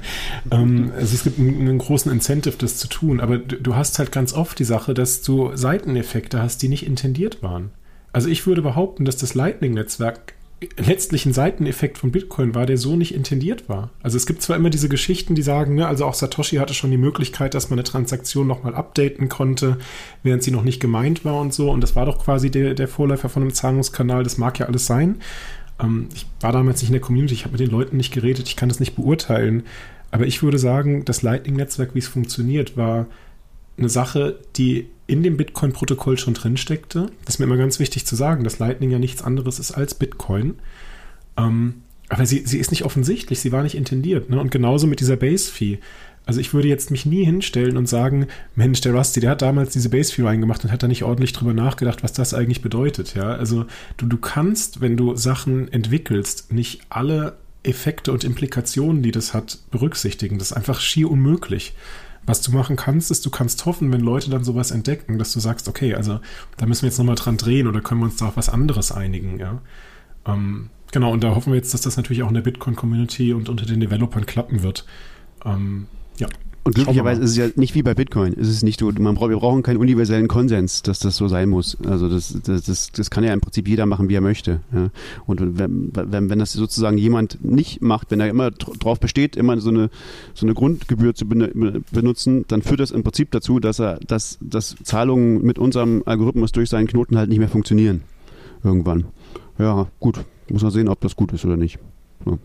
[0.51, 3.99] ähm, also es gibt einen, einen, großen Incentive, das zu tun, aber du, du hast
[3.99, 7.71] halt ganz oft die Sache, dass du Seiteneffekte hast, die nicht intendiert waren.
[8.13, 10.34] Also ich würde behaupten, dass das Lightning-Netzwerk
[10.77, 13.91] letztlich ein Seiteneffekt von Bitcoin war, der so nicht intendiert war.
[14.03, 16.91] Also es gibt zwar immer diese Geschichten, die sagen, ne, also auch Satoshi hatte schon
[16.91, 19.79] die Möglichkeit, dass man eine Transaktion nochmal updaten konnte,
[20.23, 21.71] während sie noch nicht gemeint war und so.
[21.71, 24.23] Und das war doch quasi der, der Vorläufer von einem Zahlungskanal.
[24.23, 25.17] Das mag ja alles sein.
[25.81, 28.49] Ähm, ich war damals nicht in der Community, ich habe mit den Leuten nicht geredet,
[28.49, 29.65] ich kann das nicht beurteilen.
[30.11, 33.07] Aber ich würde sagen, das Lightning-Netzwerk, wie es funktioniert, war
[33.79, 37.11] eine Sache, die in dem Bitcoin-Protokoll schon drin steckte.
[37.25, 39.95] Das ist mir immer ganz wichtig zu sagen, dass Lightning ja nichts anderes ist als
[39.95, 40.55] Bitcoin.
[41.37, 44.31] Ähm, Aber sie, sie ist nicht offensichtlich, sie war nicht intendiert.
[44.31, 44.41] Ne?
[44.41, 45.79] Und genauso mit dieser Base-Fee.
[46.27, 49.75] Also ich würde jetzt mich nie hinstellen und sagen, Mensch, der Rusty, der hat damals
[49.75, 53.15] diese Base-Fee reingemacht und hat da nicht ordentlich drüber nachgedacht, was das eigentlich bedeutet.
[53.15, 53.67] Ja, also
[53.99, 59.59] du, du kannst, wenn du Sachen entwickelst, nicht alle Effekte und Implikationen, die das hat,
[59.71, 60.39] berücksichtigen.
[60.39, 61.75] Das ist einfach schier unmöglich.
[62.27, 65.41] Was du machen kannst, ist, du kannst hoffen, wenn Leute dann sowas entdecken, dass du
[65.41, 66.21] sagst, okay, also
[66.57, 68.93] da müssen wir jetzt nochmal dran drehen oder können wir uns da auf was anderes
[68.93, 69.61] einigen, ja.
[70.27, 73.49] Ähm, genau, und da hoffen wir jetzt, dass das natürlich auch in der Bitcoin-Community und
[73.49, 74.87] unter den Developern klappen wird.
[75.45, 75.87] Ähm,
[76.19, 76.29] ja.
[76.65, 78.35] Und glücklicherweise ist es ja nicht wie bei Bitcoin.
[78.41, 81.51] Es ist nicht so, man braucht, wir brauchen keinen universellen Konsens, dass das so sein
[81.51, 81.77] muss.
[81.85, 84.61] Also das, das, das, das kann ja im Prinzip jeder machen, wie er möchte.
[84.73, 84.89] Ja.
[85.27, 89.61] Und wenn, wenn, wenn das sozusagen jemand nicht macht, wenn er immer drauf besteht, immer
[89.61, 89.91] so eine,
[90.33, 94.75] so eine Grundgebühr zu benutzen, dann führt das im Prinzip dazu, dass er, dass, dass
[94.83, 98.01] Zahlungen mit unserem Algorithmus durch seinen Knoten halt nicht mehr funktionieren.
[98.63, 99.05] Irgendwann.
[99.59, 100.25] Ja, gut.
[100.49, 101.79] Muss man sehen, ob das gut ist oder nicht.
[102.25, 102.39] Ja.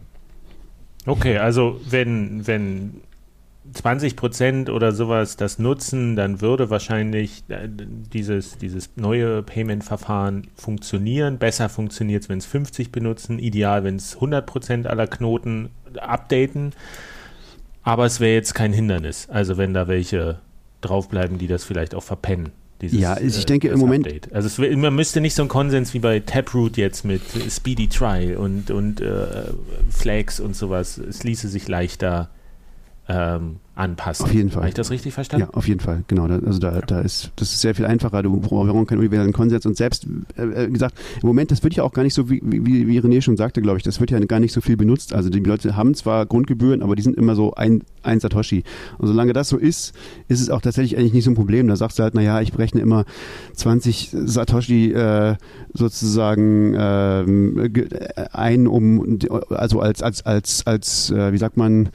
[1.06, 3.02] Okay, also wenn, wenn
[3.74, 11.38] 20 Prozent oder sowas das nutzen, dann würde wahrscheinlich äh, dieses, dieses neue Payment-Verfahren funktionieren.
[11.38, 13.40] Besser funktioniert es, wenn es 50 benutzen.
[13.40, 16.74] Ideal, wenn es 100 Prozent aller Knoten updaten.
[17.84, 19.28] Aber es wäre jetzt kein Hindernis.
[19.30, 20.40] Also wenn da welche
[20.82, 22.52] draufbleiben, die das vielleicht auch verpennen.
[22.82, 24.08] Dieses, ja, ich denke äh, im Moment.
[24.08, 24.34] Update.
[24.34, 28.36] Also es, man müsste nicht so einen Konsens wie bei Taproot jetzt mit Speedy Try
[28.36, 29.26] und, und äh,
[29.90, 30.98] Flags und sowas.
[30.98, 32.30] Es ließe sich leichter
[33.10, 34.26] ähm, anpassen.
[34.26, 34.62] Auf jeden Fall.
[34.62, 35.48] Habe ich das richtig verstanden?
[35.48, 36.28] Ja, auf jeden Fall, genau.
[36.28, 38.22] Da, also da, da ist, das ist sehr viel einfacher.
[38.22, 40.06] Du brauchst keinen universellen Konsens und selbst,
[40.38, 43.00] äh, äh, gesagt, im Moment, das wird ja auch gar nicht so, wie, wie, wie
[43.00, 45.14] René schon sagte, glaube ich, das wird ja gar nicht so viel benutzt.
[45.14, 48.64] Also die Leute haben zwar Grundgebühren, aber die sind immer so ein, ein Satoshi.
[48.98, 49.96] Und solange das so ist,
[50.28, 51.68] ist es auch tatsächlich eigentlich nicht so ein Problem.
[51.68, 53.06] Da sagst du halt, naja, ich berechne immer
[53.56, 55.36] 20 Satoshi äh,
[55.74, 59.20] sozusagen äh, ein, um,
[59.50, 61.90] also als, als, als, als, äh, wie sagt man,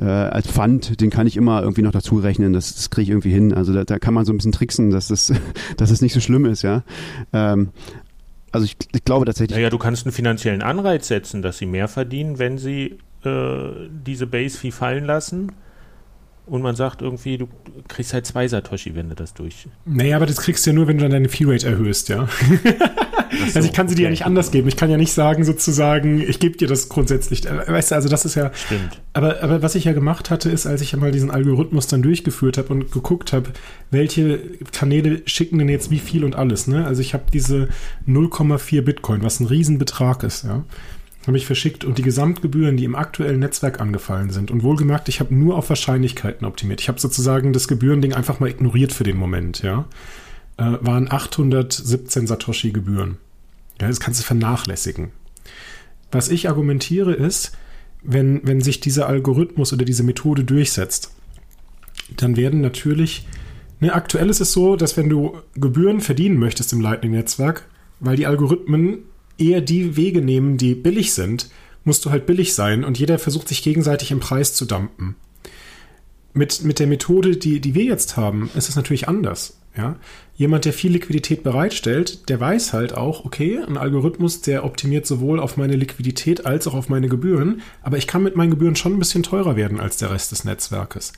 [0.00, 3.08] äh, als Pfand, den kann ich immer irgendwie noch dazu rechnen, das, das kriege ich
[3.10, 3.52] irgendwie hin.
[3.52, 5.32] Also da, da, kann man so ein bisschen tricksen, dass das,
[5.76, 6.82] dass es nicht so schlimm ist, ja.
[7.32, 7.70] Ähm,
[8.52, 9.56] also ich, ich, glaube tatsächlich.
[9.56, 14.26] Naja, du kannst einen finanziellen Anreiz setzen, dass sie mehr verdienen, wenn sie äh, diese
[14.26, 15.52] Base-Fee fallen lassen
[16.48, 17.48] und man sagt irgendwie, du
[17.88, 19.68] kriegst halt zwei Satoshi, wenn du das durch.
[19.84, 22.28] Naja, aber das kriegst du ja nur, wenn du dann deine Fee-Rate erhöhst, ja.
[23.30, 24.00] So, also ich kann sie okay.
[24.00, 24.68] dir ja nicht anders geben.
[24.68, 27.46] Ich kann ja nicht sagen, sozusagen, ich gebe dir das grundsätzlich.
[27.46, 28.50] Äh, weißt du, also das ist ja.
[28.54, 29.00] Stimmt.
[29.12, 32.02] Aber, aber was ich ja gemacht hatte, ist, als ich ja mal diesen Algorithmus dann
[32.02, 33.50] durchgeführt habe und geguckt habe,
[33.90, 34.40] welche
[34.72, 36.86] Kanäle schicken denn jetzt wie viel und alles, ne?
[36.86, 37.68] Also ich habe diese
[38.08, 40.64] 0,4 Bitcoin, was ein Riesenbetrag ist, ja
[41.28, 45.20] habe ich verschickt und die Gesamtgebühren, die im aktuellen Netzwerk angefallen sind, und wohlgemerkt, ich
[45.20, 46.80] habe nur auf Wahrscheinlichkeiten optimiert.
[46.80, 49.84] Ich habe sozusagen das Gebührending einfach mal ignoriert für den Moment, ja,
[50.56, 53.18] äh, waren 817 Satoshi Gebühren.
[53.80, 55.10] Ja, das kannst du vernachlässigen.
[56.10, 57.52] Was ich argumentiere ist,
[58.02, 61.14] wenn, wenn sich dieser Algorithmus oder diese Methode durchsetzt,
[62.16, 63.26] dann werden natürlich,
[63.80, 67.66] ne, aktuell ist es so, dass wenn du Gebühren verdienen möchtest im Lightning-Netzwerk,
[68.00, 69.00] weil die Algorithmen
[69.38, 71.48] eher die Wege nehmen, die billig sind,
[71.84, 75.16] musst du halt billig sein und jeder versucht sich gegenseitig im Preis zu dumpen.
[76.34, 79.58] Mit, mit der Methode, die, die wir jetzt haben, ist es natürlich anders.
[79.76, 79.96] Ja?
[80.36, 85.40] Jemand, der viel Liquidität bereitstellt, der weiß halt auch, okay, ein Algorithmus, der optimiert sowohl
[85.40, 88.92] auf meine Liquidität als auch auf meine Gebühren, aber ich kann mit meinen Gebühren schon
[88.92, 91.12] ein bisschen teurer werden als der Rest des Netzwerkes.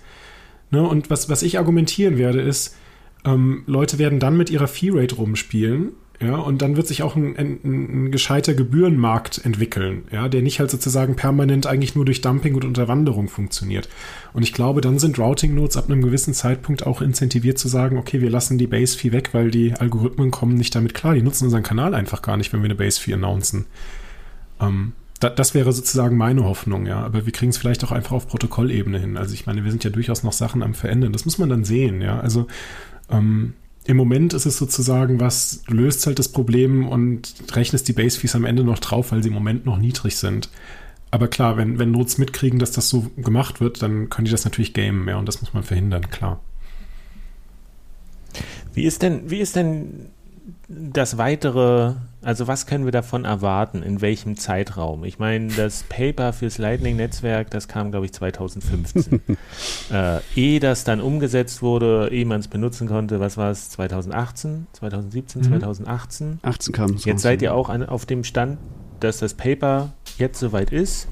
[0.70, 0.86] Ne?
[0.86, 2.76] Und was, was ich argumentieren werde, ist,
[3.24, 5.92] ähm, Leute werden dann mit ihrer Fee-Rate rumspielen
[6.22, 10.60] ja, und dann wird sich auch ein, ein, ein, gescheiter Gebührenmarkt entwickeln, ja, der nicht
[10.60, 13.88] halt sozusagen permanent eigentlich nur durch Dumping und Unterwanderung funktioniert.
[14.34, 17.96] Und ich glaube, dann sind Routing Nodes ab einem gewissen Zeitpunkt auch incentiviert zu sagen,
[17.96, 21.14] okay, wir lassen die Base Fee weg, weil die Algorithmen kommen nicht damit klar.
[21.14, 23.64] Die nutzen unseren Kanal einfach gar nicht, wenn wir eine Base Fee announcen.
[24.60, 27.02] Ähm, da, das wäre sozusagen meine Hoffnung, ja.
[27.02, 29.16] Aber wir kriegen es vielleicht auch einfach auf Protokollebene hin.
[29.16, 31.14] Also ich meine, wir sind ja durchaus noch Sachen am Verändern.
[31.14, 32.20] Das muss man dann sehen, ja.
[32.20, 32.46] Also
[33.10, 37.92] ähm, im Moment ist es sozusagen was, du löst halt das Problem und rechnest die
[37.92, 40.50] Base Fees am Ende noch drauf, weil sie im Moment noch niedrig sind.
[41.10, 44.44] Aber klar, wenn, wenn Nodes mitkriegen, dass das so gemacht wird, dann können die das
[44.44, 46.40] natürlich gamen, ja, und das muss man verhindern, klar.
[48.74, 50.10] Wie ist denn, wie ist denn
[50.68, 55.04] das weitere, also was können wir davon erwarten, in welchem Zeitraum?
[55.04, 59.20] Ich meine, das Paper fürs Lightning-Netzwerk, das kam, glaube ich, 2015.
[59.92, 64.66] äh, ehe das dann umgesetzt wurde, ehe man es benutzen konnte, was war es, 2018,
[64.72, 65.46] 2017, mhm.
[65.46, 66.38] 2018?
[66.42, 67.04] 18 kam es.
[67.04, 68.58] Jetzt seid ihr auch an, auf dem Stand,
[69.00, 71.08] dass das Paper jetzt soweit ist.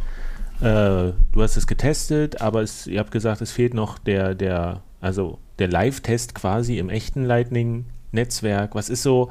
[0.60, 4.82] Äh, du hast es getestet, aber es, ihr habt gesagt, es fehlt noch der, der,
[5.00, 8.74] also der Live-Test quasi im echten Lightning Netzwerk?
[8.74, 9.30] Was ist so,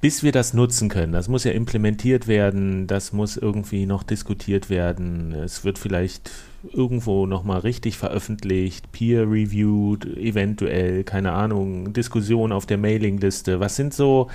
[0.00, 1.12] bis wir das nutzen können?
[1.12, 5.32] Das muss ja implementiert werden, das muss irgendwie noch diskutiert werden.
[5.32, 6.30] Es wird vielleicht
[6.72, 13.60] irgendwo nochmal richtig veröffentlicht, peer-reviewed, eventuell, keine Ahnung, Diskussion auf der Mailingliste.
[13.60, 14.30] Was sind so,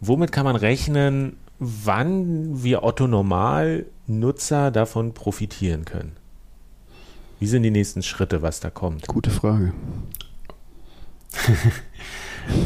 [0.00, 6.12] womit kann man rechnen, wann wir Otto Normal Nutzer davon profitieren können?
[7.40, 9.06] Wie sind die nächsten Schritte, was da kommt?
[9.06, 9.72] Gute Frage.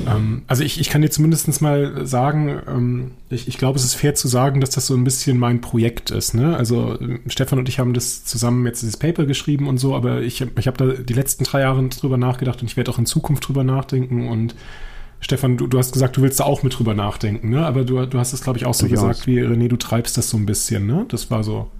[0.06, 3.94] ähm, also ich, ich kann dir zumindest mal sagen, ähm, ich, ich glaube, es ist
[3.94, 6.34] fair zu sagen, dass das so ein bisschen mein Projekt ist.
[6.34, 6.56] Ne?
[6.56, 10.40] Also Stefan und ich haben das zusammen jetzt dieses Paper geschrieben und so, aber ich,
[10.58, 13.48] ich habe da die letzten drei Jahre drüber nachgedacht und ich werde auch in Zukunft
[13.48, 14.54] drüber nachdenken und
[15.22, 17.64] Stefan, du, du hast gesagt, du willst da auch mit drüber nachdenken, ne?
[17.64, 19.08] Aber du, du hast es, glaube ich, auch so Durchaus.
[19.08, 21.06] gesagt wie René, du treibst das so ein bisschen, ne?
[21.08, 21.70] Das war so.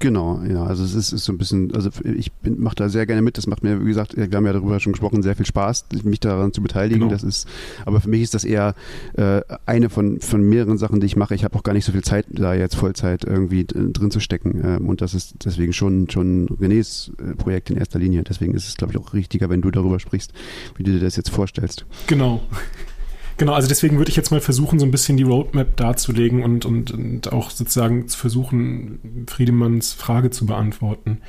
[0.00, 3.20] Genau, ja, also es ist, ist so ein bisschen, also ich mache da sehr gerne
[3.20, 3.36] mit.
[3.36, 6.20] Das macht mir, wie gesagt, wir haben ja darüber schon gesprochen, sehr viel Spaß, mich
[6.20, 7.00] daran zu beteiligen.
[7.00, 7.10] Genau.
[7.10, 7.48] Das ist,
[7.84, 8.74] aber für mich ist das eher
[9.14, 11.34] äh, eine von von mehreren Sachen, die ich mache.
[11.34, 14.60] Ich habe auch gar nicht so viel Zeit, da jetzt Vollzeit irgendwie drin zu stecken.
[14.64, 18.22] Ähm, und das ist deswegen schon schon Renés äh, Projekt in erster Linie.
[18.22, 20.32] Deswegen ist es, glaube ich, auch richtiger, wenn du darüber sprichst,
[20.76, 21.86] wie du dir das jetzt vorstellst.
[22.06, 22.42] Genau.
[23.38, 26.64] Genau, also deswegen würde ich jetzt mal versuchen, so ein bisschen die Roadmap darzulegen und,
[26.64, 31.20] und, und auch sozusagen zu versuchen, Friedemanns Frage zu beantworten.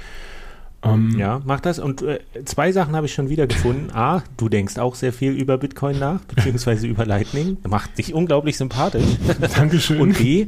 [0.82, 1.78] Um, ähm, ja, mach das.
[1.78, 3.92] Und äh, zwei Sachen habe ich schon wieder gefunden.
[3.94, 7.58] A, du denkst auch sehr viel über Bitcoin nach, beziehungsweise über Lightning.
[7.68, 9.04] Macht dich unglaublich sympathisch.
[9.56, 10.00] Dankeschön.
[10.00, 10.48] Und B,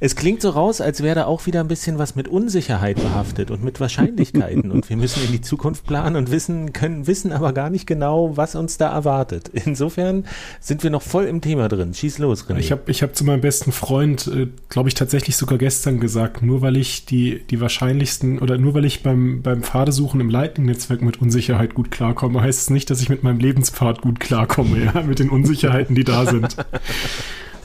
[0.00, 3.50] es klingt so raus, als wäre da auch wieder ein bisschen was mit Unsicherheit behaftet
[3.50, 4.70] und mit Wahrscheinlichkeiten.
[4.70, 8.36] und wir müssen in die Zukunft planen und wissen, können wissen aber gar nicht genau,
[8.36, 9.50] was uns da erwartet.
[9.52, 10.24] Insofern
[10.60, 11.94] sind wir noch voll im Thema drin.
[11.94, 12.58] Schieß los, René.
[12.58, 16.42] Ich habe ich hab zu meinem besten Freund, äh, glaube ich, tatsächlich sogar gestern gesagt,
[16.42, 21.02] nur weil ich die, die wahrscheinlichsten oder nur weil ich beim, beim Pfadesuchen im Lightning-Netzwerk
[21.02, 25.02] mit Unsicherheit gut klarkomme, heißt es nicht, dass ich mit meinem Lebenspfad gut klarkomme, ja,
[25.02, 26.56] mit den Unsicherheiten, die da sind.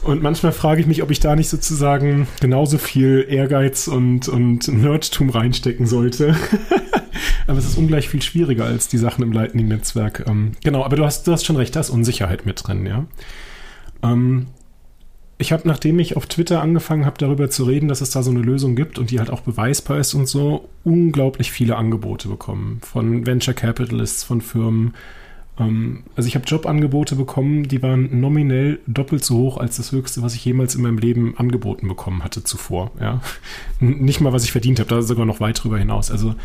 [0.05, 4.67] Und manchmal frage ich mich, ob ich da nicht sozusagen genauso viel Ehrgeiz und, und
[4.67, 6.35] Nerdtum reinstecken sollte.
[7.47, 10.25] aber es ist ungleich viel schwieriger als die Sachen im Lightning-Netzwerk.
[10.27, 13.05] Ähm, genau, aber du hast, du hast schon recht, da ist Unsicherheit mit drin, ja.
[14.03, 14.45] Ähm,
[15.39, 18.29] ich habe, nachdem ich auf Twitter angefangen habe, darüber zu reden, dass es da so
[18.29, 22.79] eine Lösung gibt und die halt auch beweisbar ist und so, unglaublich viele Angebote bekommen.
[22.83, 24.93] Von Venture Capitalists, von Firmen,
[25.57, 30.35] also ich habe Jobangebote bekommen, die waren nominell doppelt so hoch als das höchste, was
[30.35, 32.91] ich jemals in meinem Leben angeboten bekommen hatte zuvor.
[32.99, 33.21] Ja?
[33.79, 36.11] Nicht mal, was ich verdient habe, da sogar noch weit drüber hinaus.
[36.11, 36.35] Also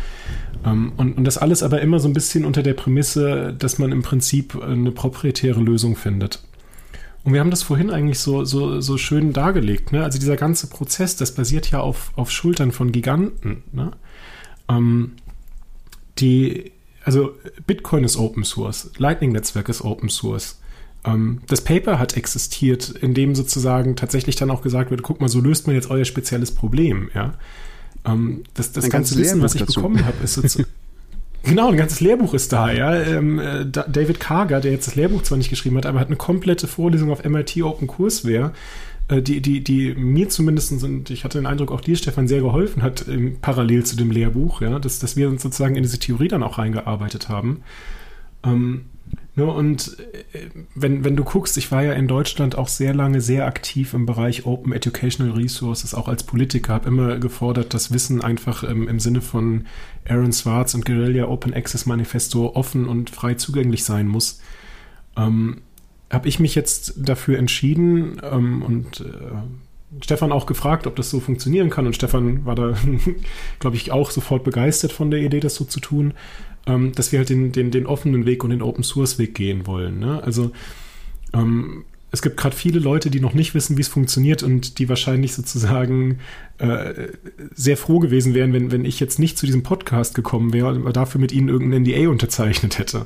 [0.65, 3.91] ähm, und, und das alles aber immer so ein bisschen unter der Prämisse, dass man
[3.91, 6.41] im Prinzip eine proprietäre Lösung findet.
[7.23, 9.91] Und wir haben das vorhin eigentlich so, so, so schön dargelegt.
[9.91, 10.03] Ne?
[10.05, 13.63] Also dieser ganze Prozess, das basiert ja auf, auf Schultern von Giganten.
[13.73, 13.91] Ne?
[14.69, 15.11] Ähm,
[16.17, 16.71] die
[17.03, 17.35] also
[17.67, 20.59] Bitcoin ist Open Source, Lightning-Netzwerk ist Open Source.
[21.03, 25.29] Ähm, das Paper hat existiert, in dem sozusagen tatsächlich dann auch gesagt wird, guck mal,
[25.29, 27.33] so löst man jetzt euer spezielles Problem, ja.
[28.05, 29.75] Ähm, das das ganze Wissen, was ich dazu.
[29.75, 30.69] bekommen habe, ist sozusagen
[31.43, 32.93] Genau, ein ganzes Lehrbuch ist da, ja.
[33.01, 36.15] Ähm, äh, David Karger, der jetzt das Lehrbuch zwar nicht geschrieben hat, aber hat eine
[36.15, 38.53] komplette Vorlesung auf MIT Open Courseware,
[39.19, 42.81] die, die, die mir zumindest sind, ich hatte den Eindruck, auch dir, Stefan, sehr geholfen
[42.81, 43.05] hat,
[43.41, 46.57] parallel zu dem Lehrbuch, ja, dass, dass wir uns sozusagen in diese Theorie dann auch
[46.57, 47.63] reingearbeitet haben.
[48.43, 48.85] Ähm,
[49.35, 49.97] ne, und
[50.33, 53.93] äh, wenn, wenn du guckst, ich war ja in Deutschland auch sehr lange sehr aktiv
[53.93, 58.87] im Bereich Open Educational Resources, auch als Politiker, habe immer gefordert, dass Wissen einfach ähm,
[58.87, 59.65] im Sinne von
[60.07, 64.39] Aaron Swartz und Guerilla Open Access Manifesto offen und frei zugänglich sein muss.
[65.17, 65.63] Ähm,
[66.11, 71.19] habe ich mich jetzt dafür entschieden ähm, und äh, Stefan auch gefragt, ob das so
[71.19, 71.85] funktionieren kann.
[71.85, 72.75] Und Stefan war da,
[73.59, 76.13] glaube ich, auch sofort begeistert von der Idee, das so zu tun,
[76.65, 79.67] ähm, dass wir halt den, den, den offenen Weg und den Open Source Weg gehen
[79.67, 79.99] wollen.
[79.99, 80.21] Ne?
[80.23, 80.51] Also
[81.33, 84.89] ähm, es gibt gerade viele Leute, die noch nicht wissen, wie es funktioniert und die
[84.89, 86.19] wahrscheinlich sozusagen
[86.57, 87.07] äh,
[87.55, 90.91] sehr froh gewesen wären, wenn, wenn ich jetzt nicht zu diesem Podcast gekommen wäre, aber
[90.91, 93.05] dafür mit ihnen irgendein NDA unterzeichnet hätte.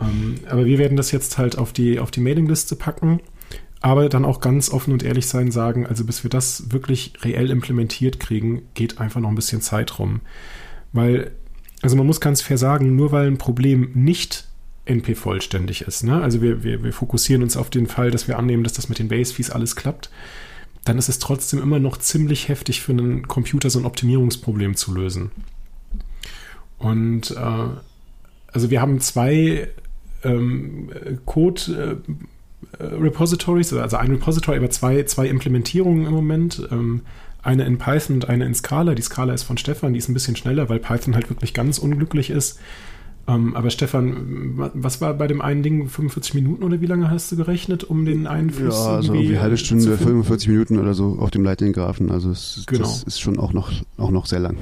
[0.00, 3.20] Ähm, aber wir werden das jetzt halt auf die, auf die Mailingliste packen,
[3.80, 7.50] aber dann auch ganz offen und ehrlich sein, sagen, also bis wir das wirklich reell
[7.50, 10.20] implementiert kriegen, geht einfach noch ein bisschen Zeit rum.
[10.92, 11.32] Weil,
[11.82, 14.46] also man muss ganz fair sagen, nur weil ein Problem nicht
[14.84, 16.20] NP-vollständig ist, ne?
[16.20, 18.98] also wir, wir, wir fokussieren uns auf den Fall, dass wir annehmen, dass das mit
[18.98, 20.10] den Base-Fees alles klappt,
[20.84, 24.94] dann ist es trotzdem immer noch ziemlich heftig für einen Computer so ein Optimierungsproblem zu
[24.94, 25.30] lösen.
[26.78, 27.68] Und äh,
[28.52, 29.68] also wir haben zwei
[30.24, 30.90] ähm,
[31.26, 31.98] Code
[32.78, 36.68] äh, Repositories, also ein Repository, aber zwei, zwei Implementierungen im Moment.
[36.70, 37.02] Ähm,
[37.42, 38.94] eine in Python und eine in Scala.
[38.94, 41.78] Die Scala ist von Stefan, die ist ein bisschen schneller, weil Python halt wirklich ganz
[41.78, 42.58] unglücklich ist.
[43.28, 47.30] Ähm, aber Stefan, was war bei dem einen Ding 45 Minuten oder wie lange hast
[47.32, 50.94] du gerechnet, um den einen Fluss Ja, also irgendwie eine halbe Stunde, 45 Minuten oder
[50.94, 52.10] so auf dem Lightning-Graphen.
[52.10, 52.82] Also es, genau.
[52.82, 54.56] das ist schon auch noch, auch noch sehr lang.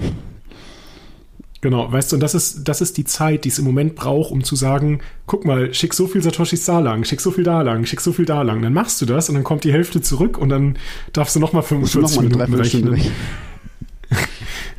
[1.61, 4.31] Genau, weißt du, und das ist, das ist die Zeit, die es im Moment braucht,
[4.31, 7.63] um zu sagen, guck mal, schick so viel Satoshis da lang, schick so viel da
[7.63, 8.63] lang, schick so viel da lang.
[8.63, 10.79] Dann machst du das und dann kommt die Hälfte zurück und dann
[11.13, 13.01] darfst du nochmal 45 noch Minuten rechnen.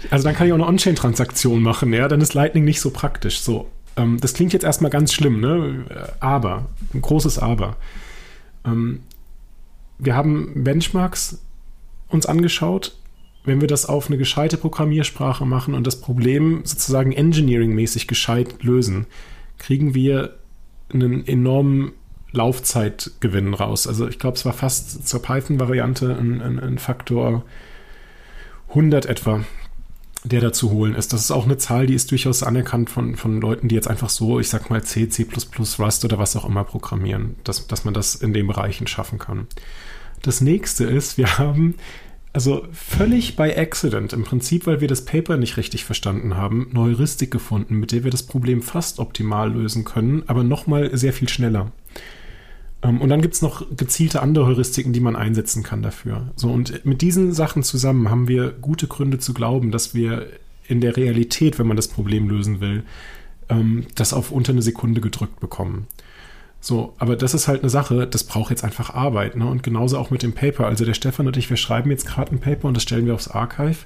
[0.10, 3.42] also dann kann ich auch eine On-Chain-Transaktion machen, ja, dann ist Lightning nicht so praktisch.
[3.42, 5.86] So, ähm, das klingt jetzt erstmal ganz schlimm, ne?
[6.22, 7.76] Aber, ein großes Aber.
[8.66, 9.02] Ähm,
[9.98, 11.40] wir haben Benchmarks
[12.08, 12.96] uns angeschaut,
[13.44, 19.06] wenn wir das auf eine gescheite Programmiersprache machen und das Problem sozusagen engineering-mäßig gescheit lösen,
[19.58, 20.38] kriegen wir
[20.92, 21.94] einen enormen
[22.32, 23.88] Laufzeitgewinn raus.
[23.88, 27.44] Also ich glaube, es war fast zur Python-Variante ein, ein, ein, Faktor
[28.70, 29.44] 100 etwa,
[30.24, 31.14] der da zu holen ist.
[31.14, 34.10] Das ist auch eine Zahl, die ist durchaus anerkannt von, von Leuten, die jetzt einfach
[34.10, 35.26] so, ich sag mal C, C++,
[35.80, 39.48] Rust oder was auch immer programmieren, dass, dass man das in den Bereichen schaffen kann.
[40.22, 41.76] Das nächste ist, wir haben
[42.32, 46.82] also völlig by accident, im Prinzip, weil wir das Paper nicht richtig verstanden haben, eine
[46.82, 51.28] Heuristik gefunden, mit der wir das Problem fast optimal lösen können, aber nochmal sehr viel
[51.28, 51.72] schneller.
[52.84, 56.32] Ähm, und dann gibt es noch gezielte andere Heuristiken, die man einsetzen kann dafür.
[56.36, 60.28] So, und mit diesen Sachen zusammen haben wir gute Gründe zu glauben, dass wir
[60.68, 62.84] in der Realität, wenn man das Problem lösen will,
[63.50, 65.88] ähm, das auf unter eine Sekunde gedrückt bekommen.
[66.62, 69.48] So, aber das ist halt eine Sache, das braucht jetzt einfach Arbeit, ne?
[69.48, 70.68] Und genauso auch mit dem Paper.
[70.68, 73.14] Also der Stefan und ich, wir schreiben jetzt gerade ein Paper und das stellen wir
[73.14, 73.78] aufs Archive.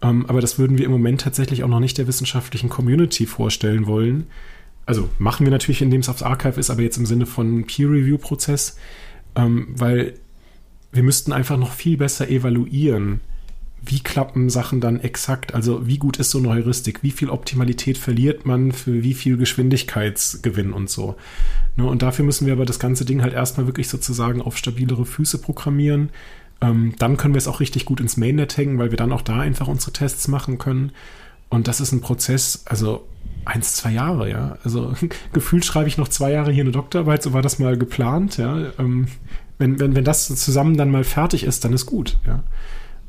[0.00, 3.86] Ähm, aber das würden wir im Moment tatsächlich auch noch nicht der wissenschaftlichen Community vorstellen
[3.86, 4.28] wollen.
[4.86, 8.76] Also machen wir natürlich, indem es aufs Archive ist, aber jetzt im Sinne von Peer-Review-Prozess,
[9.34, 10.14] ähm, weil
[10.92, 13.20] wir müssten einfach noch viel besser evaluieren,
[13.84, 15.54] wie klappen Sachen dann exakt?
[15.54, 17.02] Also wie gut ist so eine Heuristik?
[17.02, 21.16] Wie viel Optimalität verliert man für wie viel Geschwindigkeitsgewinn und so?
[21.76, 25.06] Ne, und dafür müssen wir aber das ganze Ding halt erstmal wirklich sozusagen auf stabilere
[25.06, 26.10] Füße programmieren.
[26.60, 29.22] Ähm, dann können wir es auch richtig gut ins Mainnet hängen, weil wir dann auch
[29.22, 30.92] da einfach unsere Tests machen können.
[31.48, 33.06] Und das ist ein Prozess, also
[33.44, 34.58] eins, zwei Jahre, ja.
[34.64, 34.94] Also
[35.32, 38.72] gefühlt schreibe ich noch zwei Jahre hier eine Doktorarbeit, so war das mal geplant, ja.
[38.78, 39.06] Ähm,
[39.58, 42.42] wenn, wenn, wenn das zusammen dann mal fertig ist, dann ist gut, ja.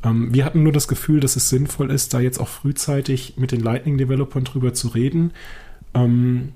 [0.03, 3.51] Ähm, wir hatten nur das Gefühl, dass es sinnvoll ist, da jetzt auch frühzeitig mit
[3.51, 5.31] den Lightning-Developern drüber zu reden.
[5.93, 6.53] Ähm,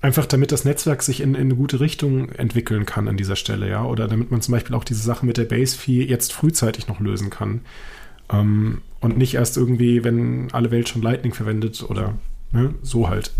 [0.00, 3.68] einfach damit das Netzwerk sich in, in, eine gute Richtung entwickeln kann an dieser Stelle,
[3.68, 3.84] ja.
[3.84, 7.30] Oder damit man zum Beispiel auch diese Sache mit der Base-Fee jetzt frühzeitig noch lösen
[7.30, 7.62] kann.
[8.30, 12.14] Ähm, und nicht erst irgendwie, wenn alle Welt schon Lightning verwendet oder
[12.52, 13.32] ne, so halt.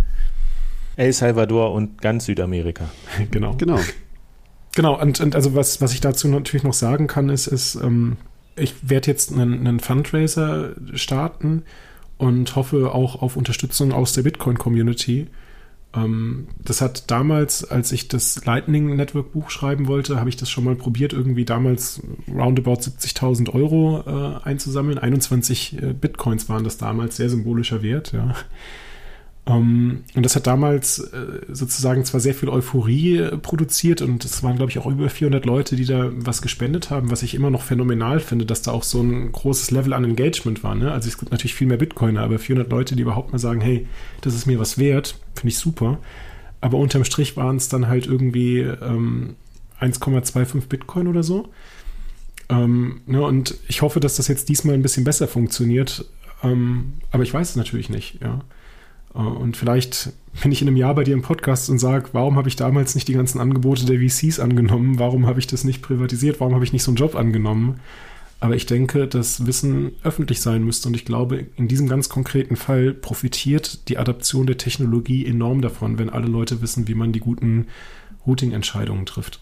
[0.96, 2.90] El Salvador und ganz Südamerika.
[3.30, 3.54] genau.
[3.56, 3.80] Genau.
[4.74, 8.16] Genau, und, und also was, was ich dazu natürlich noch sagen kann, ist, ist, ähm,
[8.56, 11.62] ich werde jetzt einen, einen Fundraiser starten
[12.18, 15.28] und hoffe auch auf Unterstützung aus der Bitcoin-Community.
[15.94, 20.50] Ähm, das hat damals, als ich das Lightning Network Buch schreiben wollte, habe ich das
[20.50, 24.98] schon mal probiert, irgendwie damals roundabout 70.000 Euro äh, einzusammeln.
[24.98, 28.34] 21 äh, Bitcoins waren das damals, sehr symbolischer Wert, ja.
[29.46, 34.24] Um, ähm, und das hat damals äh, sozusagen zwar sehr viel Euphorie äh, produziert und
[34.24, 37.34] es waren, glaube ich, auch über 400 Leute, die da was gespendet haben, was ich
[37.34, 40.74] immer noch phänomenal finde, dass da auch so ein großes Level an Engagement war.
[40.74, 40.90] Ne?
[40.90, 43.86] Also es gibt natürlich viel mehr Bitcoiner, aber 400 Leute, die überhaupt mal sagen, hey,
[44.22, 45.98] das ist mir was wert, finde ich super.
[46.62, 49.36] Aber unterm Strich waren es dann halt irgendwie ähm,
[49.78, 51.50] 1,25 Bitcoin oder so.
[52.48, 53.22] Ähm, ne?
[53.22, 56.06] Und ich hoffe, dass das jetzt diesmal ein bisschen besser funktioniert.
[56.42, 58.40] Ähm, aber ich weiß es natürlich nicht, ja.
[59.14, 60.12] Äh, und vielleicht
[60.42, 62.94] bin ich in einem Jahr bei dir im Podcast und sage, warum habe ich damals
[62.94, 64.98] nicht die ganzen Angebote der VCs angenommen?
[64.98, 66.40] Warum habe ich das nicht privatisiert?
[66.40, 67.80] Warum habe ich nicht so einen Job angenommen?
[68.40, 70.88] Aber ich denke, dass Wissen öffentlich sein müsste.
[70.88, 75.98] Und ich glaube, in diesem ganz konkreten Fall profitiert die Adaption der Technologie enorm davon,
[75.98, 77.68] wenn alle Leute wissen, wie man die guten
[78.26, 79.40] Routing-Entscheidungen trifft.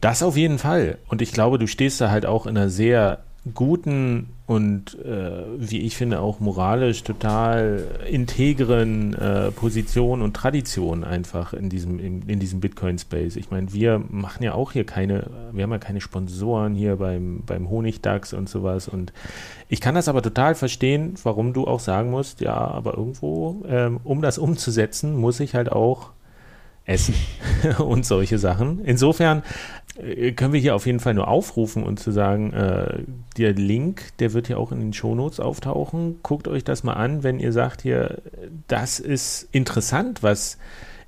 [0.00, 0.98] Das auf jeden Fall.
[1.08, 3.24] Und ich glaube, du stehst da halt auch in einer sehr
[3.54, 11.52] guten und äh, wie ich finde auch moralisch total integren äh, Position und Tradition einfach
[11.52, 13.36] in diesem in, in diesem Bitcoin Space.
[13.36, 17.42] Ich meine, wir machen ja auch hier keine, wir haben ja keine Sponsoren hier beim
[17.44, 19.12] beim Honigdachs und sowas und
[19.68, 24.00] ich kann das aber total verstehen, warum du auch sagen musst, ja, aber irgendwo ähm,
[24.02, 26.12] um das umzusetzen, muss ich halt auch
[26.86, 27.14] essen
[27.78, 28.80] und solche Sachen.
[28.82, 29.42] Insofern
[30.36, 33.02] können wir hier auf jeden Fall nur aufrufen und zu sagen, äh,
[33.36, 36.20] der Link, der wird ja auch in den Shownotes auftauchen.
[36.22, 38.22] Guckt euch das mal an, wenn ihr sagt hier,
[38.68, 40.58] das ist interessant, was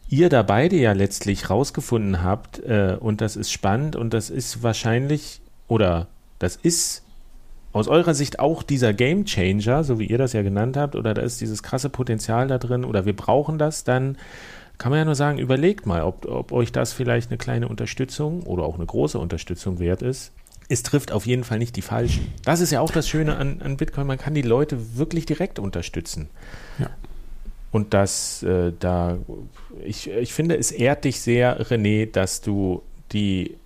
[0.09, 4.63] ihr da beide ja letztlich rausgefunden habt äh, und das ist spannend und das ist
[4.63, 6.09] wahrscheinlich oder
[6.41, 7.05] das ist
[7.73, 11.15] aus eurer Sicht auch dieser Game Changer, so wie ihr das ja genannt habt, oder
[11.15, 14.17] da ist dieses krasse Potenzial da drin, oder wir brauchen das, dann
[14.81, 18.45] kann man ja nur sagen, überlegt mal, ob, ob euch das vielleicht eine kleine Unterstützung
[18.45, 20.33] oder auch eine große Unterstützung wert ist.
[20.71, 22.33] Es trifft auf jeden Fall nicht die Falschen.
[22.47, 25.59] Das ist ja auch das Schöne an, an Bitcoin, man kann die Leute wirklich direkt
[25.59, 26.31] unterstützen.
[26.79, 26.89] Ja.
[27.71, 29.19] Und das, äh, da,
[29.85, 32.83] ich, ich finde, es ehrt dich sehr, René, dass du
[33.13, 33.59] die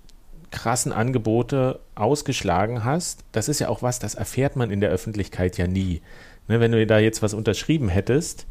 [0.50, 3.20] krassen Angebote ausgeschlagen hast.
[3.30, 6.02] Das ist ja auch was, das erfährt man in der Öffentlichkeit ja nie.
[6.48, 8.46] Ne, wenn du da jetzt was unterschrieben hättest,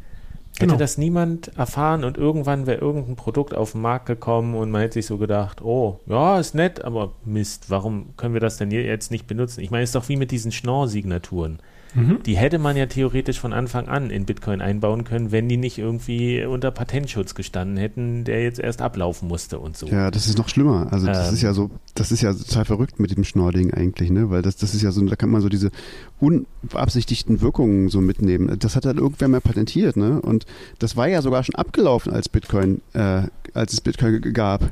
[0.57, 0.77] hätte genau.
[0.77, 4.93] das niemand erfahren und irgendwann wäre irgendein Produkt auf den Markt gekommen und man hätte
[4.93, 9.09] sich so gedacht, oh, ja, ist nett, aber Mist, warum können wir das denn jetzt
[9.09, 9.61] nicht benutzen?
[9.61, 11.59] Ich meine, es ist doch wie mit diesen Schnorr-Signaturen.
[11.95, 12.23] Mhm.
[12.23, 15.77] Die hätte man ja theoretisch von Anfang an in Bitcoin einbauen können, wenn die nicht
[15.77, 19.87] irgendwie unter Patentschutz gestanden hätten, der jetzt erst ablaufen musste und so.
[19.87, 20.87] Ja, das ist noch schlimmer.
[20.91, 24.09] Also das ähm, ist ja so, das ist ja total verrückt mit dem Schnorrding eigentlich,
[24.09, 24.29] ne?
[24.29, 25.71] Weil das, das ist ja so, da kann man so diese
[26.19, 28.57] unbeabsichtigten Wirkungen so mitnehmen.
[28.59, 30.21] Das hat dann irgendwer mal patentiert, ne?
[30.21, 30.45] Und
[30.79, 34.71] das war ja sogar schon abgelaufen, als Bitcoin, äh, als es Bitcoin gab.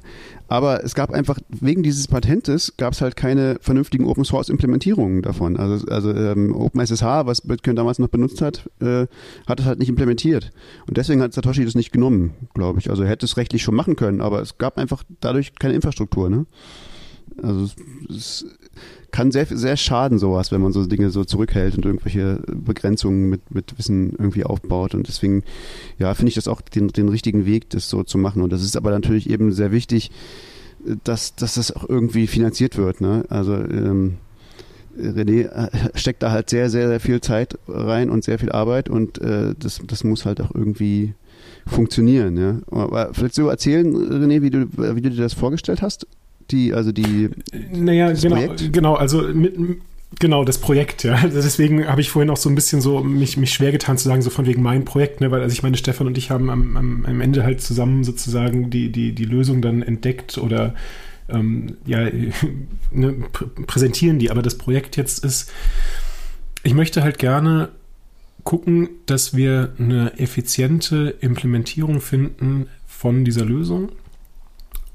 [0.51, 5.21] Aber es gab einfach, wegen dieses Patentes gab es halt keine vernünftigen Open Source Implementierungen
[5.21, 5.55] davon.
[5.55, 9.07] Also, also ähm, OpenSSH, was Bitcoin damals noch benutzt hat, äh,
[9.47, 10.51] hat es halt nicht implementiert.
[10.89, 12.89] Und deswegen hat Satoshi das nicht genommen, glaube ich.
[12.89, 16.29] Also er hätte es rechtlich schon machen können, aber es gab einfach dadurch keine Infrastruktur.
[16.29, 16.45] Ne?
[17.41, 17.75] Also es,
[18.13, 18.45] es
[19.11, 23.51] kann sehr, sehr schaden, sowas, wenn man so Dinge so zurückhält und irgendwelche Begrenzungen mit,
[23.53, 24.95] mit Wissen irgendwie aufbaut.
[24.95, 25.43] Und deswegen,
[25.99, 28.41] ja, finde ich das auch den, den richtigen Weg, das so zu machen.
[28.41, 30.11] Und das ist aber natürlich eben sehr wichtig,
[31.03, 33.01] dass, dass das auch irgendwie finanziert wird.
[33.01, 33.25] Ne?
[33.29, 34.17] Also ähm,
[34.97, 38.89] René äh, steckt da halt sehr, sehr, sehr viel Zeit rein und sehr viel Arbeit
[38.89, 41.13] und äh, das, das muss halt auch irgendwie
[41.67, 42.37] funktionieren.
[42.37, 42.59] Ja?
[42.71, 46.07] Aber vielleicht so erzählen, René, wie du, wie du dir das vorgestellt hast?
[46.51, 47.29] Die, also die.
[47.71, 48.73] Naja, genau, Projekt?
[48.73, 49.55] genau, also mit,
[50.19, 51.15] Genau, das Projekt, ja.
[51.15, 54.09] Also deswegen habe ich vorhin auch so ein bisschen so mich, mich schwer getan zu
[54.09, 56.49] sagen, so von wegen mein Projekt, ne, weil also ich meine, Stefan und ich haben
[56.49, 60.75] am, am, am Ende halt zusammen sozusagen die, die, die Lösung dann entdeckt oder
[61.29, 62.09] ähm, ja,
[62.91, 64.31] ne, pr präsentieren die.
[64.31, 65.49] Aber das Projekt jetzt ist,
[66.63, 67.69] ich möchte halt gerne
[68.43, 73.93] gucken, dass wir eine effiziente Implementierung finden von dieser Lösung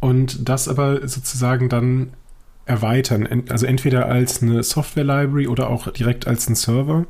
[0.00, 2.12] und das aber sozusagen dann
[2.66, 3.44] erweitern.
[3.48, 7.06] Also entweder als eine Software-Library oder auch direkt als ein Server,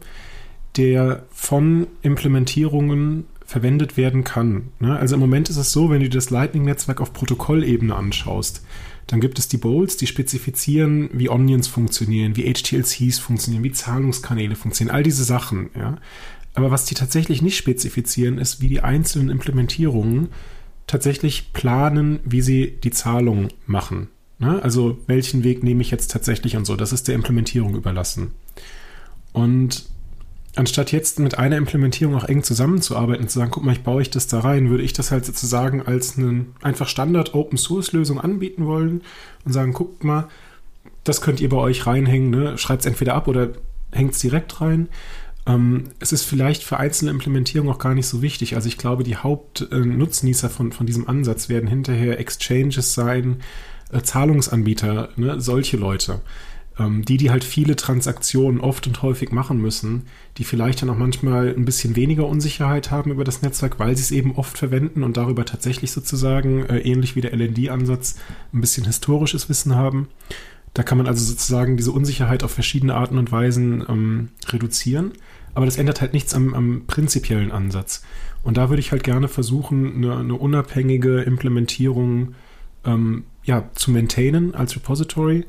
[0.76, 4.68] der von Implementierungen verwendet werden kann.
[4.80, 4.98] Ne?
[4.98, 8.62] Also im Moment ist es so, wenn du das Lightning-Netzwerk auf Protokollebene anschaust,
[9.06, 14.56] dann gibt es die Bowls, die spezifizieren, wie Onions funktionieren, wie HTLCs funktionieren, wie Zahlungskanäle
[14.56, 15.70] funktionieren, all diese Sachen.
[15.76, 15.98] Ja?
[16.54, 20.28] Aber was die tatsächlich nicht spezifizieren, ist, wie die einzelnen Implementierungen
[20.86, 24.08] tatsächlich planen, wie sie die Zahlung machen.
[24.38, 24.62] Ne?
[24.62, 26.76] Also welchen Weg nehme ich jetzt tatsächlich und so.
[26.76, 28.32] Das ist der Implementierung überlassen.
[29.32, 29.86] Und
[30.56, 34.02] anstatt jetzt mit einer Implementierung auch eng zusammenzuarbeiten und zu sagen, guck mal, ich baue
[34.02, 37.92] ich das da rein, würde ich das halt sozusagen als eine einfach Standard Open Source
[37.92, 39.02] Lösung anbieten wollen
[39.44, 40.28] und sagen, guckt mal,
[41.04, 42.58] das könnt ihr bei euch reinhängen, ne?
[42.58, 43.50] schreibt es entweder ab oder
[43.92, 44.88] hängt es direkt rein.
[45.46, 48.56] Ähm, es ist vielleicht für einzelne Implementierungen auch gar nicht so wichtig.
[48.56, 53.38] Also ich glaube, die Hauptnutznießer von, von diesem Ansatz werden hinterher Exchanges sein,
[53.92, 55.40] äh, Zahlungsanbieter, ne?
[55.40, 56.20] solche Leute.
[56.78, 60.02] Ähm, die, die halt viele Transaktionen oft und häufig machen müssen,
[60.36, 64.02] die vielleicht dann auch manchmal ein bisschen weniger Unsicherheit haben über das Netzwerk, weil sie
[64.02, 68.16] es eben oft verwenden und darüber tatsächlich sozusagen, äh, ähnlich wie der LND-Ansatz,
[68.52, 70.08] ein bisschen historisches Wissen haben.
[70.74, 75.12] Da kann man also sozusagen diese Unsicherheit auf verschiedene Arten und Weisen ähm, reduzieren.
[75.56, 78.02] Aber das ändert halt nichts am, am, prinzipiellen Ansatz.
[78.42, 82.34] Und da würde ich halt gerne versuchen, eine, eine unabhängige Implementierung
[82.84, 85.46] ähm, ja, zu maintainen als Repository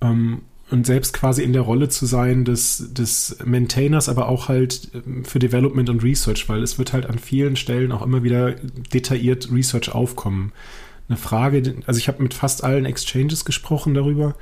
[0.00, 4.90] ähm, und selbst quasi in der Rolle zu sein des, des Maintainers, aber auch halt
[4.94, 8.52] ähm, für Development und Research, weil es wird halt an vielen Stellen auch immer wieder
[8.92, 10.52] detailliert Research aufkommen
[11.12, 14.34] eine Frage, also ich habe mit fast allen Exchanges gesprochen darüber.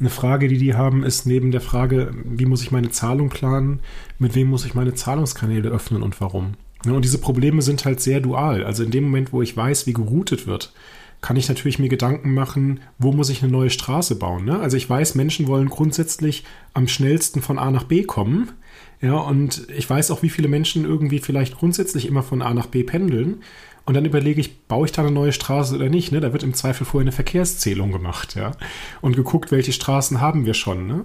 [0.00, 3.80] Eine Frage, die die haben, ist neben der Frage, wie muss ich meine Zahlung planen,
[4.18, 6.54] mit wem muss ich meine Zahlungskanäle öffnen und warum.
[6.84, 8.64] Und diese Probleme sind halt sehr dual.
[8.64, 10.72] Also in dem Moment, wo ich weiß, wie geroutet wird,
[11.20, 14.44] kann ich natürlich mir Gedanken machen, wo muss ich eine neue Straße bauen.
[14.44, 14.58] Ne?
[14.58, 16.44] Also ich weiß, Menschen wollen grundsätzlich
[16.74, 18.50] am schnellsten von A nach B kommen.
[19.00, 22.66] Ja, und ich weiß auch, wie viele Menschen irgendwie vielleicht grundsätzlich immer von A nach
[22.66, 23.42] B pendeln.
[23.86, 26.10] Und dann überlege ich, baue ich da eine neue Straße oder nicht?
[26.10, 26.20] Ne?
[26.20, 28.52] Da wird im Zweifel vorher eine Verkehrszählung gemacht, ja.
[29.02, 30.86] Und geguckt, welche Straßen haben wir schon.
[30.86, 31.04] Ne?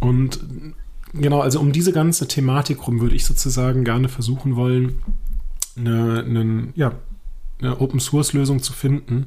[0.00, 0.40] Und
[1.14, 5.02] genau, also um diese ganze Thematik rum würde ich sozusagen gerne versuchen wollen,
[5.76, 6.92] eine, eine, ja,
[7.60, 9.26] eine Open-Source-Lösung zu finden.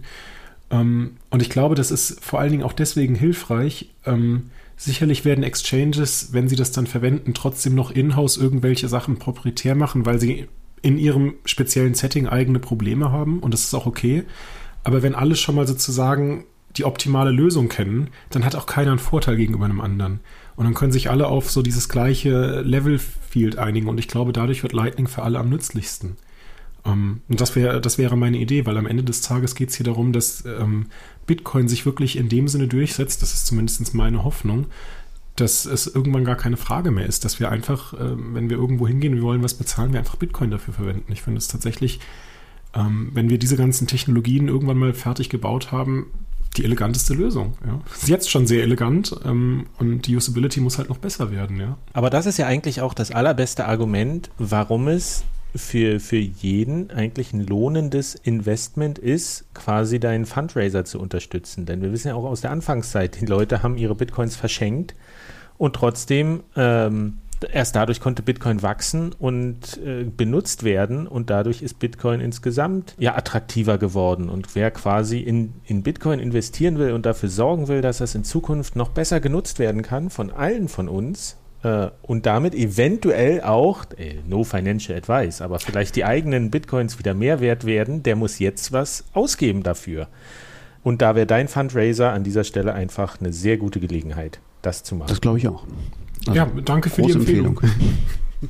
[0.70, 5.44] Ähm, und ich glaube, das ist vor allen Dingen auch deswegen hilfreich, ähm, Sicherlich werden
[5.44, 10.48] Exchanges, wenn sie das dann verwenden, trotzdem noch in-house irgendwelche Sachen proprietär machen, weil sie
[10.86, 14.24] in ihrem speziellen Setting eigene Probleme haben und das ist auch okay.
[14.84, 16.46] Aber wenn alle schon mal sozusagen
[16.78, 20.20] die optimale Lösung kennen, dann hat auch keiner einen Vorteil gegenüber einem anderen.
[20.56, 24.62] Und dann können sich alle auf so dieses gleiche Level-Field einigen und ich glaube, dadurch
[24.62, 26.18] wird Lightning für alle am nützlichsten.
[26.84, 29.70] Um, ähm, und das wäre, das wäre meine Idee, weil am Ende des Tages geht
[29.70, 30.86] es hier darum, dass ähm,
[31.26, 34.68] Bitcoin sich wirklich in dem Sinne durchsetzt, das ist zumindest meine Hoffnung,
[35.36, 38.88] dass es irgendwann gar keine Frage mehr ist, dass wir einfach, äh, wenn wir irgendwo
[38.88, 41.12] hingehen, wir wollen was bezahlen, wir einfach Bitcoin dafür verwenden.
[41.12, 42.00] Ich finde es tatsächlich,
[42.74, 46.08] ähm, wenn wir diese ganzen Technologien irgendwann mal fertig gebaut haben,
[46.56, 47.56] die eleganteste Lösung.
[47.66, 47.82] Ja.
[47.94, 51.60] Ist jetzt schon sehr elegant ähm, und die Usability muss halt noch besser werden.
[51.60, 51.78] Ja.
[51.92, 57.34] Aber das ist ja eigentlich auch das allerbeste Argument, warum es für, für jeden eigentlich
[57.34, 61.66] ein lohnendes Investment ist, quasi deinen Fundraiser zu unterstützen.
[61.66, 64.96] Denn wir wissen ja auch aus der Anfangszeit, die Leute haben ihre Bitcoins verschenkt
[65.58, 67.20] und trotzdem ähm,
[67.52, 73.16] erst dadurch konnte Bitcoin wachsen und äh, benutzt werden und dadurch ist Bitcoin insgesamt ja
[73.16, 74.30] attraktiver geworden.
[74.30, 78.24] Und wer quasi in, in Bitcoin investieren will und dafür sorgen will, dass das in
[78.24, 83.86] Zukunft noch besser genutzt werden kann von allen von uns, äh, und damit eventuell auch,
[83.98, 88.40] äh, no financial advice, aber vielleicht die eigenen Bitcoins wieder mehr wert werden, der muss
[88.40, 90.08] jetzt was ausgeben dafür.
[90.84, 94.96] Und da wäre dein Fundraiser an dieser Stelle einfach eine sehr gute Gelegenheit, das zu
[94.96, 95.10] machen.
[95.10, 95.64] Das glaube ich auch.
[96.28, 97.60] Also, ja, danke für die Empfehlung.
[97.60, 98.50] Empfehlung.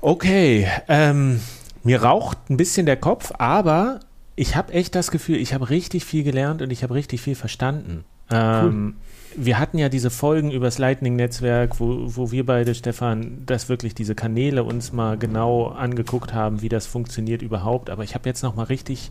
[0.00, 1.40] okay, ähm,
[1.82, 4.00] mir raucht ein bisschen der Kopf, aber
[4.34, 7.34] ich habe echt das Gefühl, ich habe richtig viel gelernt und ich habe richtig viel
[7.34, 8.04] verstanden.
[8.30, 8.94] Ähm, cool
[9.36, 13.94] wir hatten ja diese Folgen über das Lightning-Netzwerk, wo, wo wir beide, Stefan, das wirklich
[13.94, 17.90] diese Kanäle uns mal genau angeguckt haben, wie das funktioniert überhaupt.
[17.90, 19.10] Aber ich habe jetzt noch mal richtig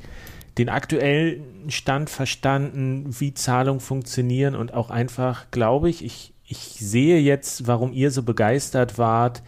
[0.58, 7.20] den aktuellen Stand verstanden, wie Zahlungen funktionieren und auch einfach, glaube ich, ich, ich sehe
[7.20, 9.44] jetzt, warum ihr so begeistert wart,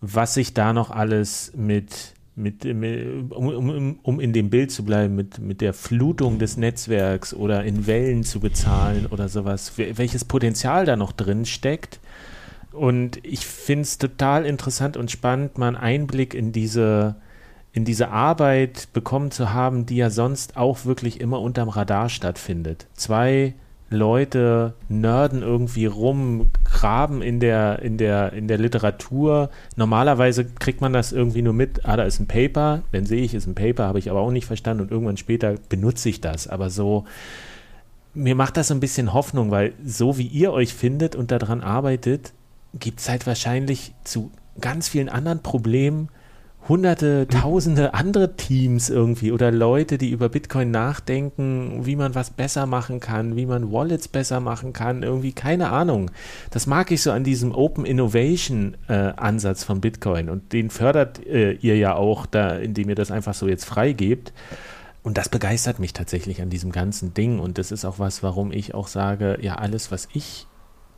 [0.00, 4.84] was sich da noch alles mit mit, mit um, um, um, in dem Bild zu
[4.84, 10.24] bleiben, mit, mit der Flutung des Netzwerks oder in Wellen zu bezahlen oder sowas, welches
[10.24, 12.00] Potenzial da noch drin steckt.
[12.72, 17.14] Und ich finde es total interessant und spannend, mal einen Einblick in diese,
[17.74, 22.86] in diese Arbeit bekommen zu haben, die ja sonst auch wirklich immer unterm Radar stattfindet.
[22.94, 23.54] Zwei
[23.90, 29.50] Leute nerden irgendwie rum, graben in der, in der, in der Literatur.
[29.74, 33.34] Normalerweise kriegt man das irgendwie nur mit, ah, da ist ein Paper, dann sehe ich,
[33.34, 36.46] ist ein Paper, habe ich aber auch nicht verstanden und irgendwann später benutze ich das.
[36.46, 37.04] Aber so,
[38.14, 42.32] mir macht das ein bisschen Hoffnung, weil so wie ihr euch findet und daran arbeitet,
[42.78, 44.30] gibt es halt wahrscheinlich zu
[44.60, 46.08] ganz vielen anderen Problemen
[46.68, 52.66] hunderte, tausende andere Teams irgendwie oder Leute, die über Bitcoin nachdenken, wie man was besser
[52.66, 56.10] machen kann, wie man Wallets besser machen kann, irgendwie keine Ahnung.
[56.50, 61.24] Das mag ich so an diesem Open Innovation äh, Ansatz von Bitcoin und den fördert
[61.26, 64.32] äh, ihr ja auch, da, indem ihr das einfach so jetzt freigebt.
[65.02, 68.52] Und das begeistert mich tatsächlich an diesem ganzen Ding und das ist auch was, warum
[68.52, 70.46] ich auch sage, ja, alles, was ich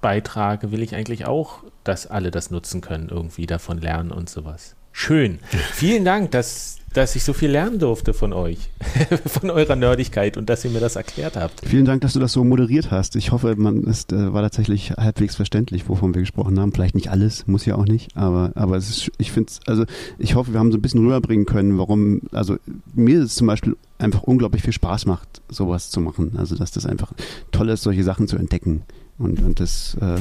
[0.01, 4.76] beitrage, will ich eigentlich auch, dass alle das nutzen können, irgendwie davon lernen und sowas.
[4.98, 5.40] Schön.
[5.74, 8.70] Vielen Dank, dass, dass ich so viel lernen durfte von euch,
[9.27, 11.60] von eurer Nerdigkeit und dass ihr mir das erklärt habt.
[11.66, 13.14] Vielen Dank, dass du das so moderiert hast.
[13.14, 16.73] Ich hoffe, man ist, äh, war tatsächlich halbwegs verständlich, wovon wir gesprochen haben.
[16.73, 19.85] Vielleicht nicht alles, muss ja auch nicht, aber, aber es ist, ich finde also
[20.18, 22.56] ich hoffe, wir haben so ein bisschen rüberbringen können, warum, also
[22.94, 26.36] mir ist es zum Beispiel einfach unglaublich viel Spaß macht, sowas zu machen.
[26.39, 27.12] Also dass das einfach
[27.52, 28.82] toll ist, solche Sachen zu entdecken.
[29.18, 30.20] Und, und das äh,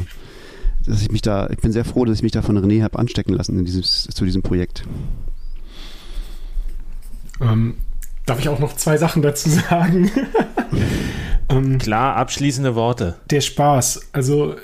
[0.86, 3.00] dass ich mich da, ich bin sehr froh, dass ich mich da von René habe
[3.00, 4.84] anstecken lassen in dieses, zu diesem Projekt.
[7.42, 7.76] Ähm,
[8.26, 10.12] darf ich auch noch zwei Sachen dazu sagen?
[11.50, 13.16] ähm, Klar, abschließende Worte.
[13.30, 14.10] Der Spaß.
[14.14, 14.56] Also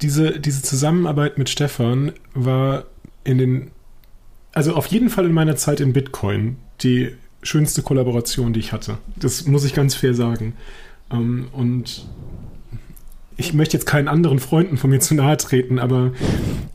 [0.00, 2.84] diese, diese Zusammenarbeit mit Stefan war
[3.24, 3.70] in den,
[4.52, 8.98] also auf jeden Fall in meiner Zeit in Bitcoin die schönste Kollaboration, die ich hatte.
[9.16, 10.54] Das muss ich ganz fair sagen.
[11.10, 12.06] Ähm, und
[13.36, 16.12] ich möchte jetzt keinen anderen Freunden von mir zu nahe treten, aber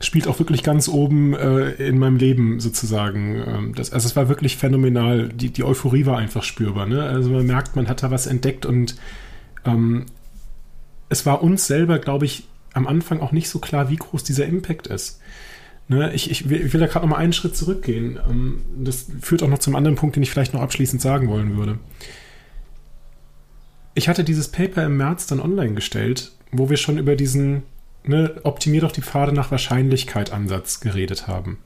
[0.00, 3.42] spielt auch wirklich ganz oben äh, in meinem Leben sozusagen.
[3.46, 5.28] Ähm, das, also es war wirklich phänomenal.
[5.28, 6.86] Die, die Euphorie war einfach spürbar.
[6.86, 7.02] Ne?
[7.02, 8.96] Also man merkt, man hat da was entdeckt und
[9.64, 10.06] ähm,
[11.08, 14.46] es war uns selber, glaube ich, am Anfang auch nicht so klar, wie groß dieser
[14.46, 15.20] Impact ist.
[15.88, 16.12] Ne?
[16.14, 18.20] Ich, ich, will, ich will da gerade noch mal einen Schritt zurückgehen.
[18.30, 21.56] Ähm, das führt auch noch zum anderen Punkt, den ich vielleicht noch abschließend sagen wollen
[21.56, 21.80] würde.
[23.94, 27.64] Ich hatte dieses Paper im März dann online gestellt wo wir schon über diesen
[28.04, 31.58] ne, optimier doch die Pfade nach Wahrscheinlichkeit Ansatz geredet haben.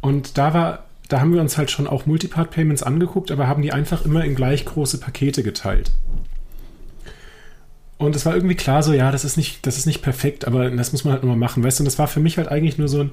[0.00, 3.62] Und da war, da haben wir uns halt schon auch Multipart Payments angeguckt, aber haben
[3.62, 5.92] die einfach immer in gleich große Pakete geteilt.
[7.96, 10.70] Und es war irgendwie klar so, ja, das ist nicht, das ist nicht perfekt, aber
[10.70, 11.82] das muss man halt immer machen, weißt du?
[11.82, 13.12] Und das war für mich halt eigentlich nur so ein,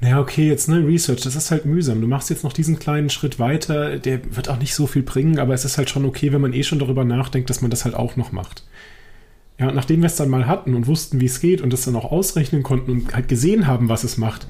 [0.00, 2.00] naja, okay, jetzt ne, Research, das ist halt mühsam.
[2.00, 5.38] Du machst jetzt noch diesen kleinen Schritt weiter, der wird auch nicht so viel bringen,
[5.38, 7.84] aber es ist halt schon okay, wenn man eh schon darüber nachdenkt, dass man das
[7.84, 8.64] halt auch noch macht.
[9.58, 11.94] Ja, nachdem wir es dann mal hatten und wussten, wie es geht und das dann
[11.94, 14.48] auch ausrechnen konnten und halt gesehen haben, was es macht,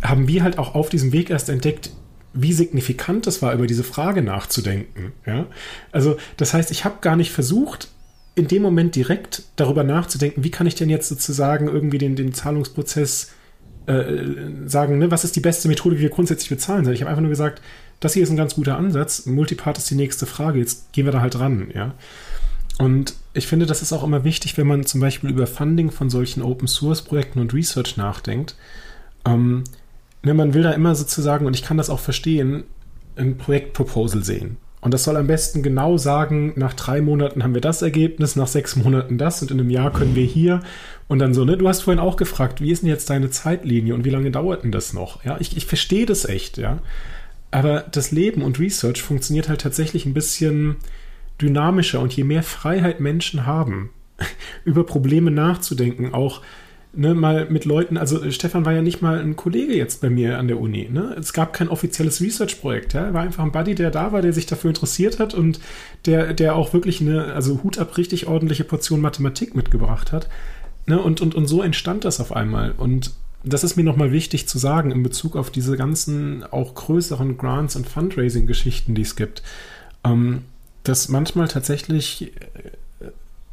[0.00, 1.90] haben wir halt auch auf diesem Weg erst entdeckt,
[2.34, 5.12] wie signifikant es war, über diese Frage nachzudenken.
[5.26, 5.46] Ja?
[5.90, 7.88] Also, das heißt, ich habe gar nicht versucht,
[8.36, 12.32] in dem Moment direkt darüber nachzudenken, wie kann ich denn jetzt sozusagen irgendwie den, den
[12.32, 13.32] Zahlungsprozess
[13.86, 14.22] äh,
[14.66, 16.94] sagen, ne, was ist die beste Methode, wie wir grundsätzlich bezahlen sollen.
[16.94, 17.60] Ich habe einfach nur gesagt,
[17.98, 21.12] das hier ist ein ganz guter Ansatz, Multipart ist die nächste Frage, jetzt gehen wir
[21.12, 21.94] da halt ran, ja.
[22.78, 26.10] Und ich finde, das ist auch immer wichtig, wenn man zum Beispiel über Funding von
[26.10, 28.54] solchen Open-Source-Projekten und Research nachdenkt.
[29.26, 29.64] Ähm,
[30.22, 32.64] ne, man will da immer sozusagen, und ich kann das auch verstehen,
[33.16, 34.58] ein Projektproposal sehen.
[34.80, 38.46] Und das soll am besten genau sagen, nach drei Monaten haben wir das Ergebnis, nach
[38.46, 40.60] sechs Monaten das und in einem Jahr können wir hier.
[41.08, 43.94] Und dann so, ne, du hast vorhin auch gefragt, wie ist denn jetzt deine Zeitlinie
[43.94, 45.24] und wie lange dauert denn das noch?
[45.24, 46.78] Ja, ich, ich verstehe das echt, ja.
[47.50, 50.76] Aber das Leben und Research funktioniert halt tatsächlich ein bisschen
[51.40, 53.90] dynamischer und je mehr Freiheit Menschen haben,
[54.64, 56.42] über Probleme nachzudenken, auch
[56.92, 60.38] ne, mal mit Leuten, also Stefan war ja nicht mal ein Kollege jetzt bei mir
[60.38, 60.88] an der Uni.
[60.90, 61.14] Ne?
[61.18, 62.94] Es gab kein offizielles Research-Projekt.
[62.94, 63.06] Ja?
[63.06, 65.60] Er war einfach ein Buddy, der da war, der sich dafür interessiert hat und
[66.06, 70.28] der, der auch wirklich eine, also Hut ab, richtig ordentliche Portion Mathematik mitgebracht hat.
[70.86, 71.00] Ne?
[71.00, 72.72] Und, und, und so entstand das auf einmal.
[72.72, 73.12] Und
[73.44, 77.76] das ist mir nochmal wichtig zu sagen in Bezug auf diese ganzen auch größeren Grants
[77.76, 79.42] und Fundraising-Geschichten, die es gibt.
[80.04, 80.42] Ähm,
[80.88, 82.32] dass manchmal tatsächlich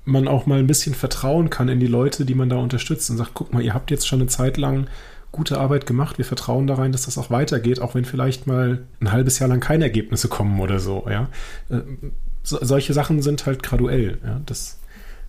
[0.05, 3.17] man auch mal ein bisschen vertrauen kann in die Leute, die man da unterstützt und
[3.17, 4.87] sagt, guck mal, ihr habt jetzt schon eine Zeit lang
[5.31, 8.85] gute Arbeit gemacht, wir vertrauen da rein, dass das auch weitergeht, auch wenn vielleicht mal
[9.01, 11.27] ein halbes Jahr lang keine Ergebnisse kommen oder so, ja.
[11.69, 11.81] Äh,
[12.43, 14.39] so, solche Sachen sind halt graduell, ja.
[14.45, 14.79] Das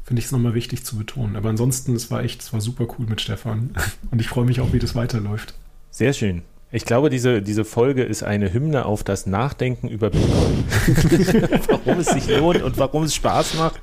[0.05, 1.35] finde ich es nochmal wichtig zu betonen.
[1.35, 3.71] Aber ansonsten, es war echt, es war super cool mit Stefan
[4.13, 5.55] und ich freue mich auch, wie das weiterläuft.
[5.91, 6.43] Sehr schön.
[6.77, 10.65] Ich glaube, diese, diese Folge ist eine Hymne auf das Nachdenken über Bitcoin.
[11.71, 13.81] warum es sich lohnt und warum es Spaß macht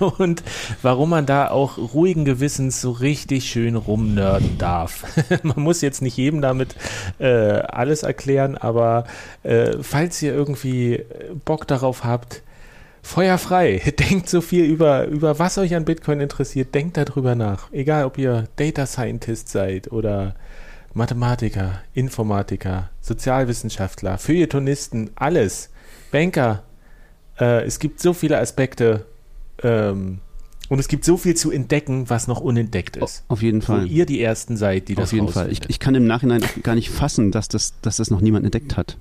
[0.18, 0.42] und
[0.82, 5.04] warum man da auch ruhigen Gewissens so richtig schön rumnörden darf.
[5.44, 6.74] man muss jetzt nicht jedem damit
[7.20, 9.04] äh, alles erklären, aber
[9.44, 11.04] äh, falls ihr irgendwie
[11.44, 12.42] Bock darauf habt,
[13.02, 13.80] Feuer frei.
[14.00, 16.74] Denkt so viel über, über was euch an Bitcoin interessiert.
[16.74, 17.72] Denkt darüber nach.
[17.72, 20.34] Egal, ob ihr Data Scientist seid oder
[20.94, 25.70] Mathematiker, Informatiker, Sozialwissenschaftler, Feuilletonisten, alles,
[26.10, 26.64] Banker.
[27.38, 29.06] Äh, es gibt so viele Aspekte
[29.62, 30.18] ähm,
[30.68, 33.24] und es gibt so viel zu entdecken, was noch unentdeckt ist.
[33.28, 33.82] Auf jeden Fall.
[33.82, 35.50] Wo ihr die Ersten seid, die das Auf jeden Fall.
[35.50, 38.76] Ich, ich, kann im Nachhinein gar nicht fassen, dass das, dass das noch niemand entdeckt
[38.76, 38.96] hat.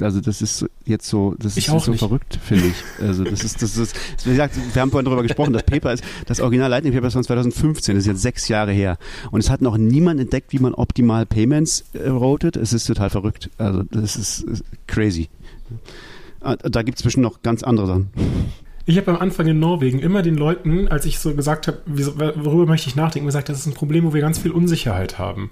[0.00, 1.98] Also das ist jetzt so, das ich ist so nicht.
[2.00, 3.04] verrückt, finde ich.
[3.04, 6.04] Also das ist, das ist, wie gesagt, wir haben vorhin darüber gesprochen, das Paper ist,
[6.26, 8.96] das Original Lightning Paper ist von 2015, das ist jetzt sechs Jahre her.
[9.30, 12.56] Und es hat noch niemand entdeckt, wie man optimal Payments äh, routet.
[12.56, 13.50] Es ist total verrückt.
[13.58, 15.28] Also das ist, ist crazy.
[16.40, 18.10] Ah, da gibt es bestimmt noch ganz andere Sachen.
[18.84, 22.66] Ich habe am Anfang in Norwegen immer den Leuten, als ich so gesagt habe, worüber
[22.66, 25.50] möchte ich nachdenken, gesagt, das ist ein Problem, wo wir ganz viel Unsicherheit haben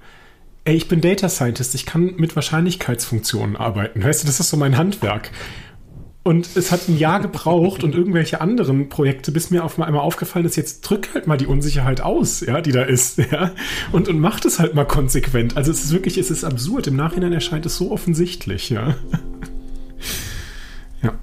[0.64, 4.02] ey, ich bin Data Scientist, ich kann mit Wahrscheinlichkeitsfunktionen arbeiten.
[4.02, 5.30] Weißt du, das ist so mein Handwerk.
[6.22, 10.44] Und es hat ein Jahr gebraucht und irgendwelche anderen Projekte, bis mir auf einmal aufgefallen
[10.44, 13.52] ist, jetzt drück halt mal die Unsicherheit aus, ja, die da ist, ja,
[13.90, 15.56] und, und macht es halt mal konsequent.
[15.56, 16.86] Also es ist wirklich, es ist absurd.
[16.88, 18.96] Im Nachhinein erscheint es so offensichtlich, ja.
[21.02, 21.14] Ja.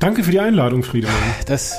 [0.00, 1.08] Danke für die Einladung, Frieda.
[1.46, 1.74] Das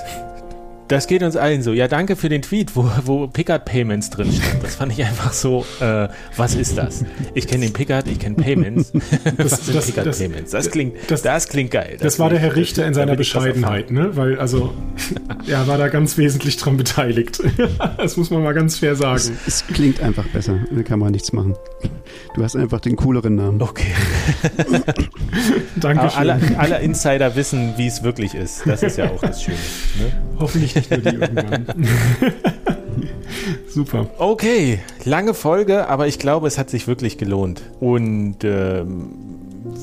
[0.88, 1.74] das geht uns allen so.
[1.74, 4.64] Ja, danke für den Tweet, wo, wo Pickard Payments drin stand.
[4.64, 7.04] Das fand ich einfach so, äh, was ist das?
[7.34, 8.92] Ich kenne den Pickard, ich kenne Payments.
[9.38, 10.52] Das, was sind das, Pickard das, Payments?
[10.52, 11.98] Das klingt, das, das klingt geil.
[12.00, 14.16] Das, war der Herr Richter in seiner Bescheidenheit, ne?
[14.16, 14.74] Weil, also,
[15.48, 17.42] er war da ganz wesentlich dran beteiligt.
[17.98, 19.16] das muss man mal ganz fair sagen.
[19.16, 20.60] Es, es, klingt einfach besser.
[20.72, 21.56] Da kann man nichts machen.
[22.36, 23.62] Du hast einfach den cooleren Namen.
[23.62, 23.94] Okay.
[25.76, 26.20] Dankeschön.
[26.20, 28.64] Alle, alle Insider wissen, wie es wirklich ist.
[28.66, 29.58] Das ist ja auch das Schöne.
[30.00, 30.12] Ne?
[30.40, 31.66] Hoffentlich nicht nur die irgendwann.
[33.68, 34.08] Super.
[34.18, 37.62] Okay, lange Folge, aber ich glaube, es hat sich wirklich gelohnt.
[37.80, 39.12] Und ähm,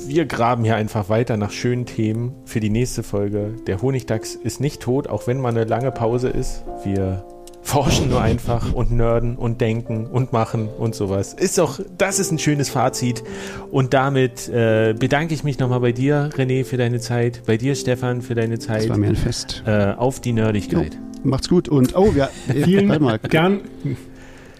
[0.07, 3.55] wir graben hier einfach weiter nach schönen Themen für die nächste Folge.
[3.67, 6.63] Der Honigdachs ist nicht tot, auch wenn mal eine lange Pause ist.
[6.85, 7.25] Wir
[7.73, 11.33] forschen nur einfach und nerden und denken und machen und sowas.
[11.33, 13.25] Ist doch, das ist ein schönes Fazit.
[13.71, 17.75] Und damit äh, bedanke ich mich nochmal bei dir, René, für deine Zeit, bei dir,
[17.75, 18.83] Stefan, für deine Zeit.
[18.83, 19.63] Das war mir ein Fest.
[19.67, 20.93] Äh, auf die Nerdigkeit.
[20.93, 22.29] Jo, macht's gut und oh, wir,
[22.63, 23.19] vielen warte mal.
[23.19, 23.63] gern.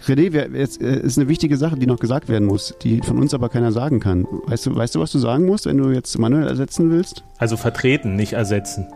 [0.07, 3.19] René, wir, jetzt äh, ist eine wichtige Sache, die noch gesagt werden muss, die von
[3.19, 4.27] uns aber keiner sagen kann.
[4.47, 7.25] Weißt du, weißt du, was du sagen musst, wenn du jetzt Manuel ersetzen willst?
[7.37, 8.87] Also vertreten, nicht ersetzen.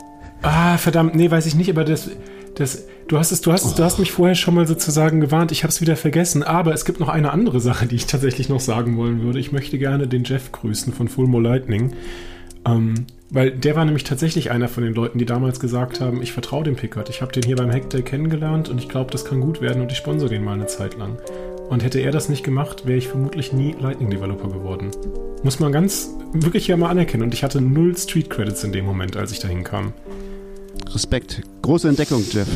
[0.40, 2.10] Ah, verdammt, nee, weiß ich nicht, aber das,
[2.56, 5.62] Das, du, hast es, du, hast, du hast mich vorher schon mal sozusagen gewarnt, ich
[5.62, 8.60] habe es wieder vergessen, aber es gibt noch eine andere Sache, die ich tatsächlich noch
[8.60, 9.38] sagen wollen würde.
[9.38, 11.92] Ich möchte gerne den Jeff grüßen von Full More Lightning.
[12.66, 16.32] Ähm, weil der war nämlich tatsächlich einer von den Leuten, die damals gesagt haben, ich
[16.32, 17.10] vertraue dem Pickard.
[17.10, 19.92] Ich habe den hier beim Hackday kennengelernt und ich glaube, das kann gut werden und
[19.92, 21.18] ich sponsor den mal eine Zeit lang.
[21.68, 24.90] Und hätte er das nicht gemacht, wäre ich vermutlich nie Lightning Developer geworden.
[25.42, 27.24] Muss man ganz wirklich ja mal anerkennen.
[27.24, 29.92] Und ich hatte null Street Credits in dem Moment, als ich dahin kam.
[30.92, 31.42] Respekt.
[31.62, 32.48] Große Entdeckung, Jeff.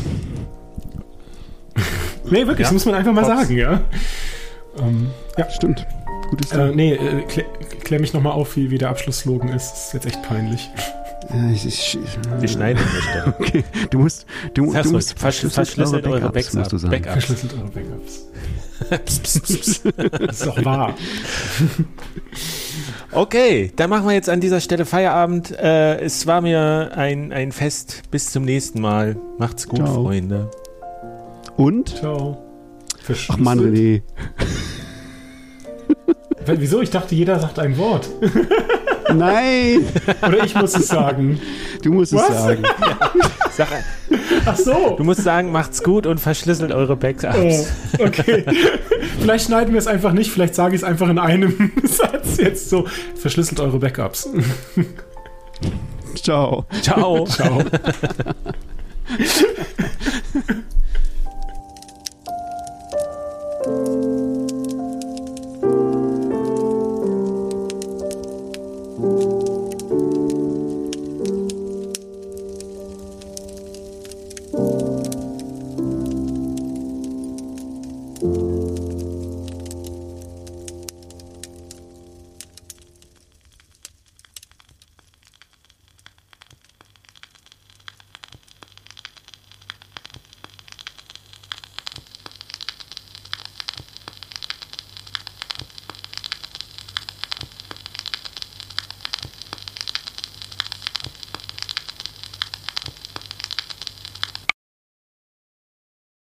[2.25, 2.63] nee, wirklich, ja.
[2.63, 3.41] das muss man einfach mal Pops.
[3.41, 3.81] sagen, ja.
[4.79, 5.07] Ähm,
[5.37, 5.49] ja.
[5.49, 5.85] Stimmt.
[6.29, 7.45] Gutes äh, nee, äh, klär,
[7.83, 9.71] klär mich nochmal auf, wie, wie der Abschlussslogan ist.
[9.71, 10.69] Das ist jetzt echt peinlich.
[11.53, 11.97] Ich, ich,
[12.39, 13.07] Wir schneiden nicht.
[13.39, 17.11] Okay, du musst, du, das du musst verschlüsselt, verschlüsselt eure Backups, Backups, musst du Backups.
[17.11, 18.27] Verschlüsselt eure Backups.
[18.89, 19.35] das
[20.19, 20.95] ist doch wahr.
[23.13, 25.51] Okay, dann machen wir jetzt an dieser Stelle Feierabend.
[25.51, 28.03] Äh, es war mir ein, ein Fest.
[28.09, 29.17] Bis zum nächsten Mal.
[29.37, 30.03] Macht's gut, Ciao.
[30.03, 30.49] Freunde.
[31.57, 31.89] Und?
[31.89, 32.41] Ciao.
[33.27, 34.01] Ach Mann, René.
[36.45, 36.81] Wieso?
[36.81, 38.09] Ich dachte, jeder sagt ein Wort.
[39.13, 39.87] Nein!
[40.27, 41.39] Oder ich muss es sagen.
[41.81, 42.29] Du musst Was?
[42.29, 42.63] es sagen.
[43.51, 43.67] Sag,
[44.45, 44.95] Ach so.
[44.97, 47.67] Du musst sagen, macht's gut und verschlüsselt eure Backups.
[47.99, 48.45] Oh, okay.
[49.19, 52.69] Vielleicht schneiden wir es einfach nicht, vielleicht sage ich es einfach in einem Satz jetzt
[52.69, 52.85] so.
[53.15, 54.29] Verschlüsselt eure Backups.
[56.15, 56.65] Ciao.
[56.81, 57.25] Ciao.
[57.25, 57.63] Ciao.